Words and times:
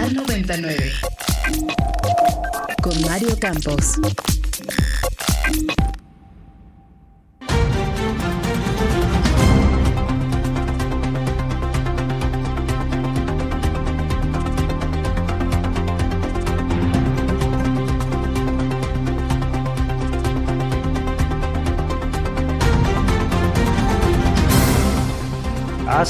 Radar 0.00 0.14
99. 0.14 0.92
Con 2.82 3.02
Mario 3.02 3.38
Campos. 3.38 3.98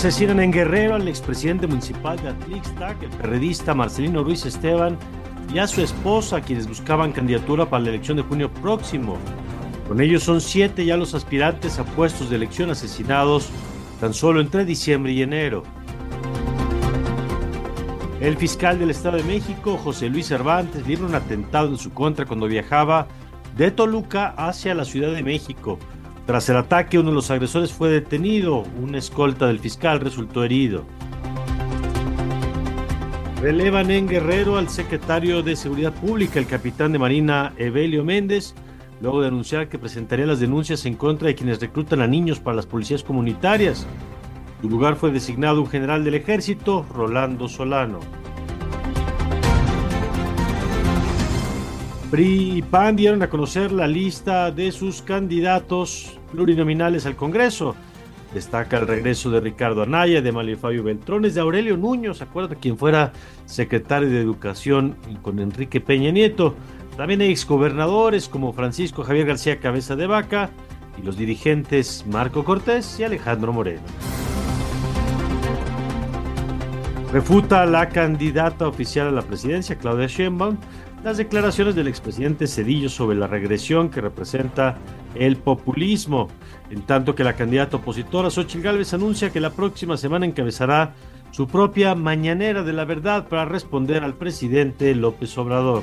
Asesinan 0.01 0.41
en 0.41 0.51
Guerrero 0.51 0.95
al 0.95 1.09
expresidente 1.09 1.67
municipal 1.67 2.19
de 2.23 2.31
Atlixtac, 2.31 3.03
el 3.03 3.11
periodista 3.11 3.75
Marcelino 3.75 4.25
Ruiz 4.25 4.47
Esteban, 4.47 4.97
y 5.53 5.59
a 5.59 5.67
su 5.67 5.83
esposa, 5.83 6.41
quienes 6.41 6.67
buscaban 6.67 7.13
candidatura 7.13 7.69
para 7.69 7.83
la 7.83 7.91
elección 7.91 8.17
de 8.17 8.23
junio 8.23 8.51
próximo. 8.51 9.19
Con 9.87 10.01
ellos 10.01 10.23
son 10.23 10.41
siete 10.41 10.87
ya 10.87 10.97
los 10.97 11.13
aspirantes 11.13 11.79
a 11.79 11.85
puestos 11.85 12.31
de 12.31 12.37
elección 12.37 12.71
asesinados 12.71 13.51
tan 14.01 14.15
solo 14.15 14.41
entre 14.41 14.65
diciembre 14.65 15.13
y 15.13 15.21
enero. 15.21 15.65
El 18.23 18.39
fiscal 18.39 18.79
del 18.79 18.89
Estado 18.89 19.19
de 19.19 19.25
México, 19.25 19.77
José 19.77 20.09
Luis 20.09 20.29
Cervantes, 20.29 20.87
libró 20.87 21.09
un 21.09 21.15
atentado 21.15 21.69
en 21.69 21.77
su 21.77 21.91
contra 21.93 22.25
cuando 22.25 22.47
viajaba 22.47 23.07
de 23.55 23.71
Toluca 23.71 24.29
hacia 24.29 24.75
la 24.75 24.87
Ciudad 24.87 25.13
de 25.13 25.23
México. 25.23 25.79
Tras 26.27 26.49
el 26.49 26.57
ataque, 26.57 26.99
uno 26.99 27.11
de 27.11 27.15
los 27.15 27.31
agresores 27.31 27.73
fue 27.73 27.89
detenido. 27.89 28.65
Una 28.81 28.99
escolta 28.99 29.47
del 29.47 29.59
fiscal 29.59 30.01
resultó 30.01 30.45
herido. 30.45 30.85
Relevan 33.41 33.91
en 33.91 34.07
Guerrero 34.07 34.59
al 34.59 34.69
secretario 34.69 35.43
de 35.43 35.57
Seguridad 35.57 35.95
Pública, 35.95 36.39
el 36.39 36.47
capitán 36.47 36.93
de 36.93 36.99
Marina 36.99 37.55
Evelio 37.57 38.05
Méndez, 38.05 38.55
luego 39.01 39.23
de 39.23 39.29
anunciar 39.29 39.69
que 39.69 39.79
presentaría 39.79 40.27
las 40.27 40.41
denuncias 40.41 40.85
en 40.85 40.95
contra 40.95 41.29
de 41.29 41.35
quienes 41.35 41.59
reclutan 41.59 42.03
a 42.03 42.07
niños 42.07 42.39
para 42.39 42.57
las 42.57 42.67
policías 42.67 43.03
comunitarias. 43.03 43.87
Su 44.61 44.69
lugar 44.69 44.97
fue 44.97 45.11
designado 45.11 45.63
un 45.63 45.69
general 45.69 46.05
del 46.05 46.17
ejército, 46.17 46.85
Rolando 46.95 47.49
Solano. 47.49 48.01
PRI 52.11 52.59
y 52.59 52.63
PAN 52.63 52.97
dieron 52.97 53.23
a 53.23 53.31
conocer 53.31 53.71
la 53.71 53.87
lista 53.87 54.51
de 54.51 54.73
sus 54.73 55.01
candidatos 55.01 56.19
plurinominales 56.33 57.07
al 57.07 57.15
Congreso. 57.15 57.77
Destaca 58.35 58.79
el 58.79 58.89
regreso 58.89 59.31
de 59.31 59.41
Ricardo 59.41 59.83
Anaya, 59.83 60.21
de 60.21 60.33
Mario 60.33 60.59
Fabio 60.59 60.83
Beltrones, 60.83 61.37
de 61.37 61.41
Aurelio 61.41 61.77
Nuño, 61.77 62.13
¿se 62.13 62.25
acuerda 62.25 62.57
quien 62.57 62.77
fuera 62.77 63.13
secretario 63.47 64.09
de 64.09 64.21
Educación 64.21 64.97
con 65.23 65.39
Enrique 65.39 65.81
Peña 65.81 66.11
Nieto? 66.11 66.57
También 66.97 67.21
hay 67.21 67.31
exgobernadores 67.31 68.29
como 68.29 68.53
Francisco 68.53 69.05
Javier 69.05 69.27
García 69.27 69.61
Cabeza 69.61 69.95
de 69.95 70.09
Vaca 70.09 70.51
y 71.01 71.07
los 71.07 71.17
dirigentes 71.17 72.05
Marco 72.09 72.45
Cortés 72.45 72.99
y 72.99 73.05
Alejandro 73.05 73.53
Moreno. 73.53 73.83
Refuta 77.13 77.67
la 77.67 77.89
candidata 77.89 78.69
oficial 78.69 79.09
a 79.09 79.11
la 79.11 79.23
presidencia, 79.23 79.77
Claudia 79.77 80.07
Sheinbaum, 80.07 80.57
las 81.03 81.17
declaraciones 81.17 81.75
del 81.75 81.89
expresidente 81.89 82.47
Cedillo 82.47 82.89
sobre 82.89 83.17
la 83.17 83.27
regresión 83.27 83.89
que 83.89 84.01
representa 84.01 84.77
el 85.15 85.37
populismo, 85.37 86.29
en 86.71 86.83
tanto 86.83 87.15
que 87.15 87.25
la 87.25 87.35
candidata 87.35 87.79
opositora 87.79 88.31
Xochitl 88.31 88.63
Gálvez 88.63 88.93
anuncia 88.93 89.31
que 89.31 89.41
la 89.41 89.51
próxima 89.51 89.97
semana 89.97 90.27
encabezará 90.27 90.95
su 91.31 91.47
propia 91.47 91.95
mañanera 91.95 92.63
de 92.63 92.73
la 92.73 92.85
verdad 92.85 93.29
para 93.29 93.45
responder 93.45 94.05
al 94.05 94.15
presidente 94.15 94.95
López 94.95 95.37
Obrador. 95.39 95.83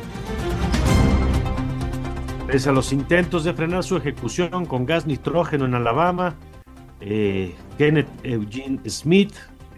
Pese 2.45 2.69
a 2.69 2.71
los 2.71 2.93
intentos 2.93 3.43
de 3.43 3.53
frenar 3.53 3.83
su 3.83 3.97
ejecución 3.97 4.65
con 4.65 4.85
gas 4.85 5.05
nitrógeno 5.05 5.65
en 5.65 5.73
Alabama, 5.73 6.35
eh, 7.01 7.55
Kenneth 7.77 8.07
Eugene 8.23 8.79
Smith, 8.89 9.33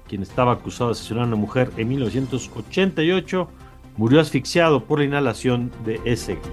quien 0.08 0.22
estaba 0.22 0.54
acusado 0.54 0.90
de 0.90 0.94
asesinar 0.94 1.24
a 1.24 1.28
una 1.28 1.36
mujer 1.36 1.72
en 1.78 1.88
1988, 1.88 3.50
murió 4.00 4.22
asfixiado 4.22 4.86
por 4.86 5.00
la 5.00 5.06
inhalación 5.06 5.74
de 5.84 6.00
ese 6.06 6.36
gas. 6.36 6.48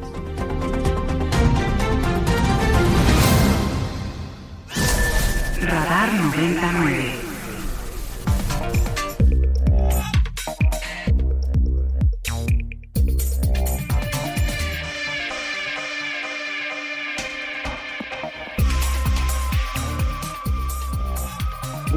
Radar 5.62 6.12
99. 6.12 7.25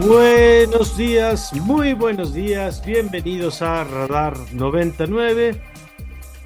Buenos 0.05 0.95
días, 0.95 1.53
muy 1.53 1.93
buenos 1.93 2.33
días, 2.33 2.81
bienvenidos 2.85 3.61
a 3.61 3.83
Radar 3.83 4.33
99. 4.53 5.61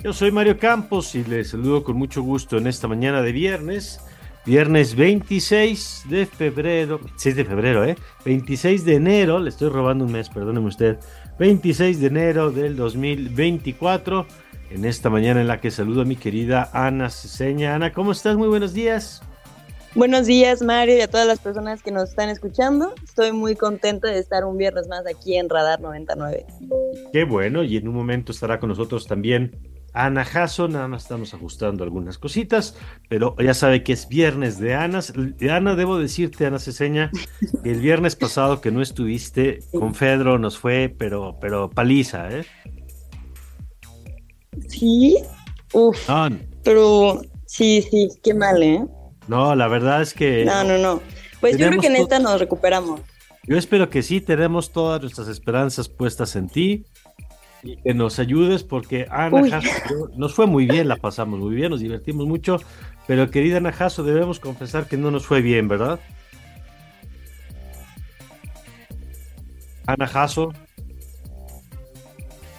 Yo 0.03 0.11
soy 0.11 0.31
Mario 0.31 0.57
Campos 0.57 1.13
y 1.13 1.23
les 1.23 1.51
saludo 1.51 1.83
con 1.83 1.95
mucho 1.95 2.23
gusto 2.23 2.57
en 2.57 2.65
esta 2.65 2.87
mañana 2.87 3.21
de 3.21 3.31
viernes, 3.31 4.01
viernes 4.43 4.95
26 4.95 6.05
de 6.09 6.25
febrero, 6.25 6.99
6 7.15 7.35
de 7.35 7.45
febrero, 7.45 7.85
¿eh? 7.85 7.95
26 8.25 8.85
de 8.85 8.95
enero, 8.95 9.37
le 9.37 9.49
estoy 9.49 9.69
robando 9.69 10.05
un 10.05 10.13
mes, 10.13 10.29
perdóneme 10.29 10.67
usted, 10.67 10.97
26 11.37 11.99
de 11.99 12.07
enero 12.07 12.49
del 12.49 12.75
2024, 12.75 14.25
en 14.71 14.83
esta 14.83 15.11
mañana 15.11 15.41
en 15.41 15.47
la 15.47 15.61
que 15.61 15.69
saludo 15.69 16.01
a 16.01 16.05
mi 16.05 16.15
querida 16.15 16.71
Ana 16.73 17.11
Ceseña. 17.11 17.75
Ana, 17.75 17.93
¿cómo 17.93 18.13
estás? 18.13 18.35
Muy 18.35 18.47
buenos 18.47 18.73
días. 18.73 19.21
Buenos 19.95 20.25
días, 20.25 20.63
Mario, 20.63 20.97
y 20.97 21.01
a 21.01 21.07
todas 21.07 21.27
las 21.27 21.37
personas 21.39 21.83
que 21.83 21.91
nos 21.91 22.09
están 22.09 22.29
escuchando. 22.29 22.95
Estoy 23.03 23.31
muy 23.31 23.55
contenta 23.55 24.07
de 24.07 24.17
estar 24.17 24.43
un 24.43 24.57
viernes 24.57 24.87
más 24.87 25.05
aquí 25.05 25.37
en 25.37 25.49
Radar 25.49 25.81
99. 25.81 26.47
Qué 27.11 27.23
bueno, 27.25 27.63
y 27.63 27.77
en 27.77 27.87
un 27.87 27.93
momento 27.93 28.31
estará 28.31 28.59
con 28.59 28.69
nosotros 28.69 29.05
también 29.05 29.55
Ana 29.93 30.25
Jasso, 30.25 30.67
nada 30.67 30.87
más 30.87 31.03
estamos 31.03 31.35
ajustando 31.35 31.83
algunas 31.83 32.17
cositas, 32.17 32.75
pero 33.07 33.35
ya 33.37 33.53
sabe 33.53 33.83
que 33.83 33.93
es 33.93 34.07
viernes 34.07 34.57
de 34.57 34.73
Ana. 34.73 35.01
De 35.15 35.51
Ana, 35.51 35.75
debo 35.75 35.99
decirte, 35.99 36.47
Ana 36.47 36.57
Ceseña, 36.57 37.11
que 37.63 37.71
el 37.71 37.79
viernes 37.79 38.15
pasado 38.15 38.61
que 38.61 38.71
no 38.71 38.81
estuviste 38.81 39.59
con 39.71 39.93
Fedro 39.93 40.39
nos 40.39 40.57
fue, 40.57 40.93
pero, 40.97 41.37
pero 41.39 41.69
paliza, 41.69 42.31
¿eh? 42.31 42.45
Sí, 44.67 45.17
uf, 45.73 46.09
No, 46.09 46.29
pero 46.63 47.21
sí, 47.45 47.83
sí, 47.83 48.09
qué 48.23 48.33
mal, 48.33 48.63
¿eh? 48.63 48.83
No, 49.27 49.55
la 49.55 49.67
verdad 49.67 50.01
es 50.01 50.13
que 50.13 50.45
No, 50.45 50.63
no, 50.63 50.77
no. 50.77 51.01
Pues 51.39 51.57
yo 51.57 51.67
creo 51.67 51.81
que 51.81 51.87
en 51.87 51.97
esta 51.97 52.19
nos 52.19 52.39
recuperamos. 52.39 53.01
yo 53.43 53.57
espero 53.57 53.89
que 53.89 54.01
sí, 54.01 54.21
tenemos 54.21 54.71
todas 54.71 55.01
nuestras 55.01 55.27
esperanzas 55.27 55.89
puestas 55.89 56.35
en 56.35 56.47
ti 56.47 56.85
y 57.63 57.77
que 57.77 57.93
nos 57.93 58.19
ayudes 58.19 58.63
porque 58.63 59.07
Ana. 59.09 59.49
Jasso, 59.49 60.09
nos 60.15 60.33
fue 60.33 60.47
muy 60.47 60.65
bien, 60.65 60.87
la 60.87 60.97
pasamos 60.97 61.39
muy 61.39 61.55
bien, 61.55 61.71
nos 61.71 61.79
divertimos 61.79 62.27
mucho, 62.27 62.59
pero 63.07 63.29
querida 63.31 63.57
Ana 63.57 63.71
Jasso, 63.71 64.03
debemos 64.03 64.39
confesar 64.39 64.87
que 64.87 64.97
no 64.97 65.11
nos 65.11 65.25
fue 65.25 65.41
bien, 65.41 65.67
¿verdad? 65.67 65.99
Ana 69.85 70.07
Jasso. 70.07 70.53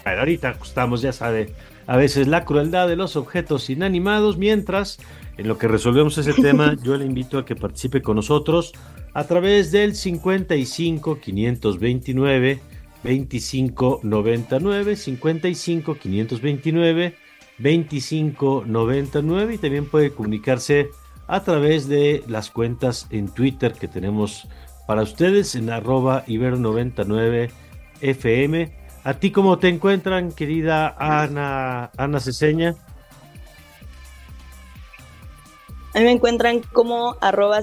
Bueno, 0.05 0.19
ahorita 0.19 0.51
ajustamos, 0.51 1.01
ya 1.01 1.13
sabe, 1.13 1.55
a 1.87 1.97
veces 1.97 2.29
la 2.29 2.45
crueldad 2.45 2.89
de 2.89 2.97
los 2.97 3.17
objetos 3.17 3.71
inanimados, 3.71 4.37
mientras 4.39 4.99
en 5.37 5.49
lo 5.49 5.59
que 5.59 5.69
resolvemos 5.69 6.17
ese 6.19 6.33
tema, 6.33 6.77
yo 6.83 6.97
le 6.97 7.05
invito 7.05 7.39
a 7.39 7.45
que 7.45 7.57
participe 7.57 8.03
con 8.03 8.17
nosotros 8.17 8.73
a 9.13 9.25
través 9.25 9.73
del 9.73 9.95
55 9.95 11.21
529 11.21 12.61
25 13.03 14.01
99 14.03 14.97
55 14.97 15.95
529 15.95 17.17
25 17.59 18.65
99 18.67 19.55
y 19.55 19.59
también 19.59 19.87
puede 19.87 20.11
comunicarse 20.11 20.89
a 21.27 21.43
través 21.43 21.89
de 21.89 22.23
las 22.27 22.51
cuentas 22.51 23.07
en 23.11 23.29
Twitter 23.29 23.73
que 23.73 23.89
tenemos 23.89 24.49
para 24.87 25.03
ustedes 25.03 25.55
en 25.55 25.71
arroba 25.71 26.25
ibero99 26.27 27.51
FM. 28.01 28.84
¿A 29.05 29.13
ti 29.13 29.31
cómo 29.31 29.59
te 29.59 29.69
encuentran, 29.69 30.33
querida 30.33 30.97
Ana, 30.99 31.91
Ana 31.99 32.21
Ceseña? 32.21 32.75
A 35.95 35.99
mí 35.99 36.05
me 36.05 36.13
encuentran 36.13 36.63
como 36.73 37.15
arroba 37.21 37.61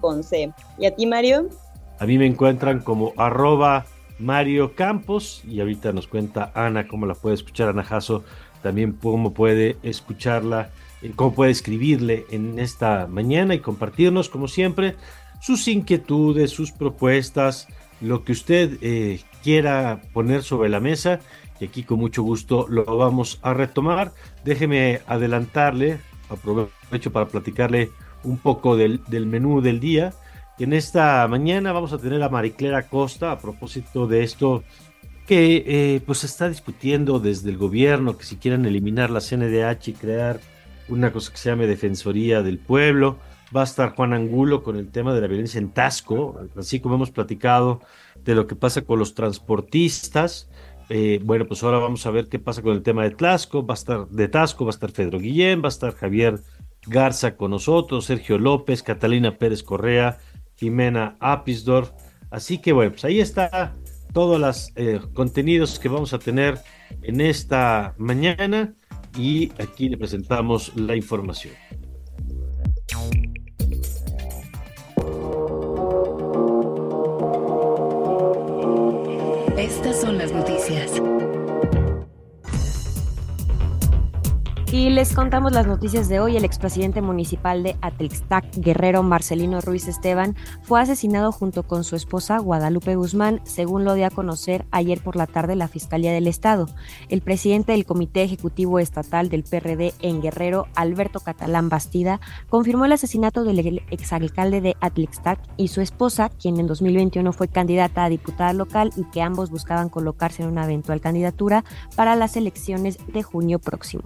con 0.00 0.24
C. 0.24 0.50
¿Y 0.78 0.86
a 0.86 0.96
ti, 0.96 1.04
Mario? 1.04 1.50
A 1.98 2.06
mí 2.06 2.16
me 2.16 2.24
encuentran 2.24 2.80
como 2.80 3.12
arroba 3.18 3.84
Mario 4.18 4.74
Campos 4.74 5.42
y 5.46 5.60
ahorita 5.60 5.92
nos 5.92 6.08
cuenta 6.08 6.52
Ana 6.54 6.88
cómo 6.88 7.04
la 7.04 7.14
puede 7.14 7.34
escuchar, 7.34 7.68
Ana 7.68 7.84
Jasso, 7.84 8.24
también 8.62 8.92
cómo 8.92 9.34
puede 9.34 9.76
escucharla, 9.82 10.70
eh, 11.02 11.12
cómo 11.14 11.34
puede 11.34 11.50
escribirle 11.50 12.24
en 12.30 12.58
esta 12.58 13.06
mañana 13.06 13.54
y 13.54 13.60
compartirnos, 13.60 14.30
como 14.30 14.48
siempre, 14.48 14.96
sus 15.42 15.68
inquietudes, 15.68 16.50
sus 16.50 16.72
propuestas, 16.72 17.68
lo 18.00 18.24
que 18.24 18.32
usted 18.32 18.78
eh, 18.80 19.20
quiera 19.42 20.00
poner 20.12 20.42
sobre 20.42 20.68
la 20.68 20.80
mesa 20.80 21.20
y 21.60 21.64
aquí 21.64 21.82
con 21.82 21.98
mucho 21.98 22.22
gusto 22.22 22.66
lo 22.68 22.84
vamos 22.84 23.38
a 23.42 23.54
retomar. 23.54 24.12
Déjeme 24.44 25.00
adelantarle, 25.06 25.98
aprovecho 26.28 27.12
para 27.12 27.26
platicarle 27.26 27.90
un 28.24 28.38
poco 28.38 28.76
del, 28.76 29.00
menú 29.26 29.60
del 29.60 29.80
día. 29.80 30.12
En 30.58 30.72
esta 30.72 31.26
mañana 31.28 31.72
vamos 31.72 31.92
a 31.92 31.98
tener 31.98 32.22
a 32.22 32.28
Mariclera 32.28 32.88
Costa 32.88 33.32
a 33.32 33.38
propósito 33.38 34.06
de 34.06 34.22
esto 34.22 34.64
que 35.26 35.64
eh, 35.66 36.00
pues 36.06 36.18
se 36.18 36.26
está 36.26 36.48
discutiendo 36.48 37.20
desde 37.20 37.50
el 37.50 37.58
gobierno, 37.58 38.16
que 38.16 38.24
si 38.24 38.36
quieren 38.36 38.64
eliminar 38.64 39.10
la 39.10 39.20
CNDH 39.20 39.88
y 39.88 39.92
crear 39.92 40.40
una 40.88 41.12
cosa 41.12 41.32
que 41.32 41.38
se 41.38 41.50
llame 41.50 41.66
Defensoría 41.66 42.42
del 42.42 42.58
Pueblo. 42.58 43.18
Va 43.54 43.62
a 43.62 43.64
estar 43.64 43.94
Juan 43.94 44.12
Angulo 44.12 44.62
con 44.62 44.76
el 44.76 44.90
tema 44.90 45.14
de 45.14 45.20
la 45.22 45.26
violencia 45.26 45.58
en 45.58 45.70
Tasco, 45.70 46.38
así 46.56 46.80
como 46.80 46.96
hemos 46.96 47.10
platicado 47.10 47.80
de 48.22 48.34
lo 48.34 48.46
que 48.46 48.56
pasa 48.56 48.82
con 48.82 48.98
los 48.98 49.14
transportistas. 49.14 50.50
Eh, 50.90 51.20
bueno, 51.22 51.46
pues 51.46 51.62
ahora 51.62 51.78
vamos 51.78 52.04
a 52.06 52.10
ver 52.10 52.28
qué 52.28 52.38
pasa 52.38 52.62
con 52.62 52.72
el 52.72 52.82
tema 52.82 53.04
de 53.04 53.10
Tasco. 53.10 53.64
Va 53.64 53.74
a 53.74 53.76
estar 53.76 54.08
de 54.08 54.28
Tasco, 54.28 54.64
va 54.64 54.70
a 54.70 54.74
estar 54.74 54.92
Pedro 54.92 55.18
Guillén, 55.18 55.62
va 55.62 55.66
a 55.66 55.68
estar 55.68 55.94
Javier 55.94 56.40
Garza 56.86 57.36
con 57.36 57.50
nosotros, 57.50 58.06
Sergio 58.06 58.38
López, 58.38 58.82
Catalina 58.82 59.36
Pérez 59.38 59.62
Correa, 59.62 60.18
Jimena 60.56 61.16
Apisdorf. 61.20 61.90
Así 62.30 62.58
que 62.58 62.72
bueno, 62.72 62.92
pues 62.92 63.04
ahí 63.04 63.20
está 63.20 63.74
todos 64.12 64.40
los 64.40 64.72
eh, 64.76 65.00
contenidos 65.14 65.78
que 65.78 65.88
vamos 65.88 66.12
a 66.12 66.18
tener 66.18 66.58
en 67.02 67.20
esta 67.20 67.94
mañana 67.98 68.74
y 69.16 69.52
aquí 69.60 69.88
le 69.88 69.96
presentamos 69.96 70.74
la 70.76 70.96
información. 70.96 71.54
Y 84.78 84.90
les 84.90 85.12
contamos 85.12 85.50
las 85.50 85.66
noticias 85.66 86.08
de 86.08 86.20
hoy. 86.20 86.36
El 86.36 86.44
expresidente 86.44 87.02
municipal 87.02 87.64
de 87.64 87.76
Atlixtac, 87.82 88.44
Guerrero 88.58 89.02
Marcelino 89.02 89.60
Ruiz 89.60 89.88
Esteban, 89.88 90.36
fue 90.62 90.80
asesinado 90.80 91.32
junto 91.32 91.64
con 91.64 91.82
su 91.82 91.96
esposa 91.96 92.38
Guadalupe 92.38 92.94
Guzmán, 92.94 93.40
según 93.42 93.84
lo 93.84 93.94
dio 93.94 94.06
a 94.06 94.10
conocer 94.10 94.66
ayer 94.70 95.00
por 95.00 95.16
la 95.16 95.26
tarde 95.26 95.56
la 95.56 95.66
Fiscalía 95.66 96.12
del 96.12 96.28
Estado. 96.28 96.68
El 97.08 97.22
presidente 97.22 97.72
del 97.72 97.86
Comité 97.86 98.22
Ejecutivo 98.22 98.78
Estatal 98.78 99.30
del 99.30 99.42
PRD 99.42 99.94
en 100.00 100.22
Guerrero, 100.22 100.68
Alberto 100.76 101.18
Catalán 101.18 101.68
Bastida, 101.68 102.20
confirmó 102.48 102.84
el 102.84 102.92
asesinato 102.92 103.42
del 103.42 103.82
exalcalde 103.90 104.60
de 104.60 104.76
Atlixtac 104.80 105.40
y 105.56 105.68
su 105.68 105.80
esposa, 105.80 106.28
quien 106.28 106.60
en 106.60 106.68
2021 106.68 107.32
fue 107.32 107.48
candidata 107.48 108.04
a 108.04 108.08
diputada 108.10 108.52
local 108.52 108.92
y 108.94 109.02
que 109.10 109.22
ambos 109.22 109.50
buscaban 109.50 109.88
colocarse 109.88 110.44
en 110.44 110.50
una 110.50 110.66
eventual 110.66 111.00
candidatura 111.00 111.64
para 111.96 112.14
las 112.14 112.36
elecciones 112.36 112.96
de 113.12 113.24
junio 113.24 113.58
próximo. 113.58 114.04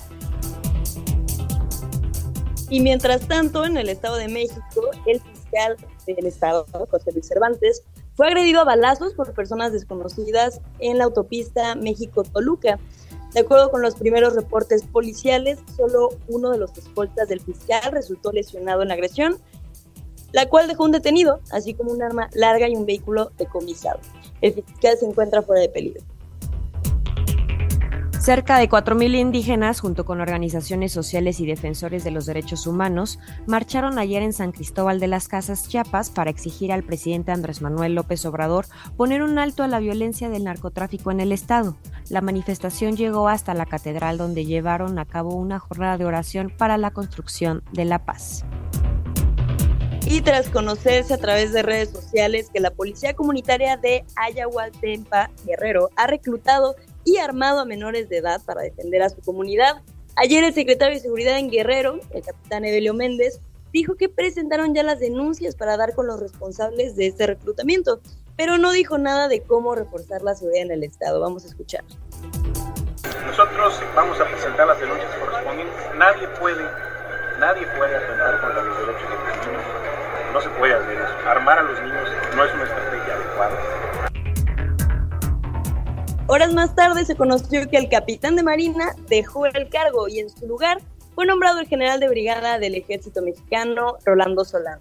Y 2.73 2.81
mientras 2.81 3.29
tanto, 3.29 3.67
en 3.67 3.77
el 3.77 3.91
Estado 3.91 4.17
de 4.17 4.29
México, 4.29 4.91
el 5.05 5.21
fiscal 5.21 5.77
del 6.07 6.25
Estado, 6.25 6.65
José 6.91 7.13
Luis 7.13 7.29
Cervantes, 7.29 7.83
fue 8.15 8.29
agredido 8.29 8.63
a 8.63 8.65
balazos 8.65 9.13
por 9.13 9.35
personas 9.35 9.73
desconocidas 9.73 10.63
en 10.79 10.97
la 10.97 11.05
autopista 11.05 11.75
México-Toluca. 11.75 12.79
De 13.35 13.41
acuerdo 13.41 13.71
con 13.71 13.83
los 13.83 13.97
primeros 13.97 14.35
reportes 14.35 14.85
policiales, 14.85 15.59
solo 15.77 16.19
uno 16.29 16.49
de 16.49 16.57
los 16.57 16.75
escoltas 16.79 17.29
del 17.29 17.43
fiscal 17.43 17.93
resultó 17.93 18.33
lesionado 18.33 18.81
en 18.81 18.89
la 18.89 18.95
agresión, 18.95 19.37
la 20.33 20.49
cual 20.49 20.67
dejó 20.67 20.85
un 20.85 20.93
detenido, 20.93 21.41
así 21.51 21.75
como 21.75 21.93
un 21.93 22.03
arma 22.03 22.31
larga 22.33 22.71
y 22.71 22.75
un 22.75 22.87
vehículo 22.87 23.33
decomisado. 23.37 24.01
El 24.41 24.55
fiscal 24.55 24.97
se 24.97 25.05
encuentra 25.05 25.43
fuera 25.43 25.61
de 25.61 25.69
peligro. 25.69 26.03
Cerca 28.23 28.57
de 28.59 28.69
4.000 28.69 29.19
indígenas, 29.19 29.81
junto 29.81 30.05
con 30.05 30.21
organizaciones 30.21 30.93
sociales 30.93 31.41
y 31.41 31.47
defensores 31.47 32.05
de 32.05 32.13
los 32.13 32.25
derechos 32.25 32.69
humanos, 32.69 33.19
marcharon 33.47 33.99
ayer 33.99 34.23
en 34.23 34.33
San 34.33 34.53
Cristóbal 34.53 35.01
de 35.01 35.09
las 35.09 35.27
Casas, 35.27 35.69
Chiapas, 35.69 36.11
para 36.11 36.31
exigir 36.31 36.71
al 36.71 36.85
presidente 36.85 37.33
Andrés 37.33 37.63
Manuel 37.63 37.97
López 37.97 38.25
Obrador 38.25 38.67
poner 38.97 39.25
un 39.25 39.41
alto 39.41 39.65
a 39.65 39.67
la 39.67 39.81
violencia 39.81 40.29
del 40.29 40.45
narcotráfico 40.45 41.11
en 41.11 41.19
el 41.19 41.33
Estado. 41.33 41.77
La 42.11 42.21
manifestación 42.21 42.97
llegó 42.97 43.27
hasta 43.27 43.55
la 43.55 43.67
catedral, 43.67 44.19
donde 44.19 44.45
llevaron 44.45 45.01
a 45.01 45.05
cabo 45.05 45.35
una 45.35 45.59
jornada 45.59 45.99
de 45.99 46.05
oración 46.05 46.53
para 46.57 46.79
la 46.79 46.93
construcción 46.93 47.65
de 47.73 47.87
la 47.87 48.05
paz 48.05 48.45
y 50.07 50.21
tras 50.21 50.51
conocerse 50.51 51.15
a 51.15 51.17
través 51.17 51.53
de 51.53 51.63
redes 51.63 51.91
sociales 51.91 52.51
que 52.53 52.61
la 52.61 52.71
Policía 52.71 53.15
Comunitaria 53.15 53.79
de 53.79 54.05
Ayahualtempa 54.17 55.31
Guerrero 55.47 55.89
ha 55.97 56.07
reclutado 56.07 56.75
y 57.05 57.19
armado 57.19 57.61
a 57.61 57.65
menores 57.65 58.09
de 58.09 58.19
edad 58.19 58.41
para 58.45 58.63
defender 58.63 59.03
a 59.03 59.11
su 59.11 59.21
comunidad. 59.21 59.83
Ayer 60.17 60.45
el 60.45 60.55
secretario 60.55 60.95
de 60.95 61.01
Seguridad 61.01 61.39
en 61.39 61.51
Guerrero, 61.51 61.99
el 62.11 62.23
capitán 62.23 62.65
Evelio 62.65 62.95
Méndez, 62.95 63.41
dijo 63.73 63.97
que 63.97 64.09
presentaron 64.09 64.75
ya 64.75 64.83
las 64.83 65.01
denuncias 65.01 65.57
para 65.57 65.77
dar 65.77 65.95
con 65.95 66.07
los 66.07 66.21
responsables 66.21 66.97
de 66.97 67.07
este 67.07 67.27
reclutamiento, 67.27 68.01
pero 68.37 68.59
no 68.59 68.73
dijo 68.73 68.99
nada 68.99 69.29
de 69.29 69.43
cómo 69.43 69.75
reforzar 69.75 70.23
la 70.23 70.35
seguridad 70.35 70.63
en 70.63 70.71
el 70.73 70.85
Estado. 70.85 71.21
Vamos 71.21 71.45
a 71.45 71.49
escuchar. 71.49 71.85
Nosotros 73.27 73.81
vamos 73.95 74.21
a 74.21 74.27
presentar 74.27 74.67
las 74.67 74.79
denuncias 74.79 75.11
correspondientes. 75.17 75.77
Nadie 75.97 76.29
puede, 76.39 76.63
nadie 77.41 77.67
puede 77.79 77.97
atentar 77.97 78.41
contra 78.41 78.63
los 78.63 78.79
derechos 78.79 79.09
de 79.09 79.17
los 79.17 79.47
niños. 79.47 79.63
No 80.33 80.41
se 80.41 80.49
puede 80.51 80.75
hacer 80.75 80.97
eso. 80.97 81.29
Armar 81.29 81.59
a 81.59 81.63
los 81.63 81.81
niños 81.83 82.09
no 82.37 82.45
es 82.45 82.55
una 82.55 82.65
estrategia 82.65 83.15
adecuada. 83.15 83.92
Horas 86.35 86.55
más 86.55 86.75
tarde 86.75 87.05
se 87.05 87.15
conoció 87.15 87.69
que 87.69 87.77
el 87.77 87.91
capitán 87.91 88.37
de 88.37 88.43
Marina 88.43 88.97
dejó 89.07 89.45
el 89.45 89.69
cargo 89.69 90.09
y 90.09 90.19
en 90.19 90.31
su 90.31 90.47
lugar 90.47 90.79
fue 91.15 91.27
nombrado 91.27 91.61
el 91.61 91.69
general 91.69 92.01
de 92.01 92.09
brigada 92.09 92.59
del 92.59 92.75
ejército 92.75 93.21
mexicano, 93.21 93.99
Rolando 94.07 94.43
Solano. 94.43 94.81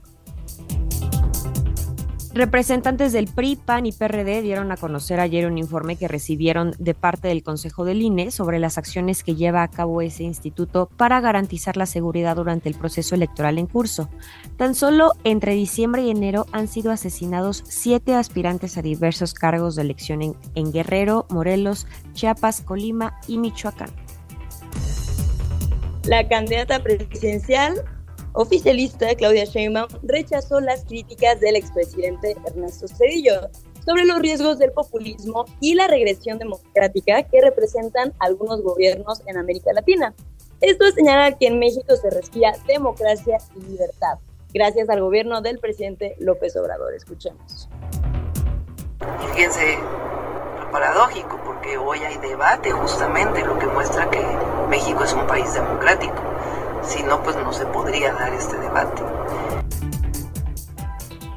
Representantes 2.34 3.12
del 3.12 3.28
PRI, 3.28 3.58
PAN 3.58 3.86
y 3.86 3.92
PRD 3.92 4.42
dieron 4.42 4.72
a 4.72 4.78
conocer 4.78 5.20
ayer 5.20 5.46
un 5.48 5.58
informe 5.58 5.98
que 5.98 6.08
recibieron 6.08 6.74
de 6.80 6.94
parte 6.94 7.28
del 7.28 7.44
Consejo 7.44 7.84
del 7.84 8.02
INE 8.02 8.32
sobre 8.32 8.58
las 8.58 8.78
acciones 8.78 9.22
que 9.22 9.36
lleva 9.36 9.64
a 9.64 9.68
cabo 9.68 10.02
ese 10.02 10.24
instituto 10.24 10.90
para 10.96 11.20
garantizar 11.20 11.76
la 11.76 11.86
seguridad 11.86 12.38
durante 12.38 12.70
el 12.70 12.76
proceso 12.76 13.16
electoral 13.16 13.58
en 13.58 13.68
curso. 13.68 14.10
Tan 14.56 14.76
solo 14.76 15.12
entre 15.26 15.56
diciembre 15.56 16.04
y 16.04 16.10
enero 16.10 16.46
han 16.54 16.70
sido 16.70 16.94
asesinados 16.94 17.64
siete 17.68 18.16
aspirantes 18.16 18.78
a 18.78 18.82
diversos 18.82 19.34
cargos 19.34 19.76
de 19.76 19.82
elección 19.82 20.22
en, 20.22 20.36
en 20.56 20.72
Guerrero, 20.72 21.26
Morelos, 21.30 21.86
Chiapas, 22.14 22.62
Colima 22.62 23.20
y 23.28 23.40
Michoacán. 23.40 23.90
La 26.06 26.26
candidata 26.30 26.82
presidencial 26.82 27.74
oficialista 28.34 29.14
Claudia 29.16 29.46
Sheinbaum 29.46 29.90
rechazó 30.04 30.60
las 30.60 30.86
críticas 30.86 31.40
del 31.40 31.56
expresidente 31.56 32.36
Ernesto 32.46 32.88
Cedillo 32.88 33.50
sobre 33.86 34.06
los 34.06 34.20
riesgos 34.20 34.60
del 34.60 34.72
populismo 34.72 35.46
y 35.60 35.76
la 35.76 35.88
regresión 35.88 36.38
democrática 36.38 37.24
que 37.24 37.42
representan 37.42 38.14
algunos 38.20 38.62
gobiernos 38.62 39.22
en 39.26 39.38
América 39.38 39.74
Latina. 39.74 40.14
Esto 40.62 40.86
es 40.86 40.96
que 41.40 41.48
en 41.48 41.60
México 41.60 41.96
se 41.96 42.10
respira 42.12 42.54
democracia 42.68 43.40
y 43.56 43.72
libertad, 43.72 44.20
gracias 44.54 44.90
al 44.90 45.02
gobierno 45.02 45.42
del 45.42 45.58
presidente 45.60 46.16
López 46.20 46.56
Obrador. 46.56 46.94
Escuchemos. 46.94 47.68
Fíjense 49.34 49.80
paradójico, 50.72 51.38
porque 51.44 51.78
hoy 51.78 52.00
hay 52.00 52.18
debate 52.18 52.72
justamente, 52.72 53.44
lo 53.44 53.60
que 53.60 53.68
muestra 53.68 54.10
que 54.10 54.24
México 54.70 55.04
es 55.04 55.14
un 55.14 55.28
país 55.28 55.54
democrático 55.54 56.16
si 56.84 57.04
no, 57.04 57.22
pues 57.24 57.36
no 57.38 57.52
se 57.54 57.66
podría 57.68 58.14
dar 58.14 58.34
este 58.34 58.58
debate. 58.58 59.02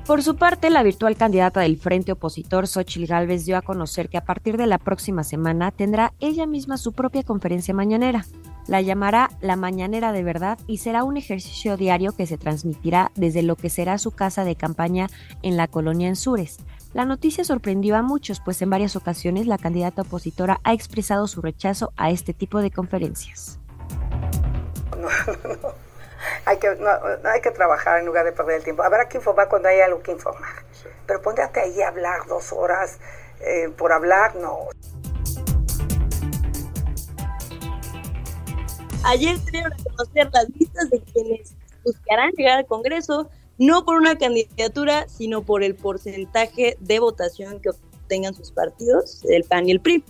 Por 0.06 0.22
su 0.22 0.36
parte, 0.36 0.68
la 0.68 0.82
virtual 0.82 1.16
candidata 1.16 1.60
del 1.60 1.78
Frente 1.78 2.12
Opositor, 2.12 2.66
Xochil 2.66 3.06
Gálvez, 3.06 3.46
dio 3.46 3.56
a 3.56 3.62
conocer 3.62 4.10
que 4.10 4.18
a 4.18 4.24
partir 4.24 4.58
de 4.58 4.66
la 4.66 4.76
próxima 4.76 5.24
semana 5.24 5.70
tendrá 5.70 6.12
ella 6.20 6.46
misma 6.46 6.76
su 6.76 6.92
propia 6.92 7.22
conferencia 7.22 7.72
mañanera. 7.72 8.26
La 8.66 8.82
llamará 8.82 9.30
La 9.40 9.56
Mañanera 9.56 10.12
de 10.12 10.22
Verdad 10.22 10.58
y 10.66 10.78
será 10.78 11.04
un 11.04 11.16
ejercicio 11.16 11.78
diario 11.78 12.12
que 12.12 12.26
se 12.26 12.36
transmitirá 12.36 13.12
desde 13.14 13.42
lo 13.42 13.56
que 13.56 13.70
será 13.70 13.96
su 13.96 14.10
casa 14.10 14.44
de 14.44 14.56
campaña 14.56 15.08
en 15.42 15.56
la 15.56 15.68
colonia 15.68 16.08
Ensures. 16.08 16.58
La 16.92 17.06
noticia 17.06 17.42
sorprendió 17.42 17.96
a 17.96 18.02
muchos, 18.02 18.40
pues 18.40 18.60
en 18.60 18.70
varias 18.70 18.96
ocasiones 18.96 19.46
la 19.46 19.58
candidata 19.58 20.02
opositora 20.02 20.60
ha 20.64 20.74
expresado 20.74 21.26
su 21.28 21.40
rechazo 21.40 21.92
a 21.96 22.10
este 22.10 22.34
tipo 22.34 22.60
de 22.60 22.70
conferencias. 22.70 23.58
Hay 26.46 26.58
que, 26.58 26.68
hay 26.68 27.40
que 27.40 27.50
trabajar 27.50 28.00
en 28.00 28.06
lugar 28.06 28.24
de 28.24 28.32
perder 28.32 28.56
el 28.56 28.64
tiempo. 28.64 28.82
Habrá 28.82 29.08
que 29.08 29.18
informar 29.18 29.48
cuando 29.48 29.68
hay 29.68 29.80
algo 29.80 30.02
que 30.02 30.12
informar. 30.12 30.52
Pero 31.06 31.22
ponte 31.22 31.42
ahí 31.42 31.82
a 31.82 31.88
hablar 31.88 32.26
dos 32.26 32.52
horas 32.52 32.98
eh, 33.40 33.68
por 33.76 33.92
hablar, 33.92 34.34
no. 34.36 34.68
Ayer 39.04 39.38
dieron 39.50 39.72
a 39.72 39.76
conocer 39.76 40.30
las 40.32 40.48
listas 40.58 40.88
de 40.90 41.02
quienes 41.02 41.54
buscarán 41.84 42.30
llegar 42.32 42.58
al 42.58 42.66
Congreso, 42.66 43.28
no 43.58 43.84
por 43.84 43.96
una 43.96 44.16
candidatura, 44.16 45.06
sino 45.08 45.42
por 45.42 45.62
el 45.62 45.74
porcentaje 45.74 46.78
de 46.80 46.98
votación 47.00 47.60
que 47.60 47.70
obtengan 47.70 48.34
sus 48.34 48.50
partidos, 48.50 49.22
el 49.26 49.44
PAN 49.44 49.68
y 49.68 49.72
el 49.72 49.80
PRI. 49.80 50.04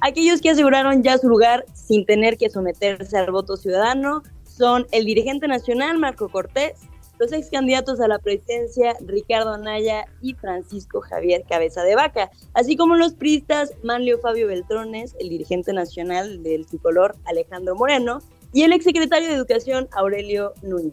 Aquellos 0.00 0.40
que 0.40 0.50
aseguraron 0.50 1.02
ya 1.02 1.18
su 1.18 1.28
lugar 1.28 1.64
sin 1.74 2.06
tener 2.06 2.38
que 2.38 2.50
someterse 2.50 3.16
al 3.16 3.30
voto 3.30 3.56
ciudadano 3.56 4.22
son 4.60 4.86
el 4.92 5.06
dirigente 5.06 5.48
nacional 5.48 5.96
Marco 5.96 6.28
Cortés, 6.28 6.74
los 7.18 7.32
ex 7.32 7.48
candidatos 7.48 7.98
a 7.98 8.08
la 8.08 8.18
presidencia 8.18 8.94
Ricardo 9.00 9.54
Anaya 9.54 10.04
y 10.20 10.34
Francisco 10.34 11.00
Javier 11.00 11.44
Cabeza 11.48 11.82
de 11.82 11.94
Vaca, 11.94 12.30
así 12.52 12.76
como 12.76 12.94
los 12.94 13.14
priistas 13.14 13.72
Manlio 13.82 14.18
Fabio 14.18 14.48
Beltrones, 14.48 15.16
el 15.18 15.30
dirigente 15.30 15.72
nacional 15.72 16.42
del 16.42 16.66
tricolor 16.66 17.16
Alejandro 17.24 17.74
Moreno 17.74 18.18
y 18.52 18.64
el 18.64 18.74
exsecretario 18.74 19.28
de 19.28 19.34
Educación 19.34 19.88
Aurelio 19.92 20.52
Núñez. 20.60 20.92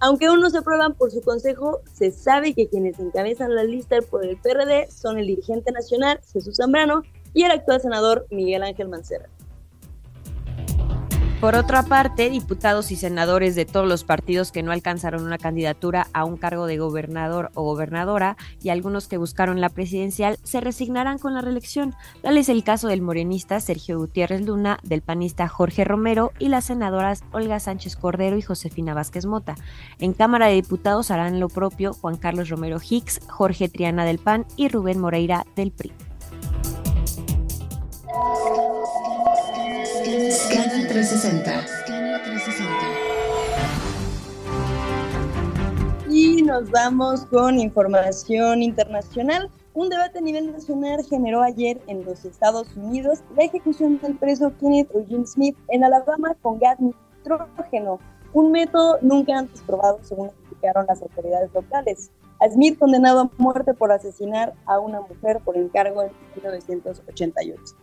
Aunque 0.00 0.24
aún 0.24 0.40
no 0.40 0.48
se 0.48 0.56
aprueban 0.56 0.94
por 0.94 1.10
su 1.10 1.20
consejo, 1.20 1.82
se 1.92 2.12
sabe 2.12 2.54
que 2.54 2.68
quienes 2.68 2.98
encabezan 2.98 3.54
la 3.54 3.64
lista 3.64 3.98
por 4.00 4.24
el 4.24 4.38
PRD 4.38 4.90
son 4.90 5.18
el 5.18 5.26
dirigente 5.26 5.70
nacional 5.70 6.18
Jesús 6.32 6.56
Zambrano 6.56 7.02
y 7.34 7.42
el 7.42 7.50
actual 7.50 7.82
senador 7.82 8.26
Miguel 8.30 8.62
Ángel 8.62 8.88
Mancera. 8.88 9.28
Por 11.42 11.56
otra 11.56 11.82
parte, 11.82 12.30
diputados 12.30 12.92
y 12.92 12.96
senadores 12.96 13.56
de 13.56 13.64
todos 13.64 13.88
los 13.88 14.04
partidos 14.04 14.52
que 14.52 14.62
no 14.62 14.70
alcanzaron 14.70 15.24
una 15.24 15.38
candidatura 15.38 16.06
a 16.12 16.24
un 16.24 16.36
cargo 16.36 16.66
de 16.66 16.78
gobernador 16.78 17.50
o 17.54 17.64
gobernadora 17.64 18.36
y 18.62 18.68
algunos 18.68 19.08
que 19.08 19.16
buscaron 19.16 19.60
la 19.60 19.68
presidencial 19.68 20.38
se 20.44 20.60
resignarán 20.60 21.18
con 21.18 21.34
la 21.34 21.40
reelección. 21.40 21.96
Tal 22.22 22.38
es 22.38 22.48
el 22.48 22.62
caso 22.62 22.86
del 22.86 23.02
morenista 23.02 23.58
Sergio 23.58 23.98
Gutiérrez 23.98 24.42
Luna, 24.42 24.78
del 24.84 25.02
panista 25.02 25.48
Jorge 25.48 25.82
Romero 25.82 26.30
y 26.38 26.46
las 26.46 26.66
senadoras 26.66 27.24
Olga 27.32 27.58
Sánchez 27.58 27.96
Cordero 27.96 28.38
y 28.38 28.42
Josefina 28.42 28.94
Vázquez 28.94 29.26
Mota. 29.26 29.56
En 29.98 30.12
Cámara 30.12 30.46
de 30.46 30.54
Diputados 30.54 31.10
harán 31.10 31.40
lo 31.40 31.48
propio 31.48 31.92
Juan 31.92 32.18
Carlos 32.18 32.50
Romero 32.50 32.78
Hicks, 32.88 33.18
Jorge 33.26 33.68
Triana 33.68 34.04
del 34.04 34.20
PAN 34.20 34.46
y 34.54 34.68
Rubén 34.68 35.00
Moreira 35.00 35.44
del 35.56 35.72
PRI. 35.72 35.90
360. 40.02 41.64
Y 46.10 46.42
nos 46.42 46.70
vamos 46.70 47.24
con 47.26 47.58
información 47.60 48.62
internacional. 48.62 49.50
Un 49.74 49.88
debate 49.88 50.18
a 50.18 50.22
nivel 50.22 50.52
nacional 50.52 51.04
generó 51.08 51.42
ayer 51.42 51.80
en 51.86 52.04
los 52.04 52.24
Estados 52.24 52.66
Unidos 52.76 53.20
la 53.36 53.44
ejecución 53.44 54.00
del 54.00 54.16
preso 54.16 54.52
Kenneth 54.58 54.92
Eugene 54.92 55.26
Smith 55.26 55.56
en 55.68 55.84
Alabama 55.84 56.34
con 56.42 56.58
gas 56.58 56.78
nitrógeno, 56.80 58.00
un 58.32 58.50
método 58.50 58.98
nunca 59.02 59.38
antes 59.38 59.62
probado 59.62 60.00
según 60.02 60.28
explicaron 60.28 60.86
las 60.86 61.00
autoridades 61.00 61.50
locales. 61.54 62.10
A 62.40 62.50
Smith 62.50 62.76
condenado 62.76 63.20
a 63.20 63.30
muerte 63.38 63.72
por 63.72 63.92
asesinar 63.92 64.52
a 64.66 64.80
una 64.80 65.00
mujer 65.00 65.38
por 65.44 65.56
encargo 65.56 66.02
en 66.02 66.10
1988. 66.34 67.76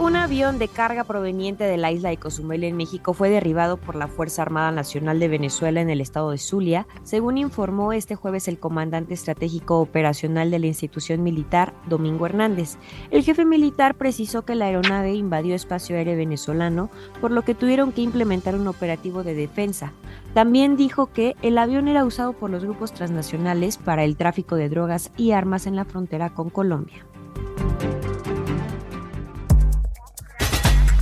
Un 0.00 0.14
avión 0.14 0.60
de 0.60 0.68
carga 0.68 1.02
proveniente 1.02 1.64
de 1.64 1.76
la 1.76 1.90
isla 1.90 2.10
de 2.10 2.18
Cozumel 2.18 2.62
en 2.62 2.76
México 2.76 3.14
fue 3.14 3.30
derribado 3.30 3.78
por 3.78 3.96
la 3.96 4.06
Fuerza 4.06 4.42
Armada 4.42 4.70
Nacional 4.70 5.18
de 5.18 5.26
Venezuela 5.26 5.80
en 5.80 5.90
el 5.90 6.00
estado 6.00 6.30
de 6.30 6.38
Zulia, 6.38 6.86
según 7.02 7.36
informó 7.36 7.92
este 7.92 8.14
jueves 8.14 8.46
el 8.46 8.60
comandante 8.60 9.14
estratégico 9.14 9.80
operacional 9.80 10.52
de 10.52 10.60
la 10.60 10.68
institución 10.68 11.24
militar, 11.24 11.74
Domingo 11.88 12.26
Hernández. 12.26 12.76
El 13.10 13.24
jefe 13.24 13.44
militar 13.44 13.96
precisó 13.96 14.42
que 14.42 14.54
la 14.54 14.66
aeronave 14.66 15.14
invadió 15.14 15.56
espacio 15.56 15.96
aéreo 15.96 16.16
venezolano, 16.16 16.90
por 17.20 17.32
lo 17.32 17.42
que 17.42 17.56
tuvieron 17.56 17.90
que 17.90 18.02
implementar 18.02 18.54
un 18.54 18.68
operativo 18.68 19.24
de 19.24 19.34
defensa. 19.34 19.92
También 20.32 20.76
dijo 20.76 21.08
que 21.08 21.34
el 21.42 21.58
avión 21.58 21.88
era 21.88 22.04
usado 22.04 22.34
por 22.34 22.50
los 22.50 22.62
grupos 22.62 22.92
transnacionales 22.92 23.78
para 23.78 24.04
el 24.04 24.16
tráfico 24.16 24.54
de 24.54 24.68
drogas 24.68 25.10
y 25.16 25.32
armas 25.32 25.66
en 25.66 25.74
la 25.74 25.84
frontera 25.84 26.30
con 26.30 26.50
Colombia. 26.50 27.07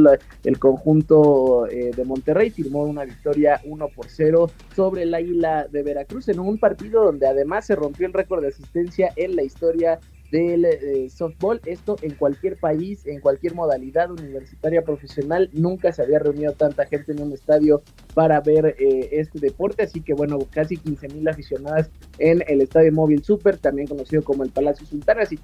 el, 0.44 0.60
conjunto 0.60 1.68
eh, 1.68 1.92
de 1.96 2.06
Monterrey 2.06 2.50
firmó 2.50 2.84
una 2.84 3.06
victoria 3.06 3.62
1 3.66 3.88
por 3.90 4.08
0 4.10 4.50
sobre 4.76 5.04
el 5.04 5.14
Águila 5.14 5.68
de 5.70 5.84
Veracruz 5.84 6.30
en 6.30 6.40
un 6.40 6.58
partido 6.58 7.04
donde 7.04 7.28
además 7.28 7.66
se 7.66 7.76
rompió 7.76 8.08
el 8.08 8.14
récord 8.14 8.42
de 8.42 8.48
asistencia 8.48 9.12
en 9.16 9.36
la 9.36 9.44
historia 9.44 10.00
del 10.32 10.66
eh, 10.66 11.10
softball. 11.10 11.62
Esto 11.66 11.98
en 12.02 12.16
cualquier 12.16 12.58
país, 12.58 13.06
en 13.06 13.20
cualquier 13.20 13.56
modalidad 13.56 14.12
universitaria 14.12 14.84
profesional, 14.84 15.50
nunca 15.54 15.92
se 15.92 16.02
había 16.02 16.20
reunido 16.20 16.54
tanta 16.54 16.86
gente 16.86 17.12
en 17.12 17.22
un 17.22 17.34
estadio 17.34 17.82
para 18.14 18.40
ver 18.42 18.76
eh, 18.80 19.10
este 19.12 19.40
deporte. 19.40 19.84
Así 19.84 20.02
que 20.02 20.14
bueno, 20.14 20.40
casi 20.52 20.78
15 20.78 21.10
mil 21.10 21.28
aficionadas 21.28 21.90
en 22.18 22.44
el 22.48 22.62
Estadio 22.62 22.92
Móvil 22.92 23.24
Super, 23.24 23.58
también 23.58 23.88
conocido 23.88 24.24
como 24.24 24.44
el 24.44 24.50
Palacio 24.50 24.86
Sultán. 24.86 25.20
Así 25.20 25.40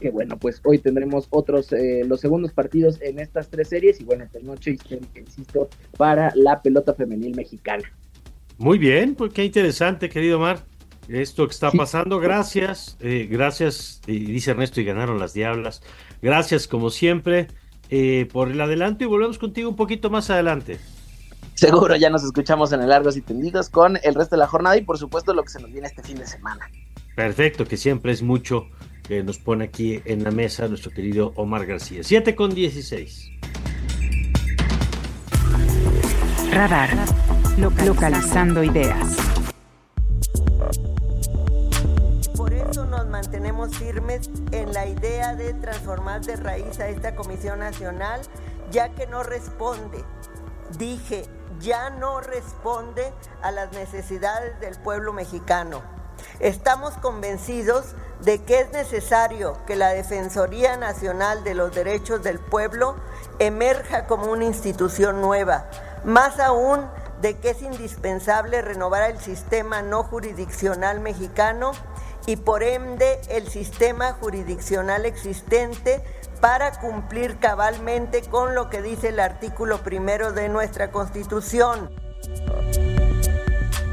que 0.00 0.10
bueno, 0.10 0.36
pues 0.38 0.60
hoy 0.64 0.78
tendremos 0.78 1.26
otros, 1.30 1.72
eh, 1.72 2.02
los 2.06 2.20
segundos 2.20 2.52
partidos 2.52 3.00
en 3.02 3.18
estas 3.18 3.48
tres 3.48 3.68
series 3.68 4.00
y 4.00 4.04
bueno, 4.04 4.26
pues 4.30 4.44
noche 4.44 4.76
insisto, 5.14 5.68
para 5.96 6.32
la 6.34 6.60
pelota 6.62 6.94
femenil 6.94 7.34
mexicana. 7.34 7.84
Muy 8.58 8.78
bien, 8.78 9.14
pues 9.14 9.32
qué 9.32 9.44
interesante, 9.44 10.08
querido 10.08 10.38
Mar. 10.38 10.75
Esto 11.08 11.46
que 11.46 11.52
está 11.52 11.70
pasando, 11.70 12.18
gracias, 12.18 12.96
eh, 13.00 13.28
gracias, 13.30 14.00
dice 14.06 14.50
Ernesto, 14.50 14.80
y 14.80 14.84
ganaron 14.84 15.18
las 15.18 15.34
diablas. 15.34 15.82
Gracias, 16.20 16.66
como 16.66 16.90
siempre, 16.90 17.48
eh, 17.90 18.28
por 18.32 18.50
el 18.50 18.60
adelanto 18.60 19.04
y 19.04 19.06
volvemos 19.06 19.38
contigo 19.38 19.68
un 19.68 19.76
poquito 19.76 20.10
más 20.10 20.30
adelante. 20.30 20.78
Seguro 21.54 21.96
ya 21.96 22.10
nos 22.10 22.24
escuchamos 22.24 22.72
en 22.72 22.82
el 22.82 22.88
Largos 22.88 23.16
y 23.16 23.22
Tendidos 23.22 23.70
con 23.70 23.98
el 24.02 24.14
resto 24.14 24.36
de 24.36 24.40
la 24.40 24.46
jornada 24.46 24.76
y 24.76 24.82
por 24.82 24.98
supuesto 24.98 25.32
lo 25.32 25.42
que 25.42 25.48
se 25.48 25.60
nos 25.60 25.72
viene 25.72 25.86
este 25.86 26.02
fin 26.02 26.18
de 26.18 26.26
semana. 26.26 26.68
Perfecto, 27.14 27.64
que 27.64 27.76
siempre 27.78 28.12
es 28.12 28.22
mucho 28.22 28.68
que 29.06 29.22
nos 29.22 29.38
pone 29.38 29.64
aquí 29.64 30.00
en 30.04 30.24
la 30.24 30.30
mesa 30.30 30.68
nuestro 30.68 30.90
querido 30.90 31.32
Omar 31.36 31.64
García. 31.64 32.02
7 32.02 32.34
con 32.34 32.54
16. 32.54 33.30
Radar. 36.50 36.90
Localizando 37.58 38.62
ideas. 38.62 39.16
Mantenemos 43.16 43.74
firmes 43.78 44.28
en 44.52 44.74
la 44.74 44.84
idea 44.84 45.34
de 45.34 45.54
transformar 45.54 46.20
de 46.20 46.36
raíz 46.36 46.78
a 46.80 46.88
esta 46.88 47.16
Comisión 47.16 47.60
Nacional, 47.60 48.20
ya 48.70 48.90
que 48.90 49.06
no 49.06 49.22
responde, 49.22 50.04
dije, 50.76 51.24
ya 51.58 51.88
no 51.88 52.20
responde 52.20 53.10
a 53.40 53.52
las 53.52 53.72
necesidades 53.72 54.60
del 54.60 54.78
pueblo 54.80 55.14
mexicano. 55.14 55.80
Estamos 56.40 56.92
convencidos 56.98 57.94
de 58.20 58.42
que 58.44 58.60
es 58.60 58.72
necesario 58.72 59.56
que 59.66 59.76
la 59.76 59.88
Defensoría 59.94 60.76
Nacional 60.76 61.42
de 61.42 61.54
los 61.54 61.74
Derechos 61.74 62.22
del 62.22 62.38
Pueblo 62.38 62.96
emerja 63.38 64.06
como 64.06 64.30
una 64.30 64.44
institución 64.44 65.22
nueva, 65.22 65.70
más 66.04 66.38
aún 66.38 66.86
de 67.22 67.38
que 67.38 67.48
es 67.48 67.62
indispensable 67.62 68.60
renovar 68.60 69.10
el 69.10 69.18
sistema 69.18 69.80
no 69.80 70.02
jurisdiccional 70.02 71.00
mexicano 71.00 71.72
y 72.26 72.36
por 72.36 72.62
ende 72.62 73.20
el 73.30 73.46
sistema 73.46 74.12
jurisdiccional 74.14 75.06
existente 75.06 76.02
para 76.40 76.78
cumplir 76.80 77.36
cabalmente 77.36 78.22
con 78.22 78.54
lo 78.54 78.68
que 78.68 78.82
dice 78.82 79.08
el 79.08 79.20
artículo 79.20 79.78
primero 79.78 80.32
de 80.32 80.48
nuestra 80.48 80.90
Constitución. 80.90 81.90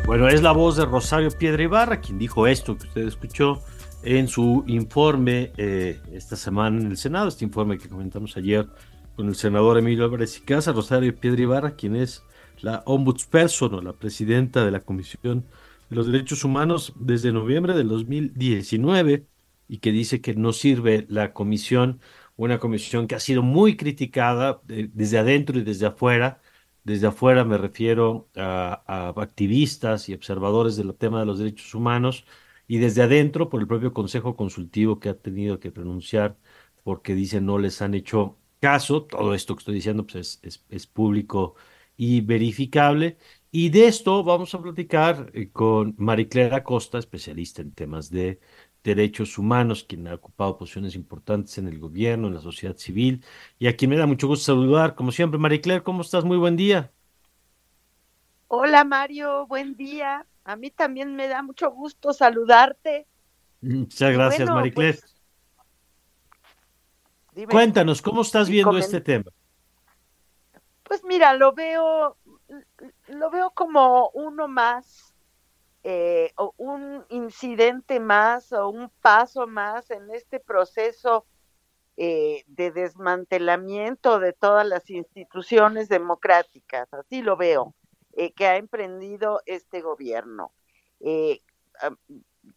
Bueno, 0.05 0.27
es 0.27 0.41
la 0.41 0.51
voz 0.51 0.75
de 0.75 0.85
Rosario 0.85 1.29
Piedra 1.31 1.63
Ibarra, 1.63 2.01
quien 2.01 2.19
dijo 2.19 2.45
esto 2.47 2.77
que 2.77 2.87
usted 2.87 3.07
escuchó 3.07 3.61
en 4.03 4.27
su 4.27 4.63
informe 4.67 5.53
eh, 5.57 6.01
esta 6.11 6.35
semana 6.35 6.81
en 6.81 6.87
el 6.87 6.97
Senado, 6.97 7.29
este 7.29 7.45
informe 7.45 7.77
que 7.77 7.87
comentamos 7.87 8.35
ayer 8.35 8.67
con 9.15 9.27
el 9.27 9.35
senador 9.35 9.77
Emilio 9.77 10.03
Álvarez 10.05 10.37
y 10.37 10.41
Casa, 10.41 10.73
Rosario 10.73 11.15
Piedra 11.15 11.41
Ibarra, 11.41 11.75
quien 11.75 11.95
es 11.95 12.23
la 12.61 12.83
ombudsperson 12.85 13.73
o 13.75 13.81
la 13.81 13.93
presidenta 13.93 14.65
de 14.65 14.71
la 14.71 14.79
Comisión 14.81 15.45
de 15.93 15.97
los 15.97 16.07
Derechos 16.07 16.43
Humanos 16.43 16.93
desde 16.97 17.31
noviembre 17.31 17.75
del 17.75 17.87
2019 17.87 19.27
y 19.67 19.77
que 19.77 19.91
dice 19.91 20.21
que 20.21 20.33
no 20.33 20.51
sirve 20.51 21.05
la 21.09 21.33
comisión, 21.33 22.01
una 22.35 22.59
comisión 22.59 23.07
que 23.07 23.15
ha 23.15 23.19
sido 23.19 23.43
muy 23.43 23.77
criticada 23.77 24.61
eh, 24.69 24.89
desde 24.91 25.19
adentro 25.19 25.59
y 25.59 25.63
desde 25.63 25.85
afuera, 25.85 26.41
desde 26.83 27.07
afuera 27.07 27.45
me 27.45 27.59
refiero 27.59 28.29
a, 28.35 29.13
activistas 29.17 30.09
y 30.09 30.13
observadores 30.15 30.75
del 30.77 30.95
tema 30.95 31.19
de 31.19 31.27
los 31.27 31.37
derechos 31.39 31.75
humanos 31.75 32.25
y 32.67 32.79
desde 32.79 33.03
adentro 33.03 33.49
por 33.49 33.61
el 33.61 33.67
propio 33.67 33.93
Consejo 33.93 34.35
Consultivo 34.35 34.99
que 34.99 35.09
ha 35.09 35.17
tenido 35.19 35.59
que 35.59 35.71
pronunciar 35.71 36.37
porque 36.83 37.13
dicen 37.15 37.45
no 37.45 37.59
les 37.59 37.81
han 37.83 37.93
hecho 37.93 38.39
caso. 38.59 39.03
Todo 39.05 39.33
esto 39.35 39.55
que 39.55 39.59
estoy 39.59 39.75
diciendo 39.75 40.05
pues 40.07 40.39
es, 40.41 40.65
es, 40.69 40.87
público 40.87 41.55
y 41.97 42.21
verificable. 42.21 43.17
Y 43.55 43.69
de 43.69 43.85
esto 43.85 44.23
vamos 44.23 44.55
a 44.55 44.61
platicar 44.63 45.29
eh, 45.31 45.51
con 45.51 45.93
Mariclera 45.99 46.63
Costa, 46.63 46.97
especialista 46.97 47.61
en 47.61 47.71
temas 47.71 48.09
de 48.09 48.39
derechos 48.83 49.37
humanos, 49.37 49.83
quien 49.83 50.07
ha 50.07 50.15
ocupado 50.15 50.57
posiciones 50.57 50.95
importantes 50.95 51.55
en 51.59 51.67
el 51.67 51.77
gobierno, 51.77 52.27
en 52.27 52.33
la 52.33 52.41
sociedad 52.41 52.75
civil, 52.75 53.23
y 53.59 53.67
a 53.67 53.75
quien 53.75 53.91
me 53.91 53.97
da 53.97 54.07
mucho 54.07 54.25
gusto 54.27 54.45
saludar, 54.45 54.95
como 54.95 55.11
siempre. 55.11 55.37
Maricler, 55.37 55.83
¿cómo 55.83 56.01
estás? 56.01 56.25
Muy 56.25 56.37
buen 56.37 56.55
día. 56.55 56.91
Hola 58.47 58.83
Mario, 58.85 59.45
buen 59.45 59.75
día. 59.75 60.25
A 60.45 60.55
mí 60.55 60.71
también 60.71 61.15
me 61.15 61.27
da 61.27 61.43
mucho 61.43 61.69
gusto 61.69 62.11
saludarte. 62.11 63.05
Muchas 63.61 64.13
gracias, 64.13 64.49
Maricler. 64.49 64.97
Pues, 67.35 67.47
Cuéntanos, 67.47 68.01
¿cómo 68.01 68.23
estás 68.23 68.49
viendo 68.49 68.75
este 68.79 68.99
tema? 68.99 69.29
Pues 70.81 71.03
mira, 71.03 71.35
lo 71.35 71.53
veo, 71.53 72.17
lo 73.07 73.29
veo 73.29 73.51
como 73.51 74.09
uno 74.13 74.47
más 74.47 75.13
eh, 75.83 76.31
o 76.37 76.53
un 76.57 77.05
incidente 77.09 77.99
más 77.99 78.53
o 78.53 78.69
un 78.69 78.89
paso 79.01 79.47
más 79.47 79.91
en 79.91 80.09
este 80.11 80.39
proceso 80.39 81.25
eh, 81.97 82.43
de 82.47 82.71
desmantelamiento 82.71 84.19
de 84.19 84.31
todas 84.31 84.65
las 84.65 84.89
instituciones 84.89 85.89
democráticas, 85.89 86.87
así 86.93 87.21
lo 87.21 87.35
veo, 87.35 87.75
eh, 88.13 88.31
que 88.31 88.47
ha 88.47 88.55
emprendido 88.55 89.41
este 89.45 89.81
gobierno. 89.81 90.53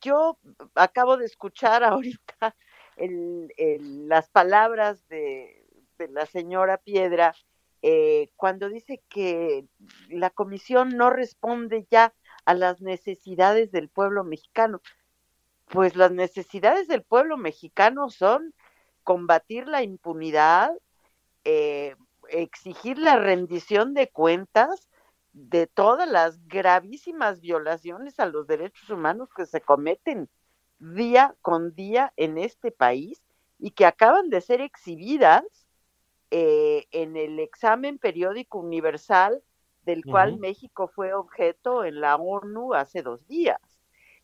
yo 0.01 0.39
acabo 0.77 1.17
de 1.17 1.27
escuchar 1.27 1.83
ahorita 1.85 2.55
las 4.09 4.29
palabras 4.31 5.07
de, 5.09 5.67
la 6.11 6.27
señora 6.27 6.79
Piedra 6.79 7.35
cuando 8.37 8.69
dice 8.69 9.03
que 9.09 9.67
la 10.09 10.31
comisión 10.31 10.97
no 10.97 11.11
responde 11.11 11.87
ya 11.91 12.13
a 12.45 12.55
las 12.55 12.81
necesidades 12.81 13.71
del 13.71 13.89
pueblo 13.89 14.25
mexicano. 14.25 14.81
Pues 15.67 15.97
las 15.97 16.13
necesidades 16.13 16.89
del 16.89 17.03
pueblo 17.03 17.37
mexicano 17.37 18.09
son 18.09 18.55
combatir 19.03 19.69
la 19.69 19.83
impunidad, 19.83 20.73
eh, 21.45 21.97
exigir 22.29 22.99
la 22.99 23.17
rendición 23.17 23.95
de 23.95 24.09
cuentas 24.09 24.89
de 25.33 25.67
todas 25.67 26.09
las 26.09 26.45
gravísimas 26.49 27.41
violaciones 27.41 28.19
a 28.19 28.27
los 28.27 28.47
derechos 28.47 28.89
humanos 28.91 29.29
que 29.37 29.47
se 29.47 29.61
cometen 29.61 30.29
día 30.79 31.37
con 31.43 31.75
día 31.75 32.13
en 32.17 32.39
este 32.39 32.71
país 32.73 33.23
y 33.59 33.71
que 33.73 33.87
acaban 33.87 34.31
de 34.31 34.41
ser 34.41 34.61
exhibidas 34.61 35.66
eh, 36.31 36.87
en 36.91 37.17
el 37.17 37.39
examen 37.39 37.99
periódico 37.99 38.59
universal 38.59 39.43
del 39.85 40.05
cual 40.05 40.39
México 40.39 40.89
fue 40.89 41.15
objeto 41.15 41.85
en 41.85 42.01
la 42.01 42.17
ONU 42.17 42.75
hace 42.75 43.03
dos 43.03 43.27
días. 43.29 43.61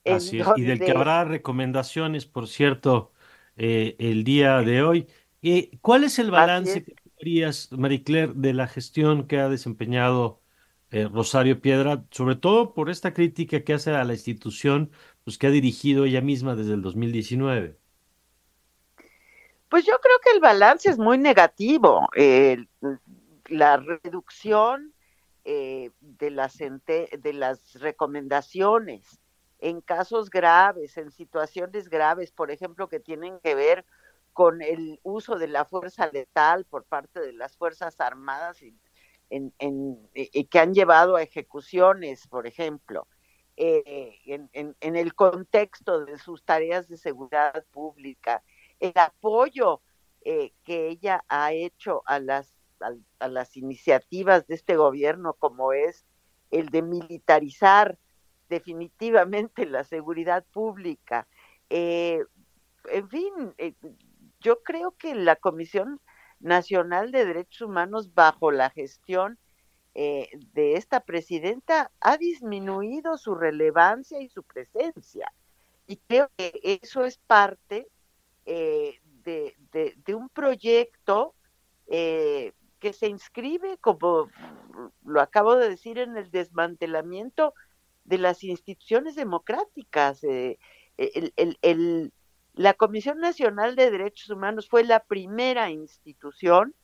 Así 0.05 0.41
es, 0.41 0.47
y 0.57 0.63
del 0.63 0.81
que 0.81 0.91
habrá 0.91 1.25
recomendaciones, 1.25 2.27
por 2.27 2.49
cierto, 2.49 3.13
eh, 3.57 3.97
el 3.99 4.25
día 4.25 4.59
de 4.63 4.83
hoy. 4.83 5.07
Eh, 5.43 5.71
¿Cuál 5.81 6.05
es 6.05 6.19
el 6.19 6.31
balance 6.31 6.85
que 6.85 6.95
harías, 7.21 7.71
Marie 7.73 8.03
de 8.35 8.55
la 8.55 8.67
gestión 8.67 9.27
que 9.27 9.39
ha 9.39 9.49
desempeñado 9.49 10.41
eh, 10.91 11.09
Rosario 11.09 11.61
Piedra, 11.61 12.05
sobre 12.11 12.37
todo 12.37 12.75
por 12.75 12.91
esta 12.91 13.15
crítica 13.15 13.63
que 13.65 13.75
hace 13.75 13.91
a 13.93 14.05
la 14.05 14.15
institución, 14.15 14.91
pues 15.25 15.39
que 15.39 15.47
ha 15.47 15.51
dirigido 15.51 16.05
ella 16.05 16.21
misma 16.21 16.57
desde 16.57 16.75
el 16.75 16.83
2019? 16.83 17.79
Pues 19.73 19.87
yo 19.87 19.99
creo 20.01 20.19
que 20.23 20.33
el 20.33 20.41
balance 20.41 20.91
es 20.91 20.99
muy 20.99 21.17
negativo. 21.17 22.07
la 23.49 23.77
reducción 23.79 24.93
eh, 25.47 25.91
de, 25.99 26.31
las 26.31 26.59
de 26.59 27.33
las 27.33 27.81
recomendaciones 27.81 29.19
en 29.61 29.81
casos 29.81 30.29
graves, 30.29 30.99
en 30.99 31.11
situaciones 31.11 31.89
graves, 31.89 32.33
por 32.33 32.51
ejemplo, 32.51 32.91
que 32.91 33.01
tienen 33.01 33.41
que 33.41 33.55
ver 33.55 33.87
con 34.35 34.61
el 34.61 35.01
uso 35.05 35.39
de 35.39 35.49
la 35.49 35.65
fuerza 35.65 36.07
letal 36.13 36.67
por 36.67 36.85
parte 36.85 37.21
de 37.21 37.33
las 37.33 37.57
Fuerzas 37.57 37.99
Armadas 37.99 38.63
y, 38.63 38.77
en, 39.31 39.55
que 40.51 40.59
han 40.59 40.75
llevado 40.75 41.17
a 41.17 41.23
ejecuciones, 41.23 42.27
por 42.27 42.47
ejemplo, 42.47 43.07
eh, 43.57 44.19
en, 44.27 44.97
el 44.97 45.15
contexto 45.15 46.05
de 46.05 46.19
sus 46.19 46.43
tareas 46.45 46.89
de 46.89 46.99
seguridad 46.99 47.65
pública, 47.71 48.43
el 48.83 48.93
apoyo 48.97 49.81
eh, 50.25 50.53
que 50.65 50.89
ella 50.89 51.25
ha 51.29 51.53
hecho 51.53 52.03
a 52.07 52.19
las 52.19 52.55
a, 53.19 53.29
las 53.29 53.57
iniciativas 53.57 54.47
de 54.47 54.55
este 54.55 54.77
gobierno, 54.77 55.35
como 55.35 55.73
es 55.73 56.05
el 56.51 56.69
de 56.69 56.83
militarizar 56.83 57.99
definitivamente 58.49 59.65
la 59.67 59.85
seguridad 59.85 60.45
pública. 60.53 61.27
Eh, 61.71 62.23
en 62.91 63.09
fin, 63.09 63.33
eh, 63.59 63.75
yo 64.41 64.63
creo 64.63 64.93
que 64.93 65.15
la 65.15 65.37
Comisión 65.37 66.01
Nacional 66.41 67.13
de 67.13 67.25
Derechos 67.25 67.63
Humanos, 67.63 68.13
bajo 68.15 68.51
la 68.51 68.71
gestión 68.71 69.39
eh, 69.95 70.29
de 70.53 70.75
esta 70.75 71.01
presidenta, 71.01 71.91
ha 72.01 72.19
disminuido 72.19 73.17
su 73.17 73.35
relevancia 73.35 74.21
y 74.21 74.29
su 74.29 74.43
presencia. 74.43 75.33
Y 75.87 75.97
creo 75.97 76.31
que 76.37 76.53
eso 76.83 77.05
es 77.05 77.19
parte 77.19 77.89
de, 78.45 79.55
de, 80.05 80.15
un 80.15 80.29
proyecto 80.29 81.35
que 81.87 82.93
se 82.93 83.09
inscribe, 83.09 83.79
como 83.79 84.29
lo 85.05 85.21
acabo 85.21 85.57
de 85.57 85.69
decir, 85.69 85.99
en 85.99 86.17
el 86.17 86.31
desmantelamiento 86.31 87.55
de 88.05 88.19
las 88.19 88.43
instituciones 88.45 89.15
democráticas. 89.15 90.25
Eh, 90.25 90.59
la 92.55 92.75
Comisión 92.75 93.19
Nacional 93.21 93.77
de 93.77 93.91
Derechos 93.91 94.31
Humanos 94.31 94.69
fue 94.69 94.85
la 94.85 95.01
primera 95.01 95.71
institución 95.71 96.75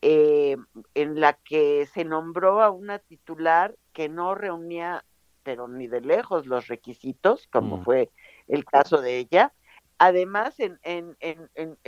eh, 0.00 0.56
en 0.94 1.20
la 1.20 1.34
que 1.34 1.86
se 1.86 2.04
nombró 2.04 2.62
a 2.62 2.70
una 2.70 2.98
titular 2.98 3.76
que 3.92 4.08
no 4.08 4.34
reunía, 4.34 5.04
pero 5.42 5.68
ni 5.68 5.88
de 5.88 6.00
lejos, 6.00 6.46
los 6.46 6.68
requisitos, 6.68 7.48
como 7.48 7.78
mm. 7.78 7.84
fue 7.84 8.10
el 8.48 8.64
caso 8.64 9.00
de 9.00 9.18
ella. 9.18 9.52
Además, 9.98 10.58
en, 10.60 10.78
en, 10.82 11.16
en, 11.20 11.78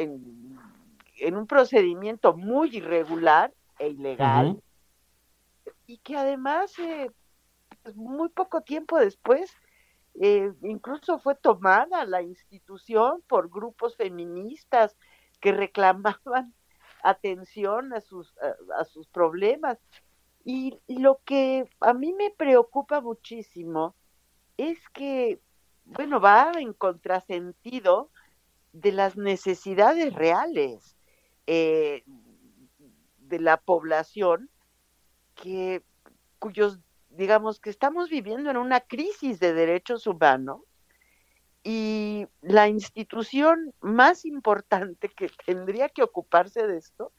en 1.21 1.37
un 1.37 1.47
procedimiento 1.47 2.37
muy 2.37 2.77
irregular 2.77 3.53
e 3.79 3.89
ilegal, 3.89 4.61
y 5.87 5.99
que 5.99 6.17
además, 6.17 6.79
eh, 6.79 7.11
pues, 7.83 7.97
muy 7.97 8.29
poco 8.29 8.63
tiempo 8.63 8.99
después, 8.99 9.51
eh, 10.21 10.53
incluso 10.63 11.19
fue 11.19 11.35
tomada 11.35 12.05
la 12.05 12.23
institución 12.23 13.23
por 13.27 13.49
grupos 13.49 13.97
feministas 13.97 14.97
que 15.41 15.53
reclamaban 15.53 16.55
atención 17.03 17.93
a 17.93 18.01
sus, 18.01 18.35
a, 18.79 18.85
sus 18.85 19.09
problemas. 19.09 19.79
Y, 20.45 20.81
lo 20.89 21.21
que 21.25 21.69
a 21.81 21.93
mí 21.93 22.13
me 22.13 22.31
preocupa 22.31 23.01
muchísimo 23.01 23.95
es 24.57 24.79
que, 24.91 25.41
bueno, 25.95 26.21
va 26.21 26.53
en 26.59 26.73
contrasentido 26.73 28.11
de 28.73 28.93
las 28.93 29.17
necesidades 29.17 30.15
reales 30.15 30.97
eh, 31.47 32.05
de 33.19 33.41
la 33.41 33.57
población 33.57 34.49
que 35.35 35.83
cuyos 36.39 36.79
digamos 37.11 37.61
que 37.61 37.71
estamos 37.71 38.09
viviendo 38.09 38.51
en 38.51 38.57
una 38.57 38.81
crisis 38.81 39.41
de 39.41 39.53
derechos 39.53 40.07
humanos 40.07 40.61
y 41.63 42.27
la 42.41 42.69
institución 42.69 43.75
más 43.81 44.25
importante 44.25 45.09
que 45.09 45.29
tendría 45.45 45.89
que 45.89 46.03
ocuparse 46.03 46.67
de 46.67 46.79
esto 46.79 47.13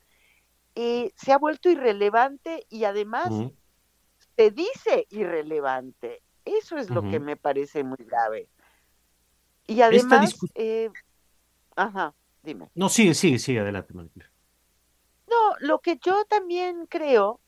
eh, 0.76 1.12
se 1.16 1.34
ha 1.34 1.38
vuelto 1.38 1.70
irrelevante 1.70 2.66
y 2.70 2.86
además 2.86 3.30
se 4.38 4.52
dice 4.52 5.06
irrelevante. 5.10 6.24
Eso 6.46 6.78
es 6.78 6.90
lo 6.90 7.04
que 7.04 7.20
me 7.20 7.36
parece 7.36 7.84
muy 7.84 7.98
grave. 8.00 8.48
Y 9.72 9.82
además, 9.82 10.38
eh, 10.56 10.90
ajá, 11.76 12.14
dime. 12.44 12.70
No, 12.76 12.90
sigue, 12.90 13.14
sigue, 13.14 13.40
sigue, 13.40 13.60
adelante, 13.60 13.94
No, 13.94 14.10
lo 15.60 15.80
que 15.80 15.98
yo 16.04 16.26
también 16.26 16.88
creo 16.88 17.40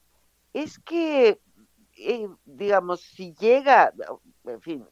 es 0.54 0.80
que, 0.80 1.42
eh, 1.98 2.28
digamos, 2.46 3.02
si 3.02 3.34
llega, 3.34 3.94
en 4.46 4.62
fin, 4.62 4.88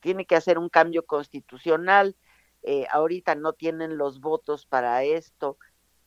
tiene 0.00 0.24
que 0.24 0.36
hacer 0.36 0.58
un 0.58 0.68
cambio 0.68 1.04
constitucional, 1.04 2.16
eh, 2.62 2.86
ahorita 2.90 3.34
no 3.34 3.52
tienen 3.52 3.96
los 3.96 4.20
votos 4.20 4.66
para 4.66 5.02
esto, 5.02 5.58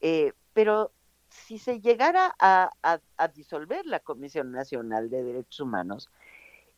eh, 0.01 0.33
pero 0.53 0.91
si 1.29 1.57
se 1.57 1.81
llegara 1.81 2.35
a, 2.39 2.69
disolver 3.33 3.85
la 3.85 3.99
Comisión 3.99 4.51
Nacional 4.51 5.09
de 5.09 5.23
Derechos 5.23 5.59
Humanos, 5.61 6.09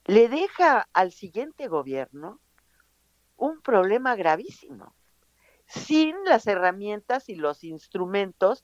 le 0.05 0.29
deja 0.29 0.87
al 0.93 1.11
siguiente 1.11 1.67
gobierno 1.67 2.39
un 3.37 3.61
problema 3.61 4.15
gravísimo, 4.15 4.95
sin 5.67 6.15
las 6.25 6.47
herramientas 6.47 7.29
y 7.29 7.35
los 7.35 7.63
instrumentos 7.63 8.63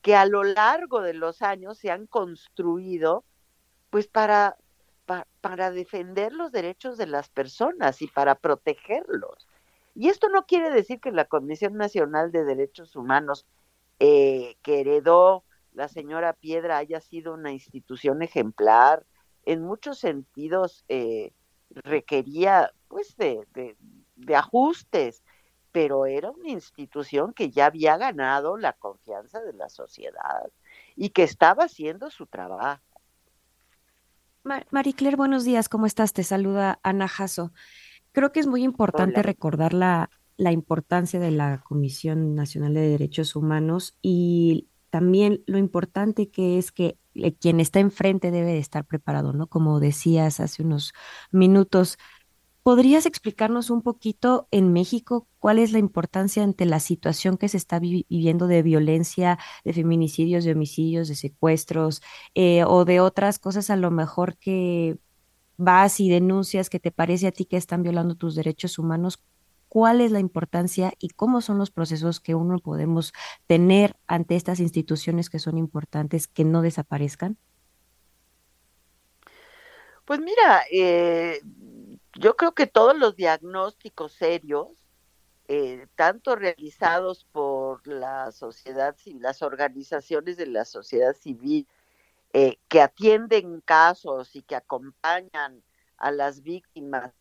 que 0.00 0.16
a 0.16 0.26
lo 0.26 0.42
largo 0.42 1.00
de 1.00 1.14
los 1.14 1.42
años 1.42 1.78
se 1.78 1.90
han 1.90 2.06
construido 2.06 3.24
pues 3.90 4.06
para 4.08 4.56
para 5.40 5.70
defender 5.70 6.32
los 6.32 6.52
derechos 6.52 6.96
de 6.96 7.06
las 7.06 7.28
personas 7.28 8.02
y 8.02 8.06
para 8.06 8.34
protegerlos. 8.36 9.48
Y 9.94 10.08
esto 10.08 10.28
no 10.28 10.46
quiere 10.46 10.70
decir 10.70 11.00
que 11.00 11.12
la 11.12 11.26
Comisión 11.26 11.76
Nacional 11.76 12.32
de 12.32 12.44
Derechos 12.44 12.96
Humanos 12.96 13.46
eh, 13.98 14.56
que 14.62 14.80
heredó 14.80 15.44
la 15.72 15.88
señora 15.88 16.32
Piedra 16.32 16.78
haya 16.78 17.00
sido 17.00 17.34
una 17.34 17.52
institución 17.52 18.22
ejemplar. 18.22 19.04
En 19.44 19.62
muchos 19.62 19.98
sentidos 19.98 20.84
eh, 20.88 21.32
requería 21.70 22.72
pues 22.88 23.16
de, 23.16 23.46
de 23.54 23.76
ajustes, 24.30 25.22
pero 25.72 26.06
era 26.06 26.30
una 26.30 26.50
institución 26.50 27.32
que 27.32 27.50
ya 27.50 27.66
había 27.66 27.96
ganado 27.96 28.56
la 28.56 28.74
confianza 28.74 29.40
de 29.40 29.54
la 29.54 29.68
sociedad 29.68 30.50
y 30.96 31.10
que 31.10 31.22
estaba 31.22 31.64
haciendo 31.64 32.10
su 32.10 32.26
trabajo. 32.26 32.82
Marie 34.44 34.94
Claire, 34.94 35.16
buenos 35.16 35.44
días, 35.44 35.68
¿cómo 35.68 35.86
estás? 35.86 36.12
Te 36.12 36.24
saluda 36.24 36.80
Ana 36.82 37.08
Jasso. 37.08 37.52
Creo 38.12 38.32
que 38.32 38.40
es 38.40 38.46
muy 38.46 38.62
importante 38.64 39.22
recordar 39.22 39.72
la, 39.72 40.10
la 40.36 40.52
importancia 40.52 41.20
de 41.20 41.30
la 41.30 41.62
Comisión 41.62 42.34
Nacional 42.34 42.74
de 42.74 42.88
Derechos 42.88 43.36
Humanos 43.36 43.96
y 44.02 44.68
también 44.90 45.42
lo 45.46 45.58
importante 45.58 46.28
que 46.28 46.58
es 46.58 46.72
que 46.72 46.98
eh, 47.14 47.34
quien 47.34 47.60
está 47.60 47.80
enfrente 47.80 48.30
debe 48.30 48.52
de 48.52 48.58
estar 48.58 48.84
preparado, 48.84 49.32
¿no? 49.32 49.46
Como 49.46 49.80
decías 49.80 50.40
hace 50.40 50.62
unos 50.62 50.92
minutos, 51.30 51.98
¿Podrías 52.62 53.06
explicarnos 53.06 53.70
un 53.70 53.82
poquito 53.82 54.46
en 54.52 54.72
México 54.72 55.26
cuál 55.40 55.58
es 55.58 55.72
la 55.72 55.80
importancia 55.80 56.44
ante 56.44 56.64
la 56.64 56.78
situación 56.78 57.36
que 57.36 57.48
se 57.48 57.56
está 57.56 57.80
viviendo 57.80 58.46
de 58.46 58.62
violencia, 58.62 59.38
de 59.64 59.72
feminicidios, 59.72 60.44
de 60.44 60.52
homicidios, 60.52 61.08
de 61.08 61.16
secuestros 61.16 62.02
eh, 62.36 62.62
o 62.64 62.84
de 62.84 63.00
otras 63.00 63.40
cosas 63.40 63.68
a 63.70 63.76
lo 63.76 63.90
mejor 63.90 64.36
que 64.36 64.96
vas 65.56 65.98
y 65.98 66.08
denuncias 66.08 66.70
que 66.70 66.78
te 66.78 66.92
parece 66.92 67.26
a 67.26 67.32
ti 67.32 67.46
que 67.46 67.56
están 67.56 67.82
violando 67.82 68.14
tus 68.14 68.36
derechos 68.36 68.78
humanos? 68.78 69.20
¿Cuál 69.68 70.00
es 70.00 70.12
la 70.12 70.20
importancia 70.20 70.92
y 71.00 71.08
cómo 71.08 71.40
son 71.40 71.58
los 71.58 71.72
procesos 71.72 72.20
que 72.20 72.36
uno 72.36 72.58
podemos 72.60 73.12
tener 73.48 73.96
ante 74.06 74.36
estas 74.36 74.60
instituciones 74.60 75.30
que 75.30 75.40
son 75.40 75.58
importantes 75.58 76.28
que 76.28 76.44
no 76.44 76.62
desaparezcan? 76.62 77.38
Pues 80.04 80.20
mira, 80.20 80.62
eh, 80.70 81.40
yo 82.18 82.36
creo 82.36 82.52
que 82.52 82.66
todos 82.66 82.98
los 82.98 83.16
diagnósticos 83.16 84.12
serios, 84.12 84.68
eh, 85.48 85.86
tanto 85.96 86.36
realizados 86.36 87.26
por 87.32 87.86
la 87.86 88.32
sociedad, 88.32 88.96
las 89.20 89.42
organizaciones 89.42 90.36
de 90.36 90.46
la 90.46 90.64
sociedad 90.64 91.14
civil, 91.14 91.66
eh, 92.32 92.58
que 92.68 92.80
atienden 92.80 93.60
casos 93.60 94.34
y 94.36 94.42
que 94.42 94.56
acompañan 94.56 95.62
a 95.98 96.10
las 96.10 96.42
víctimas, 96.42 97.12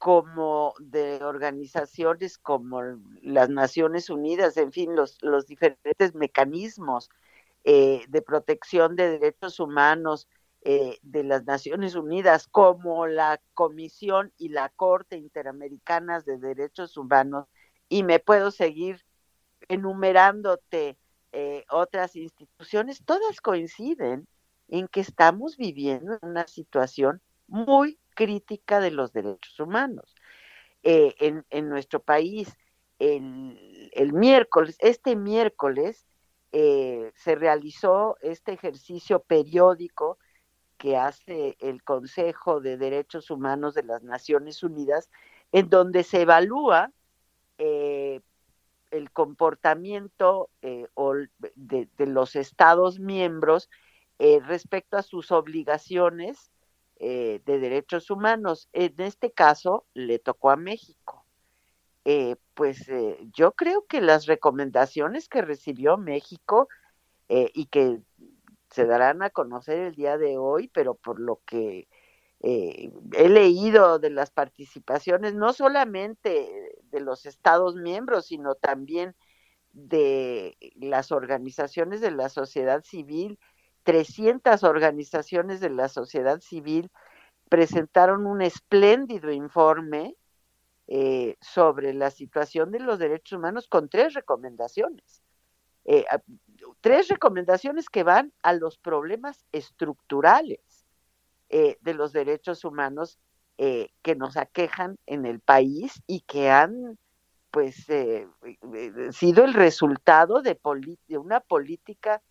como 0.00 0.72
de 0.78 1.22
organizaciones 1.22 2.38
como 2.38 2.80
las 3.20 3.50
Naciones 3.50 4.08
Unidas, 4.08 4.56
en 4.56 4.72
fin, 4.72 4.96
los, 4.96 5.18
diferentes 5.46 6.14
mecanismos 6.14 7.10
eh, 7.64 8.06
de 8.08 8.22
protección 8.22 8.96
de 8.96 9.18
derechos 9.18 9.60
humanos, 9.60 10.26
eh, 10.62 10.98
de 11.00 11.24
las 11.24 11.46
Naciones 11.46 11.94
Unidas, 11.94 12.46
como 12.46 13.06
la 13.06 13.40
Comisión 13.54 14.30
y 14.36 14.50
la 14.50 14.68
Corte 14.68 15.16
Interamericanas 15.16 16.26
de 16.26 16.36
Derechos 16.36 16.98
Humanos, 16.98 17.46
y 17.88 18.02
me 18.02 18.18
puedo 18.18 18.50
seguir 18.50 19.02
enumerándote 19.68 20.98
eh, 21.32 21.64
otras 21.70 22.14
instituciones, 22.14 23.02
todas 23.06 23.40
coinciden 23.40 24.28
en 24.68 24.86
que 24.88 25.00
estamos 25.00 25.56
viviendo 25.56 26.18
una 26.20 26.46
situación 26.46 27.22
muy 27.46 27.98
crítica 28.14 28.80
de 28.80 28.90
los 28.90 29.14
derechos 29.14 29.58
humanos. 29.60 30.14
Eh, 30.82 31.14
en, 31.20 31.46
en, 31.48 31.70
nuestro 31.70 32.02
país, 32.02 32.54
el, 32.98 33.90
el, 33.94 34.12
miércoles, 34.12 34.76
este 34.80 35.16
miércoles, 35.16 36.06
se 36.52 37.34
realizó 37.36 38.16
este 38.20 38.52
ejercicio 38.52 39.20
periódico 39.20 40.18
que 40.80 40.96
hace 40.96 41.58
el 41.60 41.84
Consejo 41.84 42.62
de 42.62 42.78
Derechos 42.78 43.30
Humanos 43.30 43.74
de 43.74 43.82
las 43.82 44.02
Naciones 44.02 44.62
Unidas, 44.62 45.10
en 45.52 45.68
donde 45.68 46.04
se 46.04 46.22
evalúa 46.22 46.90
eh, 47.58 48.22
el 48.90 49.10
comportamiento 49.10 50.48
eh, 50.62 50.86
de, 51.54 52.06
los 52.06 52.34
Estados 52.34 52.98
miembros 52.98 53.68
eh, 54.18 54.40
respecto 54.40 54.96
a 54.96 55.02
sus 55.02 55.30
obligaciones 55.30 56.50
de 56.98 57.40
derechos 57.46 58.10
humanos. 58.10 58.68
En 58.74 58.94
este 58.98 59.32
caso, 59.32 59.86
le 59.94 60.18
tocó 60.18 60.50
a 60.50 60.56
México. 60.56 61.24
pues 62.54 62.90
yo 63.34 63.52
creo 63.52 63.86
que 63.86 64.02
las 64.02 64.26
recomendaciones 64.26 65.28
que 65.28 65.40
recibió 65.40 65.96
México 65.96 66.68
y 67.28 67.66
que 67.66 68.00
se 68.70 68.86
darán 68.86 69.22
a 69.22 69.30
conocer 69.30 69.78
el 69.78 69.94
día 69.94 70.16
de 70.16 70.38
hoy, 70.38 70.68
pero 70.68 70.94
por 70.94 71.20
lo 71.20 71.40
que 71.44 71.88
eh, 72.40 72.90
he 73.16 73.28
leído 73.28 73.98
de 73.98 74.10
las 74.10 74.30
participaciones, 74.30 75.34
no 75.34 75.52
solamente 75.52 76.72
de 76.84 77.00
los 77.00 77.26
Estados 77.26 77.76
miembros, 77.76 78.26
sino 78.26 78.54
también 78.54 79.14
de 79.72 80.56
las 80.76 81.12
organizaciones 81.12 82.00
de 82.00 82.10
la 82.10 82.28
sociedad 82.28 82.82
civil, 82.82 83.38
300 83.84 84.62
organizaciones 84.64 85.60
de 85.60 85.70
la 85.70 85.88
sociedad 85.88 86.40
civil 86.40 86.90
presentaron 87.48 88.26
un 88.26 88.42
espléndido 88.42 89.32
informe 89.32 90.16
eh, 90.86 91.36
sobre 91.40 91.94
la 91.94 92.10
situación 92.10 92.70
de 92.70 92.80
los 92.80 92.98
derechos 92.98 93.38
humanos 93.38 93.68
con 93.68 93.88
tres 93.88 94.14
recomendaciones. 94.14 95.22
Eh, 95.84 96.04
tres 96.80 97.08
recomendaciones 97.08 97.88
que 97.88 98.02
van 98.02 98.32
a 98.42 98.52
los 98.52 98.78
problemas 98.78 99.44
estructurales 99.52 100.60
eh, 101.48 101.78
de 101.80 101.94
los 101.94 102.12
derechos 102.12 102.64
humanos 102.64 103.18
eh, 103.58 103.90
que 104.02 104.14
nos 104.14 104.36
aquejan 104.36 104.98
en 105.06 105.26
el 105.26 105.40
país 105.40 106.02
y 106.06 106.20
que 106.20 106.50
han 106.50 106.98
pues 107.50 107.88
eh, 107.88 108.28
sido 109.10 109.44
el 109.44 109.54
resultado 109.54 110.40
de, 110.42 110.58
de 111.08 111.18
una 111.18 111.40
política 111.40 112.22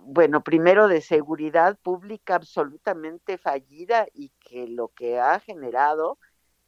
bueno 0.00 0.42
primero 0.42 0.86
de 0.86 1.00
seguridad 1.00 1.78
pública 1.82 2.34
absolutamente 2.34 3.38
fallida 3.38 4.06
y 4.12 4.30
que 4.38 4.66
lo 4.68 4.88
que 4.88 5.18
ha 5.18 5.40
generado 5.40 6.18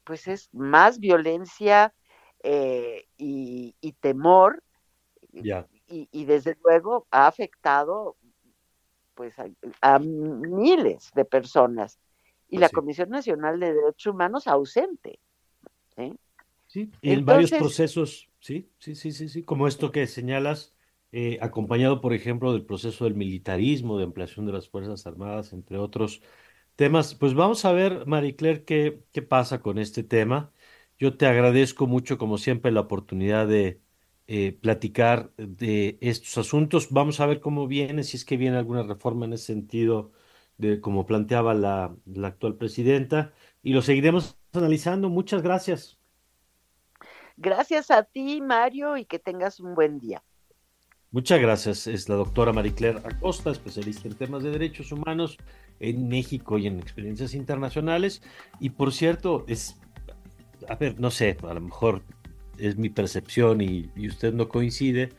pues 0.04 0.26
es 0.26 0.48
más 0.52 0.98
violencia 0.98 1.94
y, 2.42 3.74
temor 4.00 4.62
y, 5.88 6.24
desde 6.24 6.56
luego 6.62 7.06
ha 7.10 7.26
afectado 7.26 8.16
pues 9.14 9.34
a, 9.80 9.98
miles 9.98 11.10
de 11.14 11.24
personas 11.24 11.98
y 12.48 12.56
pues 12.56 12.60
la 12.60 12.68
Comisión 12.68 13.10
Nacional 13.10 13.58
de 13.58 13.74
Derechos 13.74 14.14
Humanos 14.14 14.46
ausente. 14.46 15.18
¿eh? 15.96 16.14
Sí, 16.66 16.90
en 17.02 17.24
varios 17.24 17.50
procesos, 17.50 18.28
sí, 18.38 18.70
sí, 18.78 18.94
sí, 18.94 19.12
sí, 19.12 19.28
sí, 19.28 19.42
como 19.42 19.66
esto 19.66 19.90
que 19.90 20.06
señalas, 20.06 20.74
eh, 21.10 21.38
acompañado, 21.40 22.00
por 22.00 22.12
ejemplo, 22.12 22.52
del 22.52 22.66
proceso 22.66 23.04
del 23.04 23.14
militarismo, 23.14 23.98
de 23.98 24.04
ampliación 24.04 24.46
de 24.46 24.52
las 24.52 24.68
Fuerzas 24.68 25.06
Armadas, 25.06 25.52
entre 25.52 25.78
otros 25.78 26.22
temas. 26.76 27.14
Pues 27.14 27.34
vamos 27.34 27.64
a 27.64 27.72
ver, 27.72 28.06
Marie 28.06 28.36
Claire, 28.36 28.64
qué, 28.64 29.02
qué 29.12 29.22
pasa 29.22 29.60
con 29.60 29.78
este 29.78 30.02
tema. 30.02 30.52
Yo 30.98 31.16
te 31.16 31.26
agradezco 31.26 31.86
mucho, 31.86 32.18
como 32.18 32.38
siempre, 32.38 32.72
la 32.72 32.80
oportunidad 32.80 33.46
de, 33.48 33.80
eh, 34.28 34.52
platicar 34.52 35.32
de 35.36 35.98
estos 36.00 36.38
asuntos. 36.38 36.88
Vamos 36.90 37.18
a 37.18 37.26
ver 37.26 37.40
cómo 37.40 37.66
viene, 37.66 38.04
si 38.04 38.16
es 38.16 38.24
que 38.24 38.36
viene 38.36 38.58
alguna 38.58 38.82
reforma 38.82 39.24
en 39.24 39.32
ese 39.32 39.46
sentido, 39.46 40.12
de 40.58 40.80
como 40.80 41.06
planteaba 41.06 41.54
la, 41.54 41.96
la 42.04 42.28
actual 42.28 42.56
presidenta, 42.56 43.32
y 43.62 43.72
lo 43.72 43.82
seguiremos 43.82 44.36
analizando. 44.52 45.08
Muchas 45.08 45.42
gracias. 45.42 45.98
Gracias 47.36 47.90
a 47.90 48.02
ti, 48.02 48.40
Mario, 48.40 48.96
y 48.96 49.04
que 49.04 49.18
tengas 49.18 49.60
un 49.60 49.74
buen 49.74 49.98
día. 49.98 50.22
Muchas 51.10 51.40
gracias. 51.40 51.86
Es 51.86 52.08
la 52.08 52.16
doctora 52.16 52.52
Marie-Claire 52.52 52.98
Acosta, 52.98 53.50
especialista 53.50 54.08
en 54.08 54.14
temas 54.14 54.42
de 54.42 54.50
derechos 54.50 54.92
humanos 54.92 55.38
en 55.80 56.08
México 56.08 56.58
y 56.58 56.66
en 56.66 56.78
experiencias 56.78 57.32
internacionales. 57.32 58.22
Y 58.60 58.70
por 58.70 58.92
cierto, 58.92 59.44
es, 59.48 59.80
a 60.68 60.74
ver, 60.74 61.00
no 61.00 61.10
sé, 61.10 61.38
a 61.42 61.54
lo 61.54 61.60
mejor 61.62 62.02
es 62.58 62.76
mi 62.76 62.88
percepción 62.88 63.60
y, 63.60 63.90
usted 64.06 64.34
no 64.34 64.48
coincide, 64.48 65.10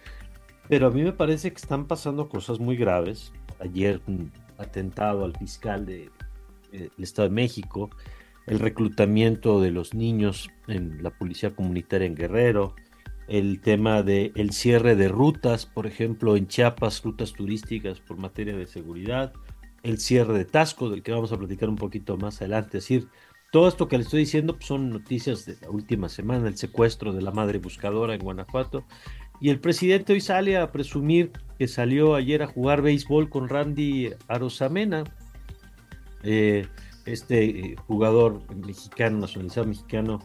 pero 0.67 0.87
a 0.87 0.91
mí 0.91 1.03
me 1.03 1.13
parece 1.13 1.51
que 1.51 1.57
están 1.57 1.87
pasando 1.87 2.29
cosas 2.29 2.59
muy 2.59 2.75
graves. 2.75 3.31
Ayer 3.59 4.01
un 4.07 4.31
atentado 4.57 5.25
al 5.25 5.35
fiscal 5.35 5.85
del 5.85 6.11
de, 6.71 6.85
eh, 6.85 6.89
Estado 6.97 7.29
de 7.29 7.35
México, 7.35 7.89
el 8.45 8.59
reclutamiento 8.59 9.61
de 9.61 9.71
los 9.71 9.93
niños 9.93 10.49
en 10.67 11.03
la 11.03 11.11
policía 11.11 11.55
comunitaria 11.55 12.07
en 12.07 12.15
Guerrero, 12.15 12.75
el 13.27 13.61
tema 13.61 14.01
del 14.01 14.31
el 14.35 14.51
cierre 14.51 14.95
de 14.95 15.07
rutas, 15.07 15.65
por 15.65 15.85
ejemplo, 15.85 16.35
en 16.35 16.47
Chiapas, 16.47 17.03
rutas 17.03 17.33
turísticas 17.33 17.99
por 17.99 18.17
materia 18.17 18.57
de 18.57 18.65
seguridad, 18.65 19.33
el 19.83 19.99
cierre 19.99 20.33
de 20.33 20.45
Tasco, 20.45 20.89
del 20.89 21.03
que 21.03 21.11
vamos 21.11 21.31
a 21.31 21.37
platicar 21.37 21.69
un 21.69 21.75
poquito 21.75 22.17
más 22.17 22.41
adelante, 22.41 22.79
es 22.79 22.83
decir, 22.83 23.07
todo 23.51 23.67
esto 23.67 23.87
que 23.87 23.97
le 23.97 24.03
estoy 24.03 24.21
diciendo 24.21 24.53
pues, 24.53 24.67
son 24.67 24.89
noticias 24.89 25.45
de 25.45 25.57
la 25.61 25.69
última 25.69 26.09
semana, 26.09 26.47
el 26.47 26.57
secuestro 26.57 27.13
de 27.13 27.21
la 27.21 27.31
madre 27.31 27.59
buscadora 27.59 28.13
en 28.13 28.21
Guanajuato. 28.21 28.85
Y 29.41 29.49
el 29.49 29.59
presidente 29.59 30.13
hoy 30.13 30.21
sale 30.21 30.57
a 30.57 30.71
presumir 30.71 31.31
que 31.57 31.67
salió 31.67 32.15
ayer 32.15 32.43
a 32.43 32.47
jugar 32.47 32.81
béisbol 32.81 33.29
con 33.29 33.47
Randy 33.47 34.11
Arosamena, 34.27 35.03
eh, 36.23 36.67
este 37.05 37.45
eh, 37.45 37.75
jugador 37.87 38.41
mexicano, 38.55 39.19
nacionalizado 39.19 39.67
mexicano, 39.67 40.19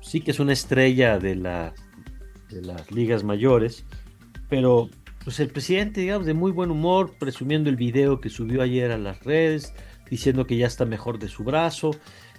sí 0.00 0.20
que 0.20 0.30
es 0.30 0.38
una 0.38 0.52
estrella 0.52 1.18
de, 1.18 1.34
la, 1.34 1.74
de 2.50 2.62
las 2.62 2.90
ligas 2.92 3.24
mayores, 3.24 3.84
pero 4.48 4.90
pues 5.24 5.40
el 5.40 5.48
presidente, 5.48 6.02
digamos, 6.02 6.26
de 6.26 6.34
muy 6.34 6.52
buen 6.52 6.70
humor, 6.70 7.14
presumiendo 7.18 7.70
el 7.70 7.76
video 7.76 8.20
que 8.20 8.30
subió 8.30 8.62
ayer 8.62 8.92
a 8.92 8.98
las 8.98 9.24
redes, 9.24 9.74
diciendo 10.08 10.46
que 10.46 10.56
ya 10.56 10.66
está 10.66 10.84
mejor 10.84 11.18
de 11.18 11.28
su 11.28 11.44
brazo. 11.44 11.90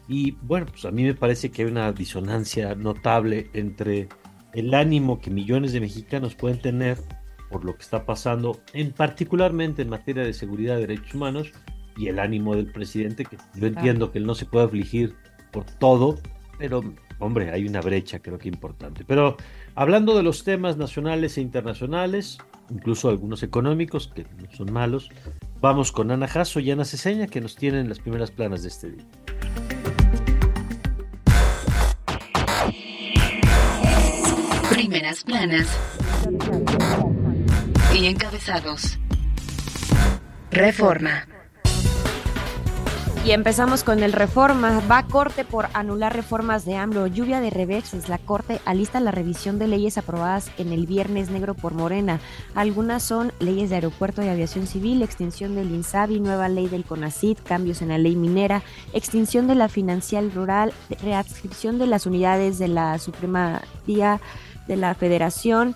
Y 0.10 0.32
bueno, 0.42 0.66
pues 0.66 0.84
a 0.86 0.92
mí 0.92 1.04
me 1.04 1.14
parece 1.14 1.52
que 1.52 1.62
hay 1.62 1.68
una 1.68 1.92
disonancia 1.94 2.74
notable 2.74 3.52
entre 3.54 4.10
el 4.54 4.74
ánimo 4.74 5.22
que 5.22 5.30
millones 5.30 5.72
de 5.72 5.80
mexicanos 5.80 6.34
pueden 6.34 6.60
tener 6.60 6.98
por 7.52 7.64
lo 7.64 7.76
que 7.76 7.84
está 7.84 8.06
pasando, 8.06 8.60
en 8.74 8.92
particularmente 8.92 9.84
en 9.84 9.90
materia 9.90 10.24
de 10.24 10.34
seguridad 10.34 10.76
de 10.76 10.88
derechos 10.88 11.14
humanos, 11.14 11.52
y 11.96 12.08
el 12.08 12.20
ánimo 12.20 12.56
del 12.56 12.72
presidente, 12.72 13.26
que 13.26 13.38
yo 13.56 13.68
entiendo 13.68 14.12
que 14.12 14.20
él 14.20 14.26
no 14.26 14.34
se 14.34 14.46
puede 14.46 14.66
afligir 14.66 15.16
por 15.52 15.66
todo, 15.66 16.18
pero 16.58 16.82
hombre, 17.20 17.52
hay 17.52 17.68
una 17.68 17.82
brecha 17.82 18.20
creo 18.20 18.40
que 18.40 18.48
importante. 18.48 19.04
Pero 19.06 19.38
hablando 19.76 20.16
de 20.16 20.24
los 20.24 20.44
temas 20.44 20.78
nacionales 20.78 21.38
e 21.38 21.42
internacionales, 21.42 22.40
incluso 22.70 23.10
algunos 23.10 23.44
económicos, 23.44 24.08
que 24.08 24.24
no 24.24 24.50
son 24.56 24.72
malos, 24.72 25.10
vamos 25.62 25.92
con 25.92 26.10
Ana 26.10 26.28
Jasso 26.28 26.60
y 26.60 26.72
Ana 26.72 26.86
Ceseña, 26.86 27.28
que 27.28 27.42
nos 27.42 27.56
tienen 27.56 27.90
las 27.90 28.00
primeras 28.00 28.32
planas 28.32 28.64
de 28.64 28.70
este 28.70 28.92
día. 28.92 29.06
Planas 35.00 35.70
y 37.96 38.06
encabezados. 38.08 39.00
Reforma. 40.52 41.26
Y 43.26 43.32
empezamos 43.32 43.86
con 43.86 44.04
el 44.04 44.12
reforma. 44.12 44.82
Va 44.92 45.04
corte 45.04 45.46
por 45.46 45.70
anular 45.74 46.14
reformas 46.14 46.66
de 46.66 46.76
AMLO. 46.76 47.08
Lluvia 47.08 47.40
de 47.40 47.50
reverses. 47.50 48.10
La 48.10 48.18
corte 48.18 48.60
alista 48.66 49.00
la 49.00 49.12
revisión 49.12 49.58
de 49.58 49.68
leyes 49.68 49.98
aprobadas 49.98 50.52
en 50.58 50.74
el 50.74 50.86
Viernes 50.86 51.30
Negro 51.30 51.54
por 51.54 51.74
Morena. 51.74 52.20
Algunas 52.54 53.02
son 53.02 53.32
leyes 53.40 53.70
de 53.70 53.76
aeropuerto 53.76 54.22
y 54.22 54.28
aviación 54.28 54.68
civil, 54.68 55.02
extinción 55.02 55.56
del 55.56 55.72
INSABI, 55.72 56.20
nueva 56.20 56.50
ley 56.50 56.68
del 56.68 56.84
CONACID, 56.84 57.38
cambios 57.46 57.82
en 57.82 57.88
la 57.88 57.98
ley 57.98 58.18
minera, 58.18 58.64
extinción 58.92 59.48
de 59.48 59.56
la 59.56 59.70
financial 59.70 60.30
rural, 60.34 60.74
readscripción 61.02 61.80
de 61.80 61.88
las 61.88 62.06
unidades 62.06 62.60
de 62.60 62.68
la 62.68 63.00
Suprema 63.00 63.62
Día 63.88 64.20
de 64.70 64.78
la 64.78 64.96
Federación 64.96 65.76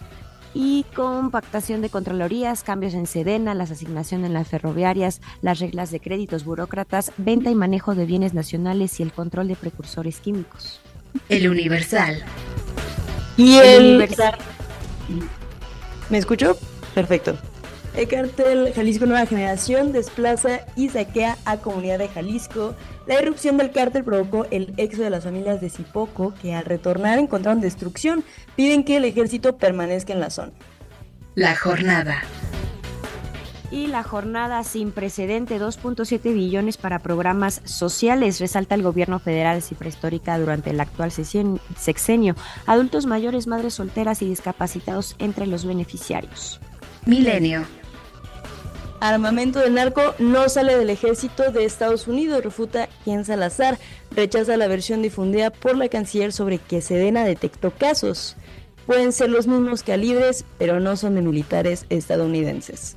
y 0.54 0.86
compactación 0.96 1.82
de 1.82 1.90
controlorías, 1.90 2.64
cambios 2.64 2.94
en 2.94 3.08
Sedena, 3.08 3.56
las 3.56 3.72
asignaciones 3.72 4.28
en 4.28 4.34
las 4.34 4.48
ferroviarias, 4.48 5.20
las 5.42 5.60
reglas 5.60 5.92
de 5.92 6.00
créditos 6.00 6.46
burócratas, 6.46 7.12
venta 7.18 7.50
y 7.50 7.56
manejo 7.56 7.96
de 7.96 8.06
bienes 8.06 8.34
nacionales 8.34 9.00
y 9.00 9.04
el 9.04 9.12
control 9.12 9.48
de 9.48 9.56
precursores 9.56 10.20
químicos. 10.20 10.80
El 11.28 11.50
Universal. 11.50 12.24
Y 13.36 13.58
el, 13.58 13.96
Universal. 13.96 14.36
¿Me 16.10 16.20
escucho? 16.20 16.56
Perfecto. 16.94 17.36
El 17.96 18.08
cártel 18.08 18.74
Jalisco 18.74 19.06
Nueva 19.06 19.28
Generación 19.28 19.92
desplaza 19.92 20.62
y 20.76 20.90
saquea 20.90 21.38
a 21.46 21.58
comunidad 21.58 22.00
de 22.00 22.08
Jalisco. 22.08 22.74
La 23.06 23.22
irrupción 23.22 23.58
del 23.58 23.72
cártel 23.72 24.04
provocó 24.04 24.48
el 24.50 24.74
éxodo 24.78 25.04
de 25.04 25.10
las 25.12 25.26
familias 25.26 25.62
de 25.62 25.70
Zipoco, 25.70 26.34
que 26.42 26.56
al 26.56 26.66
retornar 26.66 27.20
encontraron 27.20 27.62
destrucción. 27.62 28.24
Piden 28.56 28.84
que 28.84 28.98
el 28.98 29.06
ejército 29.06 29.58
permanezca 29.58 30.12
en 30.12 30.22
la 30.22 30.32
zona. 30.32 30.54
La 31.36 31.56
jornada. 31.56 32.24
Y 33.70 33.88
la 33.88 34.02
jornada 34.02 34.64
sin 34.64 34.92
precedente, 34.92 35.60
2.7 35.60 36.34
billones 36.34 36.78
para 36.78 36.98
programas 36.98 37.62
sociales, 37.64 38.40
resalta 38.40 38.74
el 38.74 38.82
gobierno 38.82 39.20
federal 39.20 39.62
cifra 39.62 39.90
histórica 39.90 40.38
durante 40.40 40.72
el 40.72 40.80
actual 40.80 41.12
sexenio. 41.12 42.36
Adultos 42.66 43.06
mayores, 43.06 43.46
madres 43.46 43.76
solteras 43.76 44.24
y 44.24 44.26
discapacitados 44.28 45.16
entre 45.20 45.46
los 45.46 45.64
beneficiarios. 45.66 46.60
Milenio 47.06 47.66
armamento 49.10 49.60
del 49.60 49.74
narco 49.74 50.16
no 50.20 50.48
sale 50.48 50.78
del 50.78 50.90
ejército 50.90 51.52
de 51.52 51.66
Estados 51.66 52.08
Unidos, 52.08 52.44
refuta 52.44 52.88
Ken 53.04 53.26
Salazar, 53.26 53.78
rechaza 54.12 54.56
la 54.56 54.68
versión 54.68 55.02
difundida 55.02 55.50
por 55.50 55.78
la 55.78 55.90
canciller 55.90 56.32
sobre 56.32 56.58
que 56.58 56.82
Sedena 56.82 57.26
detectó 57.26 57.72
casos. 57.72 58.38
Pueden 58.86 59.12
ser 59.12 59.30
los 59.30 59.46
mismos 59.48 59.84
calibres, 59.84 60.46
pero 60.58 60.80
no 60.80 60.96
son 60.96 61.16
de 61.16 61.22
militares 61.22 61.86
estadounidenses. 61.90 62.96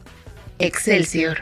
Excelsior. 0.59 1.38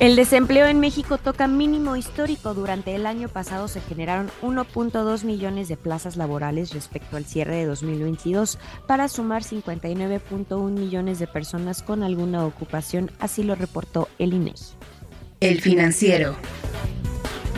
El 0.00 0.14
desempleo 0.14 0.68
en 0.68 0.78
México 0.78 1.18
toca 1.18 1.48
mínimo 1.48 1.96
histórico. 1.96 2.54
Durante 2.54 2.94
el 2.94 3.04
año 3.04 3.28
pasado 3.28 3.66
se 3.66 3.80
generaron 3.80 4.30
1.2 4.42 5.24
millones 5.24 5.66
de 5.66 5.76
plazas 5.76 6.16
laborales 6.16 6.72
respecto 6.72 7.16
al 7.16 7.24
cierre 7.24 7.56
de 7.56 7.66
2022 7.66 8.60
para 8.86 9.08
sumar 9.08 9.42
59.1 9.42 10.70
millones 10.70 11.18
de 11.18 11.26
personas 11.26 11.82
con 11.82 12.04
alguna 12.04 12.46
ocupación, 12.46 13.10
así 13.18 13.42
lo 13.42 13.56
reportó 13.56 14.08
el 14.20 14.34
INEGI. 14.34 14.66
El 15.40 15.60
financiero. 15.60 16.36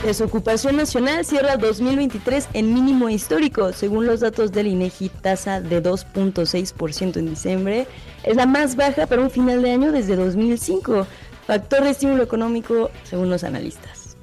Desocupación 0.02 0.76
nacional 0.76 1.26
cierra 1.26 1.58
2023 1.58 2.48
en 2.54 2.72
mínimo 2.72 3.10
histórico. 3.10 3.74
Según 3.74 4.06
los 4.06 4.20
datos 4.20 4.50
del 4.50 4.68
INEGI, 4.68 5.10
tasa 5.10 5.60
de 5.60 5.82
2.6% 5.82 7.18
en 7.18 7.28
diciembre 7.28 7.86
es 8.24 8.36
la 8.36 8.46
más 8.46 8.76
baja 8.76 9.06
para 9.06 9.20
un 9.20 9.30
final 9.30 9.60
de 9.60 9.72
año 9.72 9.92
desde 9.92 10.16
2005. 10.16 11.06
Factor 11.50 11.82
de 11.82 11.90
estímulo 11.90 12.22
económico, 12.22 12.92
según 13.02 13.28
los 13.28 13.42
analistas. 13.42 14.16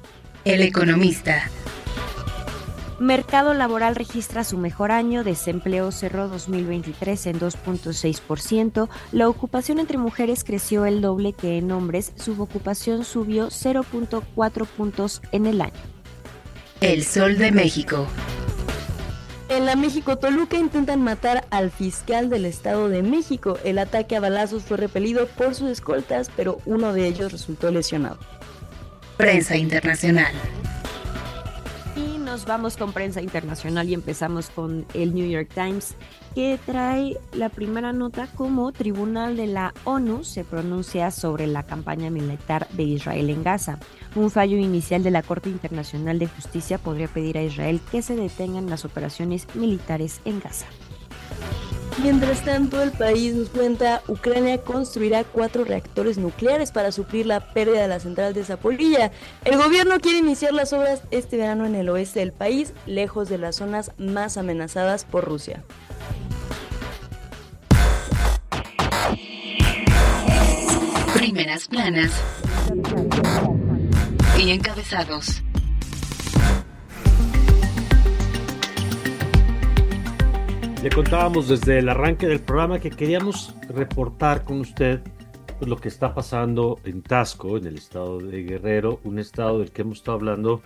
El 0.46 0.62
economista. 0.62 1.50
Mercado 2.98 3.52
laboral 3.52 3.96
registra 3.96 4.44
su 4.44 4.56
mejor 4.56 4.92
año, 4.92 5.24
desempleo 5.24 5.92
cerró 5.92 6.28
2023 6.28 7.26
en 7.26 7.38
2.6%, 7.38 8.88
la 9.12 9.28
ocupación 9.28 9.78
entre 9.78 9.98
mujeres 9.98 10.42
creció 10.42 10.86
el 10.86 11.02
doble 11.02 11.34
que 11.34 11.58
en 11.58 11.70
hombres, 11.70 12.14
su 12.16 12.40
ocupación 12.40 13.04
subió 13.04 13.48
0.4 13.48 14.66
puntos 14.66 15.20
en 15.30 15.44
el 15.44 15.60
año. 15.60 15.74
El 16.80 17.04
Sol 17.04 17.36
de 17.36 17.52
México. 17.52 18.06
En 19.48 19.64
la 19.64 19.76
México 19.76 20.18
Toluca 20.18 20.58
intentan 20.58 21.02
matar 21.02 21.46
al 21.50 21.70
fiscal 21.70 22.28
del 22.28 22.44
Estado 22.44 22.88
de 22.88 23.02
México. 23.02 23.58
El 23.64 23.78
ataque 23.78 24.16
a 24.16 24.20
balazos 24.20 24.64
fue 24.64 24.76
repelido 24.76 25.26
por 25.26 25.54
sus 25.54 25.70
escoltas, 25.70 26.30
pero 26.36 26.60
uno 26.66 26.92
de 26.92 27.06
ellos 27.06 27.32
resultó 27.32 27.70
lesionado. 27.70 28.18
Prensa 29.16 29.56
internacional 29.56 30.32
nos 32.28 32.44
vamos 32.44 32.76
con 32.76 32.92
prensa 32.92 33.22
internacional 33.22 33.88
y 33.88 33.94
empezamos 33.94 34.50
con 34.50 34.84
el 34.92 35.14
New 35.14 35.26
York 35.26 35.48
Times, 35.54 35.94
que 36.34 36.58
trae 36.66 37.16
la 37.32 37.48
primera 37.48 37.94
nota 37.94 38.26
como 38.36 38.70
Tribunal 38.70 39.34
de 39.34 39.46
la 39.46 39.72
ONU 39.84 40.24
se 40.24 40.44
pronuncia 40.44 41.10
sobre 41.10 41.46
la 41.46 41.62
campaña 41.62 42.10
militar 42.10 42.68
de 42.72 42.82
Israel 42.82 43.30
en 43.30 43.42
Gaza. 43.42 43.78
Un 44.14 44.30
fallo 44.30 44.58
inicial 44.58 45.02
de 45.02 45.10
la 45.10 45.22
Corte 45.22 45.48
Internacional 45.48 46.18
de 46.18 46.26
Justicia 46.26 46.76
podría 46.76 47.08
pedir 47.08 47.38
a 47.38 47.42
Israel 47.42 47.80
que 47.90 48.02
se 48.02 48.14
detengan 48.14 48.68
las 48.68 48.84
operaciones 48.84 49.46
militares 49.54 50.20
en 50.26 50.40
Gaza. 50.40 50.66
Mientras 52.02 52.44
tanto, 52.44 52.80
el 52.80 52.92
país 52.92 53.34
nos 53.34 53.48
cuenta, 53.48 54.02
Ucrania 54.06 54.58
construirá 54.58 55.24
cuatro 55.24 55.64
reactores 55.64 56.16
nucleares 56.16 56.70
para 56.70 56.92
suplir 56.92 57.26
la 57.26 57.40
pérdida 57.52 57.82
de 57.82 57.88
la 57.88 57.98
central 57.98 58.34
de 58.34 58.44
Zaporilla. 58.44 59.10
El 59.44 59.56
gobierno 59.56 59.98
quiere 59.98 60.18
iniciar 60.18 60.52
las 60.52 60.72
obras 60.72 61.02
este 61.10 61.36
verano 61.36 61.66
en 61.66 61.74
el 61.74 61.88
oeste 61.88 62.20
del 62.20 62.32
país, 62.32 62.72
lejos 62.86 63.28
de 63.28 63.38
las 63.38 63.56
zonas 63.56 63.90
más 63.98 64.36
amenazadas 64.36 65.04
por 65.04 65.24
Rusia. 65.24 65.64
Primeras 71.14 71.66
planas 71.66 72.12
y 74.38 74.50
encabezados. 74.50 75.42
Le 80.82 80.90
contábamos 80.90 81.48
desde 81.48 81.80
el 81.80 81.88
arranque 81.88 82.28
del 82.28 82.38
programa 82.38 82.78
que 82.78 82.90
queríamos 82.90 83.52
reportar 83.68 84.44
con 84.44 84.60
usted 84.60 85.00
pues, 85.58 85.68
lo 85.68 85.76
que 85.76 85.88
está 85.88 86.14
pasando 86.14 86.78
en 86.84 87.02
Tasco, 87.02 87.56
en 87.56 87.66
el 87.66 87.78
estado 87.78 88.20
de 88.20 88.44
Guerrero, 88.44 89.00
un 89.02 89.18
estado 89.18 89.58
del 89.58 89.72
que 89.72 89.82
hemos 89.82 89.98
estado 89.98 90.18
hablando, 90.18 90.62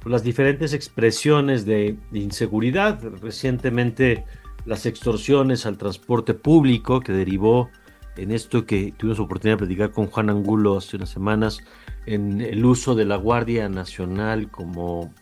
pues, 0.00 0.10
las 0.10 0.22
diferentes 0.22 0.72
expresiones 0.72 1.66
de, 1.66 1.98
inseguridad. 2.14 3.02
Recientemente 3.20 4.24
las 4.64 4.86
extorsiones 4.86 5.66
al 5.66 5.76
transporte 5.76 6.32
público 6.32 7.00
que 7.00 7.12
derivó 7.12 7.68
en 8.16 8.30
esto 8.30 8.64
que 8.64 8.94
tuvimos 8.96 9.20
oportunidad 9.20 9.58
de 9.58 9.66
platicar 9.66 9.90
con 9.92 10.06
Juan 10.06 10.30
Angulo 10.30 10.78
hace 10.78 10.96
unas 10.96 11.10
semanas, 11.10 11.60
en 12.06 12.40
el 12.40 12.64
uso 12.64 12.94
de 12.94 13.04
la 13.04 13.16
Guardia 13.16 13.68
Nacional 13.68 14.50
como 14.50 15.12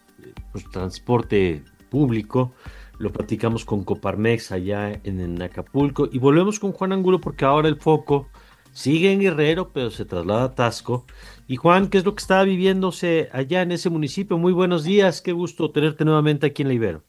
pues, 0.53 0.65
transporte 0.71 1.65
público 1.91 2.55
lo 2.99 3.13
platicamos 3.13 3.65
con 3.65 3.85
Coparmex 3.85 4.53
allá 4.53 5.01
en, 5.05 5.41
Acapulco 5.41 6.09
y 6.11 6.19
volvemos 6.19 6.59
con 6.59 6.73
Juan 6.73 6.93
Angulo 6.93 7.21
porque 7.21 7.45
ahora 7.45 7.69
el 7.69 7.77
foco 7.77 8.29
sigue 8.73 9.13
en 9.13 9.21
Guerrero, 9.21 9.73
pero 9.73 9.91
se 9.91 10.05
traslada 10.05 10.45
a 10.45 10.55
Tasco. 10.55 11.07
Y 11.47 11.57
Juan, 11.57 11.89
¿qué 11.89 11.99
es 11.99 12.05
lo 12.05 12.15
que 12.15 12.21
está 12.21 12.43
viviéndose 12.43 13.29
allá 13.33 13.63
en 13.63 13.73
ese 13.73 13.91
municipio? 13.91 14.39
Muy 14.39 14.53
buenos 14.53 14.85
días, 14.85 15.23
qué 15.23 15.33
gusto 15.33 15.71
tenerte 15.71 16.05
nuevamente 16.05 16.47
aquí 16.47 16.63
en 16.63 16.69
la 16.69 16.75
Ibero. 16.75 17.05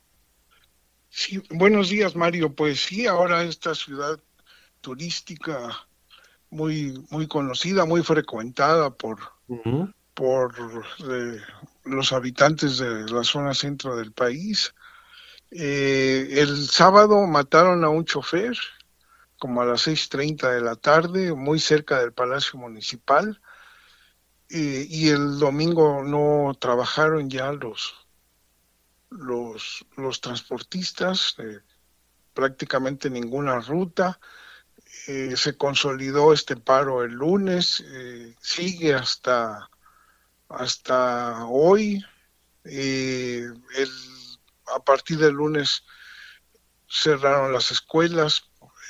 Sí, 1.10 1.42
buenos 1.50 1.90
días, 1.90 2.16
Mario. 2.16 2.54
Pues 2.54 2.80
sí, 2.82 3.08
ahora 3.08 3.44
esta 3.44 3.74
ciudad 3.74 4.20
turística 4.82 5.88
muy, 6.52 7.04
muy 7.10 7.28
conocida, 7.28 7.86
muy 7.86 8.04
frecuentada 8.04 8.92
por, 8.92 9.20
por 10.14 10.54
eh, 11.10 11.38
los 11.86 12.14
habitantes 12.14 12.78
de 12.78 13.10
la 13.12 13.24
zona 13.24 13.54
centro 13.54 13.96
del 13.96 14.12
país. 14.12 14.74
Eh, 15.52 16.28
el 16.42 16.68
sábado 16.68 17.26
mataron 17.26 17.84
a 17.84 17.90
un 17.90 18.06
chofer 18.06 18.56
como 19.40 19.62
a 19.62 19.66
las 19.66 19.88
6.30 19.88 20.54
de 20.54 20.62
la 20.62 20.76
tarde, 20.76 21.34
muy 21.34 21.60
cerca 21.60 22.00
del 22.00 22.14
Palacio 22.14 22.60
Municipal, 22.60 23.42
y 24.50 25.10
el 25.10 25.38
domingo 25.38 26.04
no 26.04 26.56
trabajaron 26.60 27.30
ya 27.30 27.52
los, 27.54 27.94
los, 29.12 29.86
los 29.96 30.20
transportistas, 30.22 31.36
eh, 31.38 31.60
prácticamente 32.34 33.10
ninguna 33.10 33.60
ruta. 33.60 34.20
Eh, 35.08 35.36
se 35.38 35.56
consolidó 35.56 36.34
este 36.34 36.58
paro 36.58 37.04
el 37.04 37.12
lunes, 37.12 37.84
sigue 38.42 38.96
hasta, 38.96 39.70
hasta 40.50 41.46
hoy. 41.46 42.04
el 42.64 43.54
a 44.74 44.84
partir 44.84 45.18
del 45.18 45.34
lunes 45.34 45.84
cerraron 46.88 47.54
las 47.54 47.72
escuelas 47.72 48.44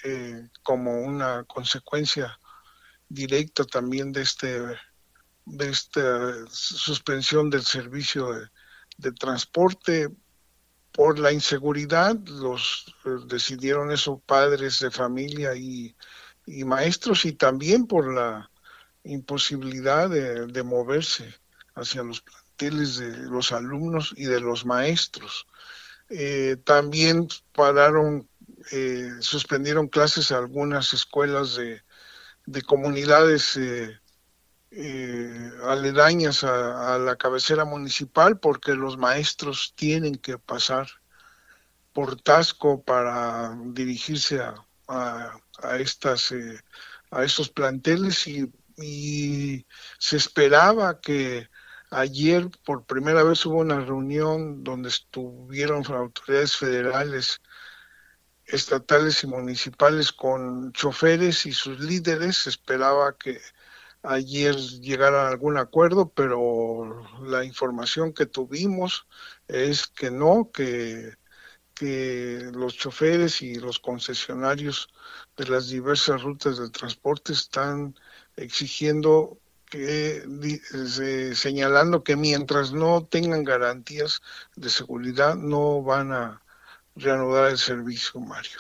eh, 0.03 0.49
como 0.63 1.01
una 1.01 1.43
consecuencia 1.43 2.39
directa 3.09 3.65
también 3.65 4.11
de 4.11 4.21
este 4.21 4.77
de 5.45 5.69
esta 5.69 6.45
suspensión 6.49 7.49
del 7.49 7.63
servicio 7.63 8.31
de, 8.97 9.11
transporte. 9.13 10.09
Por 10.91 11.17
la 11.17 11.31
inseguridad 11.31 12.15
los 12.27 12.95
eh, 13.05 13.09
decidieron 13.25 13.91
eso 13.91 14.19
padres 14.19 14.79
de 14.79 14.91
familia 14.91 15.55
y, 15.55 15.95
maestros 16.65 17.25
y 17.25 17.33
también 17.33 17.85
por 17.85 18.11
la 18.13 18.49
imposibilidad 19.03 20.09
de, 20.09 20.47
de 20.47 20.63
moverse 20.63 21.35
hacia 21.75 22.03
los 22.03 22.23
de 22.59 23.17
los 23.29 23.51
alumnos 23.51 24.13
y 24.17 24.25
de 24.25 24.41
los 24.41 24.65
maestros. 24.65 25.47
Eh, 26.09 26.57
también 26.65 27.27
pararon, 27.53 28.27
eh, 28.71 29.11
suspendieron 29.21 29.87
clases 29.87 30.31
a 30.31 30.37
algunas 30.37 30.93
escuelas 30.93 31.55
de, 31.55 31.81
comunidades 32.63 33.57
eh, 33.57 35.51
aledañas 35.63 36.43
a, 36.43 36.97
la 36.97 37.15
cabecera 37.15 37.63
municipal 37.63 38.39
porque 38.39 38.73
los 38.73 38.97
maestros 38.97 39.73
tienen 39.75 40.15
que 40.15 40.37
pasar 40.37 40.87
por 41.93 42.19
Tasco 42.21 42.83
para 42.83 43.55
dirigirse 43.67 44.41
a, 44.41 44.55
a, 44.87 45.77
estas 45.77 46.33
a 47.11 47.23
estos 47.23 47.49
planteles 47.49 48.27
y 48.27 49.65
se 49.99 50.17
esperaba 50.17 50.99
que 51.01 51.48
Ayer 51.91 52.49
por 52.65 52.85
primera 52.85 53.23
vez 53.23 53.45
hubo 53.45 53.57
una 53.59 53.79
reunión 53.79 54.63
donde 54.63 54.89
estuvieron 54.89 55.83
autoridades 55.87 56.55
federales, 56.55 57.41
estatales 58.45 59.23
y 59.23 59.27
municipales 59.27 60.11
con 60.11 60.71
choferes 60.73 61.45
y 61.47 61.53
sus 61.53 61.79
líderes. 61.79 62.45
Esperaba 62.47 63.17
que 63.17 63.39
ayer 64.03 64.55
llegaran 64.55 65.25
a 65.25 65.29
algún 65.29 65.57
acuerdo, 65.57 66.09
pero 66.09 67.07
la 67.23 67.43
información 67.43 68.13
que 68.13 68.27
tuvimos 68.27 69.07
es 69.47 69.87
que 69.87 70.11
no, 70.11 70.51
que, 70.53 71.15
que 71.73 72.51
los 72.53 72.75
choferes 72.77 73.41
y 73.41 73.55
los 73.55 73.79
concesionarios 73.79 74.89
de 75.37 75.47
las 75.47 75.69
diversas 75.69 76.21
rutas 76.21 76.59
de 76.59 76.69
transporte 76.69 77.33
están 77.33 77.95
exigiendo 78.35 79.38
que 79.69 80.23
señalando 81.33 82.03
que 82.03 82.15
mientras 82.15 82.73
no 82.73 83.05
tengan 83.05 83.43
garantías 83.43 84.21
de 84.55 84.69
seguridad 84.69 85.35
no 85.35 85.81
van 85.83 86.11
a 86.11 86.41
reanudar 86.95 87.51
el 87.51 87.57
servicio, 87.57 88.19
Mario. 88.19 88.59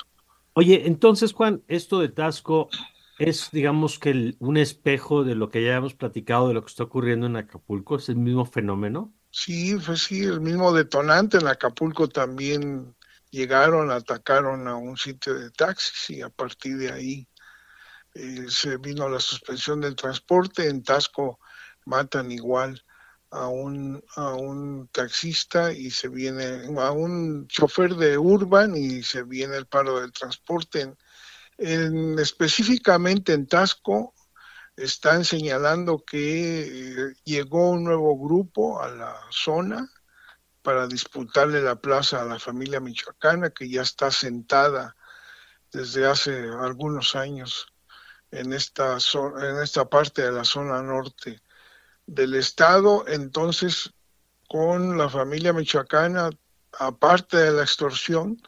Oye, 0.53 0.83
entonces 0.85 1.33
Juan, 1.33 1.63
esto 1.67 1.99
de 1.99 2.09
Tasco 2.09 2.69
es, 3.17 3.49
digamos 3.51 3.99
que 3.99 4.35
un 4.39 4.57
espejo 4.57 5.23
de 5.23 5.35
lo 5.35 5.49
que 5.49 5.63
ya 5.63 5.75
hemos 5.75 5.93
platicado 5.93 6.47
de 6.47 6.53
lo 6.53 6.61
que 6.61 6.69
está 6.69 6.83
ocurriendo 6.83 7.27
en 7.27 7.35
Acapulco, 7.35 7.97
es 7.97 8.09
el 8.09 8.15
mismo 8.15 8.45
fenómeno. 8.45 9.13
Sí, 9.29 9.75
pues 9.85 10.03
sí, 10.03 10.23
el 10.23 10.41
mismo 10.41 10.73
detonante 10.73 11.37
en 11.37 11.47
Acapulco 11.47 12.07
también 12.07 12.95
llegaron, 13.29 13.91
atacaron 13.91 14.67
a 14.67 14.75
un 14.75 14.97
sitio 14.97 15.35
de 15.35 15.51
taxis 15.51 16.17
y 16.17 16.21
a 16.21 16.29
partir 16.29 16.77
de 16.77 16.91
ahí 16.91 17.27
eh, 18.19 18.45
se 18.49 18.77
vino 18.77 19.07
la 19.07 19.19
suspensión 19.19 19.79
del 19.79 19.95
transporte, 19.95 20.67
en 20.67 20.83
Tasco 20.83 21.39
matan 21.85 22.31
igual 22.31 22.83
a 23.31 23.47
un, 23.47 24.03
a 24.15 24.33
un 24.33 24.89
taxista 24.91 25.71
y 25.71 25.91
se 25.91 26.09
viene, 26.09 26.67
a 26.79 26.91
un 26.91 27.47
chofer 27.47 27.95
de 27.95 28.17
Urban 28.17 28.75
y 28.75 29.03
se 29.03 29.23
viene 29.23 29.55
el 29.55 29.67
paro 29.67 30.01
del 30.01 30.11
transporte. 30.11 30.93
En, 31.57 32.19
específicamente 32.19 33.33
en 33.33 33.47
Tasco 33.47 34.13
están 34.75 35.23
señalando 35.25 36.03
que 36.05 36.61
eh, 36.61 37.13
llegó 37.23 37.71
un 37.71 37.83
nuevo 37.83 38.17
grupo 38.17 38.81
a 38.81 38.89
la 38.89 39.15
zona 39.29 39.89
para 40.61 40.87
disputarle 40.87 41.61
la 41.61 41.75
plaza 41.75 42.21
a 42.21 42.25
la 42.25 42.39
familia 42.39 42.79
michoacana 42.79 43.51
que 43.51 43.69
ya 43.69 43.81
está 43.81 44.11
sentada 44.11 44.95
desde 45.71 46.05
hace 46.05 46.49
algunos 46.61 47.15
años 47.15 47.68
en 48.31 48.53
esta, 48.53 48.97
en 49.41 49.61
esta 49.61 49.89
parte 49.89 50.21
de 50.21 50.31
la 50.31 50.43
zona 50.43 50.81
norte 50.81 51.41
del 52.05 52.35
Estado, 52.35 53.05
entonces 53.07 53.91
con 54.47 54.97
la 54.97 55.09
familia 55.09 55.53
michoacana, 55.53 56.29
aparte 56.79 57.37
de 57.37 57.51
la 57.51 57.63
extorsión, 57.63 58.41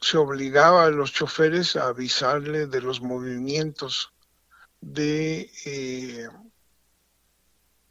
se 0.00 0.18
obligaba 0.18 0.84
a 0.84 0.90
los 0.90 1.12
choferes 1.12 1.76
a 1.76 1.86
avisarle 1.86 2.66
de 2.66 2.80
los 2.80 3.00
movimientos 3.00 4.12
de, 4.80 5.48
eh, 5.64 6.28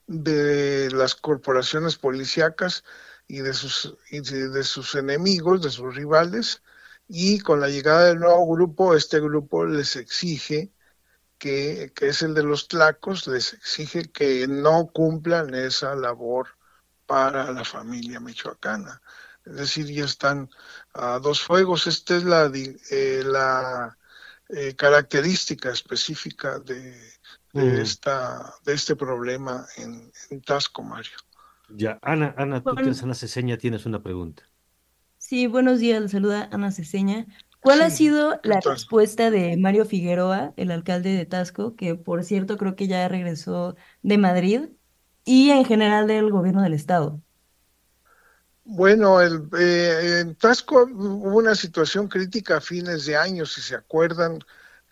de 0.07 0.91
las 0.91 1.15
corporaciones 1.15 1.95
policíacas 1.95 2.83
y 3.29 3.39
de, 3.39 3.53
sus, 3.53 3.95
y 4.09 4.19
de 4.19 4.63
sus 4.63 4.95
enemigos, 4.95 5.61
de 5.61 5.69
sus 5.69 5.95
rivales, 5.95 6.61
y 7.07 7.39
con 7.39 7.61
la 7.61 7.69
llegada 7.69 8.05
del 8.07 8.19
nuevo 8.19 8.45
grupo, 8.47 8.93
este 8.93 9.21
grupo 9.21 9.65
les 9.65 9.95
exige 9.95 10.73
que, 11.41 11.91
es 12.01 12.21
el 12.21 12.35
de 12.35 12.43
los 12.43 12.67
tlacos, 12.67 13.25
les 13.25 13.53
exige 13.53 14.03
que 14.11 14.47
no 14.47 14.91
cumplan 14.93 15.55
esa 15.55 15.95
labor 15.95 16.49
para 17.07 17.51
la 17.51 17.65
familia 17.65 18.19
michoacana. 18.19 19.01
Es 19.43 19.55
decir, 19.55 19.87
ya 19.87 20.05
están 20.05 20.51
a 20.93 21.17
dos 21.17 21.41
fuegos. 21.41 21.87
Esta 21.87 22.15
es 22.15 22.25
la, 22.25 22.51
eh, 22.53 23.23
la 23.25 23.97
eh, 24.49 24.75
característica 24.75 25.71
específica 25.71 26.59
de, 26.59 26.95
mm. 27.53 27.81
esta, 27.81 28.53
de 28.63 28.73
este 28.73 28.95
problema 28.95 29.65
en, 29.77 30.11
en, 30.29 30.41
Tasco, 30.41 30.83
Mario. 30.83 31.17
Ya, 31.69 31.97
Ana, 32.03 32.35
Ana, 32.37 32.61
tú 32.61 32.75
tienes 32.75 33.01
Ana 33.01 33.15
Ceseña, 33.15 33.57
tienes 33.57 33.87
una 33.87 34.03
pregunta. 34.03 34.43
Sí, 35.17 35.47
buenos 35.47 35.79
días, 35.79 36.03
le 36.03 36.07
saluda 36.07 36.49
Ana 36.51 36.71
Ceseña. 36.71 37.25
¿Cuál 37.61 37.83
ha 37.83 37.91
sido 37.91 38.39
la 38.43 38.59
respuesta 38.59 39.29
de 39.29 39.55
Mario 39.55 39.85
Figueroa, 39.85 40.53
el 40.57 40.71
alcalde 40.71 41.15
de 41.15 41.25
Tasco, 41.25 41.75
que 41.75 41.93
por 41.95 42.23
cierto 42.23 42.57
creo 42.57 42.75
que 42.75 42.87
ya 42.87 43.07
regresó 43.07 43.75
de 44.01 44.17
Madrid, 44.17 44.69
y 45.23 45.51
en 45.51 45.65
general 45.65 46.07
del 46.07 46.31
gobierno 46.31 46.63
del 46.63 46.73
estado? 46.73 47.21
Bueno, 48.63 49.21
el, 49.21 49.47
eh, 49.59 50.19
en 50.21 50.35
Tasco 50.35 50.83
hubo 50.83 51.37
una 51.37 51.55
situación 51.55 52.07
crítica 52.07 52.57
a 52.57 52.61
fines 52.61 53.05
de 53.05 53.15
año, 53.15 53.45
si 53.45 53.61
se 53.61 53.75
acuerdan, 53.75 54.39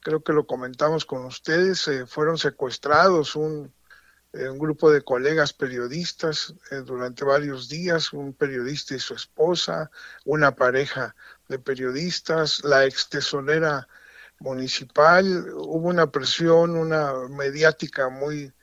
creo 0.02 0.24
que 0.24 0.34
lo 0.34 0.46
comentamos 0.46 1.06
con 1.06 1.26
ustedes, 1.26 1.88
eh, 1.88 2.06
fueron 2.06 2.38
secuestrados 2.38 3.36
un, 3.36 3.74
eh, 4.34 4.50
un, 4.50 4.60
grupo 4.60 4.92
de 4.92 5.02
colegas 5.02 5.54
periodistas 5.54 6.54
durante 6.86 7.24
varios 7.26 7.70
días, 7.70 8.14
un 8.14 8.34
periodista 8.34 8.96
y 8.96 9.00
su 9.00 9.14
esposa, 9.14 9.90
una 10.26 10.56
pareja 10.56 11.16
de 11.50 11.60
periodistas, 11.60 12.64
la 12.64 12.86
ex 12.86 13.10
tesorera 13.10 13.88
municipal, 14.40 15.50
hubo 15.54 15.90
una 15.90 16.10
presión, 16.12 16.78
una 16.78 17.14
mediática 17.30 18.10
muy, 18.10 18.54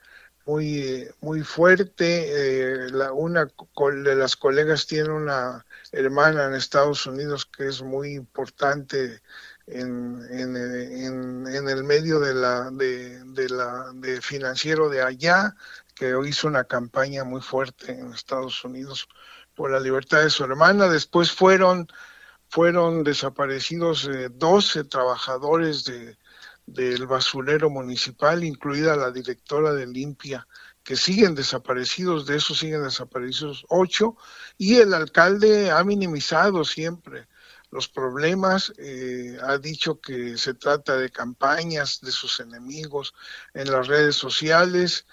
muy, 0.45 1.07
muy 1.21 1.41
fuerte. 1.43 2.87
Eh, 2.87 2.91
una 3.13 3.45
de 3.45 4.15
las 4.15 4.35
colegas 4.35 4.87
tiene 4.87 5.09
una 5.09 5.65
hermana 5.91 6.45
en 6.45 6.55
Estados 6.55 7.05
Unidos 7.05 7.45
que 7.45 7.67
es 7.67 7.81
muy 7.81 8.15
importante 8.15 9.21
en, 9.67 10.25
en, 10.31 11.45
en, 11.47 11.69
el 11.69 11.83
medio 11.83 12.19
de 12.19 12.33
la, 12.33 12.71
de, 12.71 13.21
de 13.25 13.49
la 13.49 13.91
de 13.93 14.21
financiero 14.21 14.89
de 14.89 15.01
allá, 15.01 15.55
que 15.93 16.15
hizo 16.25 16.47
una 16.47 16.63
campaña 16.63 17.25
muy 17.25 17.41
fuerte 17.41 17.91
en 17.91 18.13
Estados 18.13 18.63
Unidos 18.63 19.07
por 19.55 19.71
la 19.71 19.79
libertad 19.79 20.21
de 20.21 20.29
su 20.29 20.45
hermana. 20.45 20.87
Después 20.87 21.31
fueron 21.31 21.87
fueron 22.49 23.03
desaparecidos 23.03 24.09
12 24.31 24.79
eh, 24.79 24.83
trabajadores 24.85 25.83
de, 25.85 26.17
del 26.65 27.07
basurero 27.07 27.69
municipal, 27.69 28.43
incluida 28.43 28.95
la 28.95 29.11
directora 29.11 29.73
de 29.73 29.87
Limpia, 29.87 30.47
que 30.83 30.95
siguen 30.95 31.35
desaparecidos, 31.35 32.25
de 32.25 32.37
esos 32.37 32.59
siguen 32.59 32.83
desaparecidos 32.83 33.65
8, 33.69 34.15
y 34.57 34.75
el 34.75 34.93
alcalde 34.93 35.71
ha 35.71 35.83
minimizado 35.83 36.63
siempre 36.63 37.27
los 37.71 37.87
problemas, 37.89 38.73
eh, 38.77 39.37
ha 39.43 39.57
dicho 39.57 39.99
que 39.99 40.37
se 40.37 40.53
trata 40.53 40.97
de 40.97 41.09
campañas 41.09 41.99
de 42.01 42.11
sus 42.11 42.39
enemigos 42.39 43.13
en 43.53 43.71
las 43.71 43.87
redes 43.87 44.15
sociales, 44.15 45.05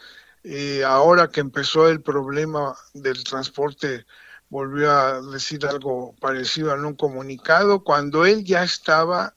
eh, 0.45 0.85
ahora 0.85 1.31
que 1.31 1.41
empezó 1.41 1.89
el 1.89 2.03
problema 2.03 2.77
del 2.93 3.25
transporte 3.25 4.07
volvió 4.49 4.91
a 4.91 5.21
decir 5.21 5.67
algo 5.67 6.15
parecido 6.21 6.75
en 6.75 6.85
un 6.85 6.95
comunicado 6.95 7.83
cuando 7.83 8.25
él 8.25 8.45
ya 8.45 8.63
estaba 8.63 9.35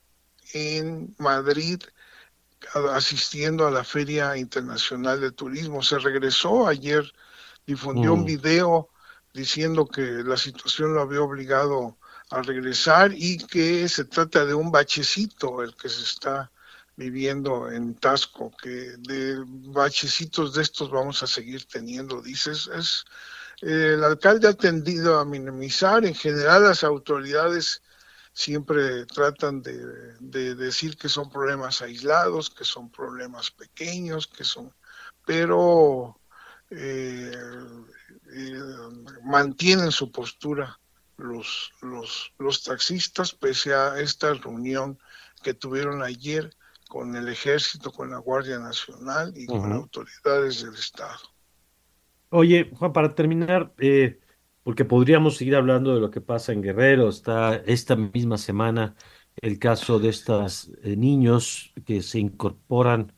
en 0.54 1.16
Madrid 1.18 1.82
asistiendo 2.94 3.68
a 3.68 3.72
la 3.72 3.84
Feria 3.84 4.38
Internacional 4.38 5.22
de 5.22 5.32
Turismo. 5.32 5.84
Se 5.84 6.00
regresó 6.00 6.68
ayer, 6.68 7.12
difundió 7.66 8.14
un 8.14 8.22
mm. 8.22 8.26
video 8.26 8.90
diciendo 9.34 9.88
que 9.88 10.02
la 10.02 10.38
situación 10.38 10.94
lo 10.94 11.02
había 11.02 11.22
obligado 11.22 11.98
a 12.30 12.42
regresar 12.42 13.14
y 13.14 13.38
que 13.38 13.88
se 13.88 14.06
trata 14.06 14.46
de 14.46 14.54
un 14.54 14.72
bachecito 14.72 15.64
el 15.64 15.76
que 15.76 15.90
se 15.90 16.04
está 16.04 16.52
viviendo 16.96 17.72
en 17.72 17.94
Tasco, 17.96 18.52
que 18.62 18.96
de 18.98 19.38
bachecitos 19.46 20.56
de 20.56 20.64
estos 20.64 20.90
vamos 20.90 21.22
a 21.22 21.28
seguir 21.28 21.66
teniendo, 21.66 22.22
dices, 22.22 22.70
es 22.74 23.06
el 23.62 24.04
alcalde 24.04 24.48
ha 24.48 24.54
tendido 24.54 25.20
a 25.20 25.26
minimizar, 25.26 26.06
en 26.06 26.16
general 26.16 26.64
las 26.64 26.84
autoridades 26.84 27.82
siempre 28.34 29.06
tratan 29.08 29.64
de, 29.64 30.56
decir 30.56 30.96
que 30.96 31.10
son 31.10 31.30
problemas 31.32 31.82
aislados, 31.82 32.52
que 32.52 32.64
son 32.64 32.92
problemas 32.92 33.50
pequeños, 33.50 34.28
que 34.28 34.44
son, 34.44 34.72
pero 35.26 36.20
eh, 36.70 37.32
eh, 38.32 38.62
mantienen 39.24 39.92
su 39.92 40.12
postura 40.12 40.80
los, 41.18 41.72
los, 41.82 42.32
los 42.38 42.64
taxistas 42.64 43.34
pese 43.34 43.74
a 43.74 44.00
esta 44.00 44.34
reunión 44.36 45.00
que 45.42 45.56
tuvieron 45.56 46.04
ayer 46.04 46.56
con 46.88 47.16
el 47.16 47.28
ejército, 47.28 47.92
con 47.92 48.12
la 48.12 48.20
Guardia 48.20 48.60
Nacional 48.60 49.34
y 49.36 49.46
con 49.48 49.72
autoridades 49.74 50.64
del 50.64 50.76
Estado. 50.76 51.20
Oye, 52.30 52.70
Juan, 52.74 52.92
para 52.94 53.16
terminar, 53.16 53.74
eh, 53.80 54.20
porque 54.64 54.84
podríamos 54.86 55.38
seguir 55.38 55.56
hablando 55.56 55.94
de 55.96 56.02
lo 56.02 56.12
que 56.12 56.20
pasa 56.22 56.52
en 56.52 56.62
Guerrero, 56.62 57.08
está 57.10 57.56
esta 57.66 57.96
misma 57.96 58.38
semana 58.38 58.96
el 59.42 59.60
caso 59.60 60.00
de 60.00 60.10
estos 60.10 60.72
eh, 60.84 60.96
niños 60.98 61.74
que 61.86 62.02
se 62.02 62.20
incorporan, 62.20 63.14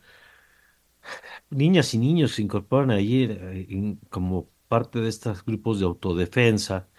niñas 1.50 1.94
y 1.94 1.98
niños 1.98 2.34
se 2.36 2.42
incorporan 2.44 2.92
ayer 2.92 3.40
eh, 3.42 3.98
como 4.10 4.50
parte 4.68 5.00
de 5.00 5.10
estos 5.10 5.44
grupos 5.44 5.80
de 5.80 5.86
autodefensa. 5.86 6.90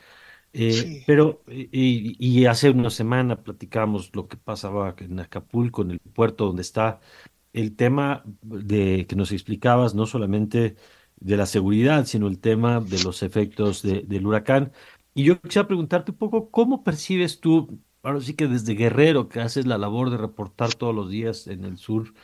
Pero, 1.06 1.44
y, 1.46 2.16
y, 2.18 2.46
hace 2.46 2.70
una 2.70 2.90
semana 2.90 3.42
platicamos 3.44 4.10
lo 4.16 4.26
que 4.28 4.36
pasaba 4.36 4.96
en 4.98 5.20
Acapulco, 5.20 5.82
en 5.82 5.92
el 5.92 6.00
puerto 6.00 6.46
donde 6.46 6.62
está 6.62 7.00
el 7.52 7.76
tema 7.76 8.24
de 8.42 9.06
que 9.08 9.16
nos 9.16 9.32
explicabas, 9.32 9.94
no 9.94 10.06
solamente 10.06 10.76
de 11.20 11.36
la 11.36 11.46
seguridad, 11.46 12.06
sino 12.06 12.28
el 12.28 12.40
tema 12.40 12.80
de 12.80 13.02
los 13.02 13.22
efectos 13.22 13.82
del 13.82 14.26
huracán. 14.26 14.72
Y 15.14 15.24
yo 15.24 15.40
quisiera 15.40 15.68
preguntarte 15.68 16.12
un 16.12 16.18
poco, 16.18 16.50
¿cómo 16.50 16.84
percibes 16.84 17.40
tú, 17.40 17.80
ahora 18.02 18.20
sí 18.20 18.34
que 18.34 18.48
desde 18.48 18.74
Guerrero, 18.74 19.28
que 19.28 19.40
haces 19.40 19.66
la 19.66 19.78
labor 19.78 20.10
de 20.10 20.16
reportar 20.18 20.74
todos 20.74 20.94
los 20.94 21.10
días 21.10 21.46
en 21.46 21.64
el 21.64 21.78
sur, 21.78 22.14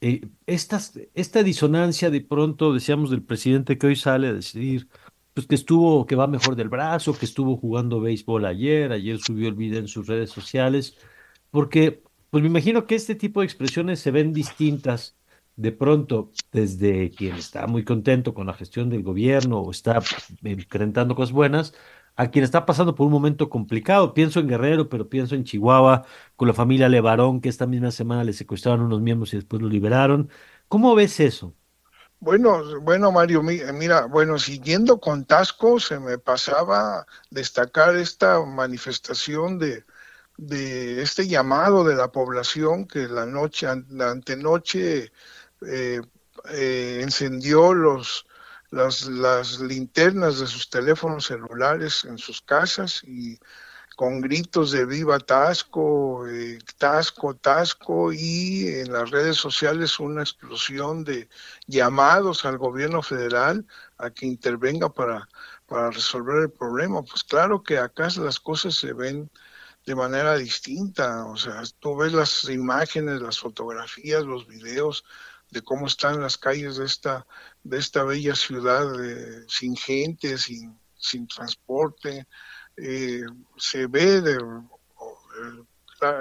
eh, 0.00 0.28
esta 0.46 1.42
disonancia 1.44 2.10
de 2.10 2.20
pronto, 2.22 2.74
decíamos, 2.74 3.10
del 3.10 3.22
presidente 3.22 3.78
que 3.78 3.86
hoy 3.86 3.96
sale 3.96 4.28
a 4.28 4.32
decidir, 4.32 4.88
pues 5.34 5.46
que 5.46 5.54
estuvo, 5.54 6.06
que 6.06 6.16
va 6.16 6.26
mejor 6.26 6.56
del 6.56 6.68
brazo, 6.68 7.16
que 7.16 7.24
estuvo 7.24 7.56
jugando 7.56 8.00
béisbol 8.00 8.44
ayer, 8.46 8.92
ayer 8.92 9.18
subió 9.18 9.48
el 9.48 9.54
video 9.54 9.78
en 9.80 9.88
sus 9.88 10.06
redes 10.06 10.30
sociales, 10.30 10.96
porque 11.50 12.02
pues 12.30 12.42
me 12.42 12.48
imagino 12.48 12.86
que 12.86 12.94
este 12.96 13.14
tipo 13.14 13.40
de 13.40 13.46
expresiones 13.46 14.00
se 14.00 14.10
ven 14.10 14.32
distintas 14.32 15.16
de 15.56 15.72
pronto 15.72 16.32
desde 16.50 17.10
quien 17.10 17.36
está 17.36 17.66
muy 17.66 17.84
contento 17.84 18.34
con 18.34 18.46
la 18.46 18.54
gestión 18.54 18.90
del 18.90 19.02
gobierno 19.02 19.60
o 19.60 19.70
está 19.70 20.00
enfrentando 20.42 21.14
cosas 21.14 21.32
buenas, 21.32 21.74
a 22.16 22.30
quien 22.30 22.44
está 22.44 22.66
pasando 22.66 22.94
por 22.94 23.06
un 23.06 23.12
momento 23.12 23.48
complicado. 23.48 24.14
Pienso 24.14 24.40
en 24.40 24.48
Guerrero, 24.48 24.88
pero 24.88 25.08
pienso 25.08 25.34
en 25.34 25.44
Chihuahua, 25.44 26.04
con 26.36 26.48
la 26.48 26.54
familia 26.54 26.88
Levarón, 26.88 27.40
que 27.40 27.48
esta 27.48 27.66
misma 27.66 27.90
semana 27.90 28.24
le 28.24 28.32
secuestraron 28.32 28.82
unos 28.82 29.00
miembros 29.00 29.32
y 29.32 29.36
después 29.36 29.62
lo 29.62 29.68
liberaron. 29.68 30.28
¿Cómo 30.68 30.94
ves 30.94 31.20
eso? 31.20 31.54
Bueno, 32.20 32.80
bueno, 32.80 33.10
Mario, 33.10 33.42
mira, 33.42 34.06
bueno, 34.06 34.38
siguiendo 34.38 35.00
con 35.00 35.24
Tasco, 35.24 35.80
se 35.80 35.98
me 35.98 36.18
pasaba 36.18 37.04
destacar 37.30 37.96
esta 37.96 38.44
manifestación 38.44 39.58
de, 39.58 39.84
de 40.36 41.02
este 41.02 41.26
llamado 41.26 41.82
de 41.82 41.96
la 41.96 42.12
población 42.12 42.86
que 42.86 43.08
la 43.08 43.26
noche, 43.26 43.66
la 43.90 44.10
antenoche 44.10 45.12
eh, 45.66 46.00
eh, 46.50 47.00
encendió 47.02 47.74
los, 47.74 48.26
las, 48.70 49.06
las 49.06 49.60
linternas 49.60 50.38
de 50.40 50.46
sus 50.46 50.70
teléfonos 50.70 51.26
celulares 51.26 52.04
en 52.04 52.18
sus 52.18 52.40
casas 52.40 53.02
y 53.04 53.38
con 53.96 54.20
gritos 54.20 54.72
de 54.72 54.86
viva 54.86 55.18
Tasco, 55.20 56.26
eh, 56.26 56.58
Tasco, 56.78 57.36
Tasco 57.36 58.12
y 58.12 58.66
en 58.66 58.92
las 58.92 59.10
redes 59.10 59.36
sociales 59.36 60.00
una 60.00 60.22
explosión 60.22 61.04
de 61.04 61.28
llamados 61.66 62.44
al 62.44 62.58
gobierno 62.58 63.02
federal 63.02 63.66
a 63.98 64.10
que 64.10 64.26
intervenga 64.26 64.88
para, 64.92 65.28
para 65.66 65.90
resolver 65.90 66.42
el 66.42 66.50
problema. 66.50 67.02
Pues 67.02 67.22
claro 67.24 67.62
que 67.62 67.78
acá 67.78 68.08
las 68.16 68.40
cosas 68.40 68.74
se 68.74 68.92
ven 68.92 69.30
de 69.84 69.94
manera 69.94 70.36
distinta, 70.36 71.26
o 71.26 71.36
sea, 71.36 71.62
tú 71.80 71.96
ves 71.96 72.12
las 72.12 72.44
imágenes, 72.48 73.20
las 73.20 73.38
fotografías, 73.38 74.22
los 74.22 74.46
videos 74.46 75.04
de 75.52 75.62
cómo 75.62 75.86
están 75.86 76.20
las 76.20 76.38
calles 76.38 76.76
de 76.76 76.86
esta, 76.86 77.26
de 77.62 77.78
esta 77.78 78.04
bella 78.04 78.34
ciudad 78.34 78.86
eh, 79.04 79.44
sin 79.48 79.76
gente, 79.76 80.38
sin, 80.38 80.80
sin 80.96 81.26
transporte, 81.26 82.26
eh, 82.76 83.22
se 83.58 83.86
ve, 83.86 84.22
de, 84.22 84.38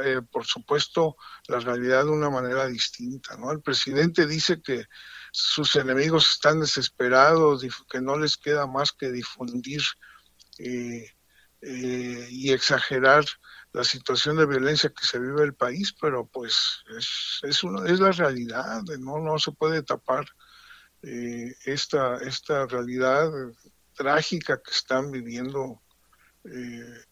eh, 0.04 0.22
por 0.30 0.46
supuesto, 0.46 1.16
la 1.48 1.60
realidad 1.60 2.04
de 2.04 2.10
una 2.10 2.30
manera 2.30 2.68
distinta. 2.68 3.38
¿no? 3.38 3.52
El 3.54 3.62
presidente 3.62 4.28
dice 4.28 4.62
que 4.62 4.84
sus 5.32 5.78
enemigos 5.78 6.30
están 6.34 6.60
desesperados, 6.60 7.66
que 7.90 8.02
no 8.02 8.18
les 8.18 8.36
queda 8.36 8.68
más 8.68 8.92
que 8.92 9.12
difundir 9.12 9.82
eh, 10.60 11.08
y 11.62 12.52
exagerar 12.52 13.24
la 13.74 13.84
situación 13.84 14.38
de 14.38 14.46
violencia 14.46 14.90
que 14.90 15.06
se 15.06 15.20
vive 15.20 15.40
en 15.40 15.48
el 15.48 15.54
país, 15.54 15.94
pero 16.00 16.26
pues 16.26 16.84
es, 16.98 17.40
es, 17.44 17.64
una, 17.64 17.90
es 17.90 18.00
la 18.00 18.12
realidad, 18.12 18.82
no, 19.00 19.20
no 19.20 19.40
se 19.40 19.52
puede 19.52 19.82
tapar 19.82 20.26
esta, 21.02 22.18
esta 22.18 22.68
realidad 22.68 23.32
trágica 23.96 24.62
que 24.62 24.72
están 24.72 25.12
viviendo 25.12 25.82
eh, 26.46 27.04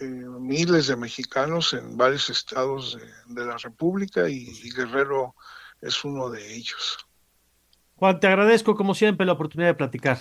eh, 0.00 0.04
miles 0.04 0.86
de 0.86 0.96
mexicanos 0.96 1.72
en 1.74 1.96
varios 1.96 2.30
estados 2.30 2.98
de, 3.26 3.44
la 3.44 3.56
República 3.58 4.28
y, 4.28 4.70
Guerrero 4.70 5.34
es 5.80 6.04
uno 6.04 6.30
de 6.30 6.54
ellos. 6.54 6.98
Juan, 7.96 8.18
te 8.20 8.26
agradezco 8.26 8.74
como 8.74 8.94
siempre 8.94 9.26
la 9.26 9.32
oportunidad 9.32 9.70
de 9.70 9.74
platicar. 9.74 10.18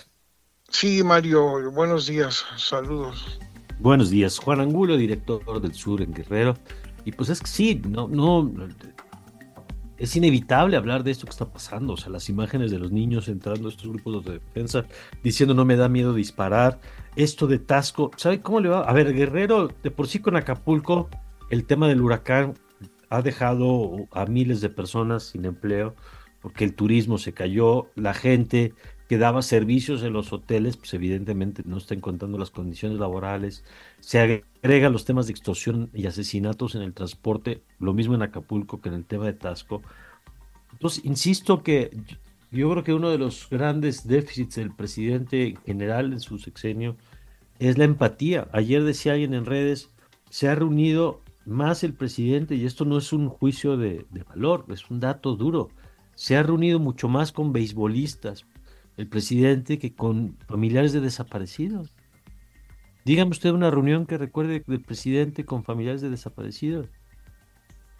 Sí, 0.69 1.03
Mario, 1.03 1.71
buenos 1.71 2.07
días, 2.07 2.45
saludos. 2.57 3.39
Buenos 3.79 4.09
días, 4.09 4.39
Juan 4.39 4.61
Angulo, 4.61 4.95
director 4.95 5.61
del 5.61 5.73
Sur 5.73 6.01
en 6.01 6.13
Guerrero. 6.13 6.55
Y 7.03 7.11
pues 7.11 7.29
es 7.29 7.41
que 7.41 7.47
sí, 7.47 7.81
no, 7.87 8.07
no, 8.07 8.51
es 9.97 10.15
inevitable 10.15 10.77
hablar 10.77 11.03
de 11.03 11.11
esto 11.11 11.25
que 11.25 11.31
está 11.31 11.45
pasando, 11.51 11.93
o 11.93 11.97
sea, 11.97 12.09
las 12.09 12.29
imágenes 12.29 12.71
de 12.71 12.79
los 12.79 12.91
niños 12.91 13.27
entrando 13.27 13.67
a 13.67 13.71
estos 13.71 13.89
grupos 13.89 14.25
de 14.25 14.33
defensa 14.39 14.85
diciendo 15.23 15.53
no 15.53 15.65
me 15.65 15.75
da 15.75 15.89
miedo 15.89 16.13
disparar, 16.13 16.79
esto 17.15 17.47
de 17.47 17.59
Tasco, 17.59 18.11
¿sabe 18.15 18.41
cómo 18.41 18.59
le 18.59 18.69
va? 18.69 18.81
A 18.81 18.93
ver, 18.93 19.13
Guerrero, 19.13 19.69
de 19.83 19.91
por 19.91 20.07
sí 20.07 20.19
con 20.19 20.35
Acapulco, 20.35 21.09
el 21.49 21.65
tema 21.65 21.87
del 21.87 22.01
huracán 22.01 22.55
ha 23.09 23.21
dejado 23.21 24.07
a 24.11 24.25
miles 24.25 24.61
de 24.61 24.69
personas 24.69 25.23
sin 25.23 25.45
empleo 25.45 25.95
porque 26.41 26.63
el 26.63 26.75
turismo 26.75 27.17
se 27.17 27.33
cayó, 27.33 27.89
la 27.95 28.13
gente 28.13 28.73
que 29.07 29.17
daba 29.17 29.41
servicios 29.41 30.03
en 30.03 30.13
los 30.13 30.33
hoteles, 30.33 30.77
pues 30.77 30.93
evidentemente 30.93 31.61
no 31.65 31.77
está 31.77 31.93
encontrando 31.93 32.37
las 32.37 32.49
condiciones 32.49 32.99
laborales, 32.99 33.63
se 33.99 34.43
agregan 34.63 34.93
los 34.93 35.05
temas 35.05 35.27
de 35.27 35.31
extorsión 35.31 35.89
y 35.93 36.07
asesinatos 36.07 36.75
en 36.75 36.81
el 36.81 36.93
transporte, 36.93 37.61
lo 37.79 37.93
mismo 37.93 38.15
en 38.15 38.23
Acapulco 38.23 38.81
que 38.81 38.89
en 38.89 38.95
el 38.95 39.05
tema 39.05 39.25
de 39.25 39.33
Tasco. 39.33 39.83
Entonces, 40.73 41.05
insisto 41.05 41.61
que 41.61 41.91
yo 42.51 42.69
creo 42.71 42.83
que 42.83 42.93
uno 42.93 43.09
de 43.09 43.17
los 43.17 43.47
grandes 43.49 44.07
déficits 44.07 44.55
del 44.55 44.73
presidente 44.73 45.47
en 45.47 45.57
general 45.57 46.11
en 46.11 46.19
su 46.19 46.39
sexenio 46.39 46.95
es 47.59 47.77
la 47.77 47.85
empatía. 47.85 48.47
Ayer 48.53 48.83
decía 48.83 49.13
alguien 49.13 49.33
en 49.33 49.45
redes, 49.45 49.91
se 50.29 50.49
ha 50.49 50.55
reunido 50.55 51.21
más 51.45 51.83
el 51.83 51.93
presidente, 51.93 52.55
y 52.55 52.65
esto 52.65 52.85
no 52.85 52.97
es 52.97 53.13
un 53.13 53.29
juicio 53.29 53.77
de, 53.77 54.07
de 54.09 54.23
valor, 54.23 54.65
es 54.69 54.89
un 54.89 54.99
dato 54.99 55.35
duro, 55.35 55.69
se 56.15 56.35
ha 56.35 56.43
reunido 56.43 56.79
mucho 56.79 57.07
más 57.07 57.31
con 57.31 57.53
beisbolistas, 57.53 58.45
el 58.97 59.07
presidente 59.07 59.79
que 59.79 59.93
con 59.93 60.37
familiares 60.47 60.93
de 60.93 61.01
desaparecidos. 61.01 61.93
Dígame 63.03 63.31
usted 63.31 63.51
una 63.51 63.69
reunión 63.69 64.05
que 64.05 64.17
recuerde 64.17 64.63
del 64.65 64.81
presidente 64.81 65.45
con 65.45 65.63
familiares 65.63 66.01
de 66.01 66.09
desaparecidos. 66.09 66.87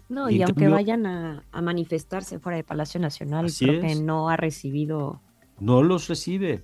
No, 0.08 0.30
y, 0.30 0.42
aunque 0.42 0.68
vayan 0.68 1.06
a, 1.06 1.44
manifestarse 1.62 2.38
fuera 2.38 2.56
de 2.56 2.64
Palacio 2.64 3.00
Nacional, 3.00 3.46
creo 3.56 3.80
que 3.80 3.96
no 3.96 4.28
ha 4.28 4.36
recibido. 4.36 5.20
No 5.58 5.82
los 5.82 6.08
recibe. 6.08 6.62